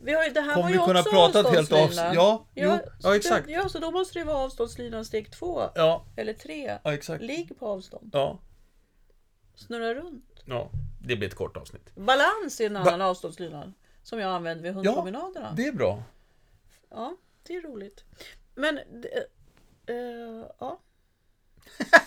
Vi 0.00 0.12
har, 0.12 0.30
det 0.34 0.40
här 0.40 0.54
Kommer 0.54 0.62
var 0.62 0.68
vi 0.68 0.78
ju 0.78 0.84
kunna 0.84 1.00
också 1.00 1.10
prata 1.10 1.38
helt 1.50 1.72
avståndslydnad. 1.72 1.84
avsnitt? 1.84 2.14
Ja, 2.14 2.46
jo, 2.54 2.78
ja 3.02 3.16
exakt. 3.16 3.48
Ja, 3.50 3.68
så 3.68 3.78
då 3.78 3.90
måste 3.90 4.18
det 4.18 4.24
vara 4.24 4.36
avståndslydnad 4.36 5.06
steg 5.06 5.32
två. 5.32 5.70
Ja, 5.74 6.06
Eller 6.16 6.32
tre. 6.32 6.78
ja 6.84 6.94
exakt. 6.94 7.22
Ligg 7.22 7.58
på 7.58 7.66
avstånd. 7.66 8.10
Ja, 8.12 8.40
Snurra 9.54 9.94
runt. 9.94 10.42
ja, 10.44 10.70
det 11.00 11.16
blir 11.16 11.28
ett 11.28 11.34
kort 11.34 11.56
avsnitt. 11.56 11.94
Balans 11.96 12.60
är 12.60 12.66
en 12.66 12.76
annan 12.76 13.00
avståndslydnad. 13.00 13.72
Som 14.02 14.18
jag 14.18 14.30
använder 14.30 14.62
vid 14.64 14.74
hundpromenaderna. 14.74 15.52
Det 15.56 15.66
är 15.66 15.72
bra. 15.72 16.02
Ja, 16.90 17.16
det 17.46 17.54
är 17.56 17.62
roligt. 17.62 18.04
Men... 18.54 18.78
eh, 18.78 18.84
ja. 20.58 20.80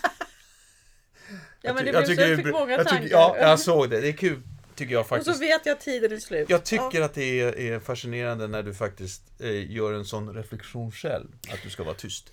ja 1.62 1.74
men 1.74 1.84
det 1.84 1.90
Jag 1.90 2.04
blev 2.06 2.16
så 2.16 2.22
jag 2.22 2.36
fick 2.36 2.46
många 2.52 2.72
jag 2.72 2.86
tankar. 2.86 3.02
tycker, 3.02 3.16
Ja, 3.16 3.36
jag 3.38 3.60
såg 3.60 3.90
det. 3.90 4.00
Det 4.00 4.08
är 4.08 4.12
kul, 4.12 4.42
tycker 4.74 4.92
jag 4.92 5.00
och 5.00 5.06
faktiskt. 5.08 5.36
så 5.36 5.40
vet 5.40 5.66
jag 5.66 5.72
att 5.72 5.80
tiden 5.80 6.12
är 6.12 6.16
slut. 6.18 6.50
Jag 6.50 6.64
tycker 6.64 6.98
Ja. 7.00 7.04
att 7.04 7.14
det 7.14 7.40
är, 7.40 7.58
är 7.58 7.80
fascinerande 7.80 8.46
när 8.48 8.62
du 8.62 8.74
faktiskt 8.74 9.22
eh, 9.40 9.72
gör 9.72 9.92
en 9.92 10.04
sån 10.04 10.34
reflektion 10.34 10.92
själv. 10.92 11.28
Att 11.52 11.62
du 11.62 11.70
ska 11.70 11.84
vara 11.84 11.94
tyst. 11.94 12.32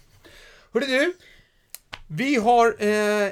Hörru 0.73 0.85
du! 0.85 1.13
Vi 2.07 2.35
har... 2.35 2.67
Eh, 2.83 3.31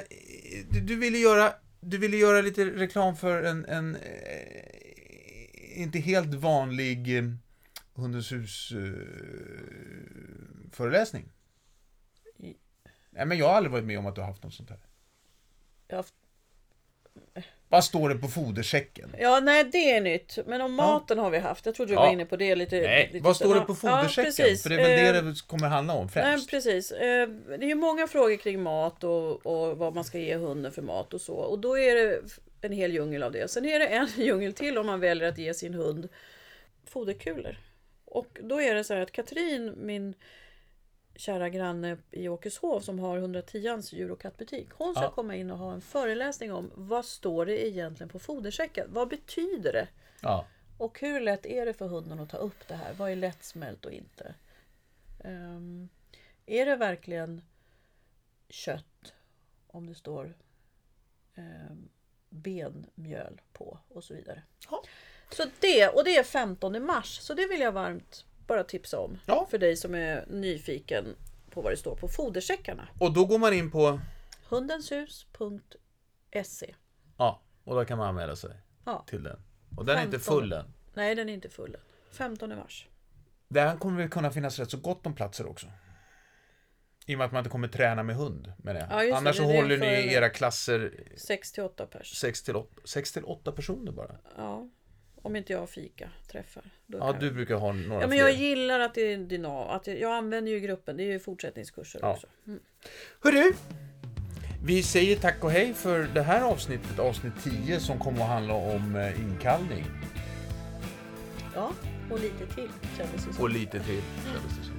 du, 0.70 0.80
du, 0.80 0.96
ville 0.96 1.18
göra, 1.18 1.52
du 1.80 1.98
ville 1.98 2.16
göra 2.16 2.40
lite 2.40 2.64
reklam 2.64 3.16
för 3.16 3.42
en, 3.42 3.64
en 3.64 3.96
inte 5.74 5.98
helt 5.98 6.34
vanlig 6.34 7.18
eh, 7.18 7.24
Hundens 7.94 8.32
hus 8.32 8.72
föreläsning. 10.72 11.24
I- 12.38 12.56
Nej, 13.10 13.26
men 13.26 13.38
jag 13.38 13.46
har 13.48 13.54
aldrig 13.54 13.72
varit 13.72 13.84
med 13.84 13.98
om 13.98 14.06
att 14.06 14.14
du 14.14 14.20
har 14.20 14.28
haft 14.28 14.42
något 14.42 14.54
sånt 14.54 14.70
här. 14.70 14.78
Jag 15.88 15.96
har 15.96 16.02
haft- 16.02 16.14
Vad 17.68 17.84
står 17.84 18.08
det 18.08 18.14
på 18.14 18.28
fodersäcken? 18.28 19.14
Ja, 19.18 19.40
nej 19.40 19.64
det 19.64 19.90
är 19.90 20.00
nytt. 20.00 20.38
Men 20.46 20.60
om 20.60 20.74
maten 20.74 21.18
har 21.18 21.30
vi 21.30 21.38
haft. 21.38 21.66
Jag 21.66 21.74
trodde 21.74 21.90
du 21.90 21.94
Ja. 21.94 22.00
var 22.00 22.12
inne 22.12 22.24
på 22.26 22.36
det 22.36 22.54
lite. 22.54 22.80
Nej, 22.80 23.10
lite 23.12 23.24
vad 23.24 23.36
står 23.36 23.54
det 23.54 23.60
på 23.60 23.74
fodersäcken? 23.74 24.24
precis. 24.24 24.62
För 24.62 24.70
det 24.70 24.76
är 24.76 24.78
väl 25.12 25.16
Eh, 25.16 25.22
det 25.22 25.30
det 25.30 25.46
kommer 25.46 25.68
handla 25.68 25.92
om 25.94 26.04
Nej, 26.04 26.12
främst. 26.12 26.50
precis. 26.50 26.92
Eh, 26.92 27.28
Det 27.28 27.54
är 27.54 27.68
ju 27.68 27.74
många 27.74 28.06
frågor 28.06 28.36
kring 28.36 28.62
mat 28.62 29.04
och, 29.04 29.46
och 29.46 29.78
vad 29.78 29.94
man 29.94 30.04
ska 30.04 30.18
ge 30.18 30.36
hunden 30.36 30.72
för 30.72 30.82
mat 30.82 31.14
och 31.14 31.20
så. 31.20 31.34
Och 31.34 31.58
då 31.58 31.78
är 31.78 31.94
det 31.94 32.20
en 32.60 32.72
hel 32.72 32.92
djungel 32.92 33.22
av 33.22 33.32
det. 33.32 33.50
Sen 33.50 33.64
är 33.64 33.78
det 33.78 33.86
en 33.86 34.06
djungel 34.16 34.52
till 34.52 34.78
om 34.78 34.86
man 34.86 35.00
väljer 35.00 35.28
att 35.28 35.38
ge 35.38 35.54
sin 35.54 35.74
hund 35.74 36.08
foderkulor. 36.84 37.56
Och 38.04 38.38
då 38.42 38.60
är 38.60 38.74
det 38.74 38.84
så 38.84 38.94
här 38.94 39.00
att 39.00 39.12
Katrin, 39.12 39.74
min 39.76 40.14
kära 41.16 41.48
granne 41.48 41.96
i 42.10 42.28
Åkeshov 42.28 42.80
som 42.80 42.98
har 42.98 43.18
110ans 43.18 43.94
djur 43.94 44.10
och 44.10 44.20
kattbutik. 44.20 44.68
Hon 44.72 44.94
ska 44.94 45.04
Ja. 45.04 45.10
komma 45.10 45.36
in 45.36 45.50
och 45.50 45.58
ha 45.58 45.72
en 45.72 45.80
föreläsning 45.80 46.52
om 46.52 46.70
vad 46.74 47.04
står 47.04 47.46
det 47.46 47.66
egentligen 47.68 48.08
på 48.10 48.18
fodersäcken? 48.18 48.86
Vad 48.90 49.08
betyder 49.08 49.72
det? 49.72 49.88
Ja. 50.22 50.46
Och 50.78 51.00
hur 51.00 51.20
lätt 51.20 51.46
är 51.46 51.66
det 51.66 51.72
för 51.74 51.86
hunden 51.88 52.20
att 52.20 52.30
ta 52.30 52.36
upp 52.36 52.68
det 52.68 52.74
här? 52.74 52.94
Vad 52.94 53.10
är 53.10 53.16
lättsmält 53.16 53.84
och 53.84 53.92
inte? 53.92 54.34
Ehm, 55.24 55.88
är 56.46 56.66
det 56.66 56.76
verkligen 56.76 57.42
kött 58.48 59.14
om 59.66 59.86
det 59.86 59.94
står 59.94 60.34
um, 61.36 61.88
benmjöl 62.30 63.40
på 63.52 63.78
och 63.88 64.04
så 64.04 64.14
vidare? 64.14 64.42
Ja. 64.70 64.82
Så 65.32 65.44
det, 65.60 65.88
och 65.88 66.04
det 66.04 66.16
är 66.16 66.22
15 66.24 66.84
mars, 66.86 67.18
så 67.20 67.34
det 67.34 67.46
vill 67.46 67.60
jag 67.60 67.72
varmt 67.72 68.24
bara 68.46 68.64
tipsa 68.64 68.98
om. 69.00 69.18
Ja. 69.26 69.46
För 69.50 69.58
dig 69.58 69.76
som 69.76 69.94
är 69.94 70.24
nyfiken 70.28 71.16
på 71.50 71.62
vad 71.62 71.72
det 71.72 71.76
står 71.76 71.96
på 71.96 72.08
fodersäckarna. 72.08 72.88
Och 73.00 73.12
då 73.12 73.24
går 73.26 73.38
man 73.38 73.52
in 73.54 73.70
på... 73.70 74.00
Hundenshus.se 74.48 76.74
Ja, 77.16 77.40
och 77.64 77.74
då 77.74 77.84
kan 77.84 77.98
man 77.98 78.08
anmäla 78.08 78.36
sig 78.36 78.50
Ja. 78.84 79.04
till 79.06 79.22
den. 79.22 79.40
Och 79.76 79.84
den 79.84 79.98
är 79.98 80.04
inte 80.04 80.18
15. 80.18 80.34
full 80.34 80.52
än. 80.52 80.64
Nej, 80.94 81.14
den 81.14 81.28
är 81.28 81.32
inte 81.32 81.48
full 81.48 81.74
än. 81.74 81.80
15 82.10 82.56
mars. 82.56 82.86
Där 83.48 83.76
kommer 83.76 84.02
det 84.02 84.08
kunna 84.08 84.30
finnas 84.30 84.58
rätt 84.58 84.70
så 84.70 84.76
gott 84.76 85.06
om 85.06 85.14
platser 85.14 85.46
också. 85.46 85.66
I 87.10 87.14
och 87.14 87.18
med 87.18 87.24
att 87.26 87.32
man 87.32 87.40
inte 87.40 87.50
kommer 87.50 87.68
träna 87.68 88.02
med 88.02 88.16
hund. 88.16 88.52
Men 88.62 88.74
det. 88.74 88.86
Ja, 88.90 89.16
Annars 89.16 89.36
det 89.36 89.42
så 89.42 89.48
det 89.48 89.56
håller 89.56 89.78
ni 89.78 89.86
era 90.14 90.28
klasser 90.28 90.92
6 91.16 91.52
till 91.52 91.62
8 91.62 91.86
pers. 91.86 92.14
6 92.16 92.42
till 92.42 92.56
8, 92.56 92.68
6 92.84 93.12
till 93.12 93.24
8 93.24 93.52
personer 93.52 93.92
bara. 93.92 94.16
Ja, 94.36 94.68
om 95.22 95.36
inte 95.36 95.52
jag 95.52 95.70
fika 95.70 96.10
träffar. 96.32 96.62
Ja, 96.86 97.16
du 97.20 97.26
jag. 97.26 97.34
brukar 97.34 97.54
ha 97.54 97.72
några 97.72 97.94
ja, 97.94 98.00
men 98.00 98.10
fler. 98.10 98.18
jag 98.18 98.32
gillar 98.32 98.80
att 98.80 98.94
det 98.94 99.00
är 99.12 99.16
dynam. 99.16 99.68
Att 99.68 99.86
jag, 99.86 100.00
jag 100.00 100.12
använder 100.12 100.52
ju 100.52 100.60
gruppen. 100.60 100.96
Det 100.96 101.02
är 101.02 101.06
ju 101.12 101.18
fortsättningskurser 101.18 101.98
Ja. 102.02 102.12
också. 102.12 102.26
Mm. 102.46 102.60
Hörru! 103.20 103.52
Vi 104.64 104.82
säger 104.82 105.16
tack 105.16 105.44
och 105.44 105.50
hej 105.50 105.74
för 105.74 105.98
det 106.14 106.22
här 106.22 106.42
avsnittet, 106.42 106.98
avsnitt 106.98 107.32
10, 107.44 107.80
som 107.80 107.98
kommer 107.98 108.20
att 108.22 108.28
handla 108.28 108.54
om 108.54 108.96
eh, 108.96 109.20
inkallning. 109.20 109.84
Ja, 111.54 111.72
och 112.10 112.20
lite 112.20 112.46
till 112.54 112.68
kändes 112.98 113.24
det 113.26 113.32
som. 113.32 113.42
Och 113.44 113.50
lite 113.50 113.80
till, 113.80 114.02
kändes 114.24 114.58
det 114.58 114.64
som. 114.64 114.69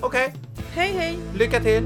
Okej, 0.00 0.32
Hej 0.74 0.92
hej! 0.92 1.18
lycka 1.34 1.60
till! 1.60 1.82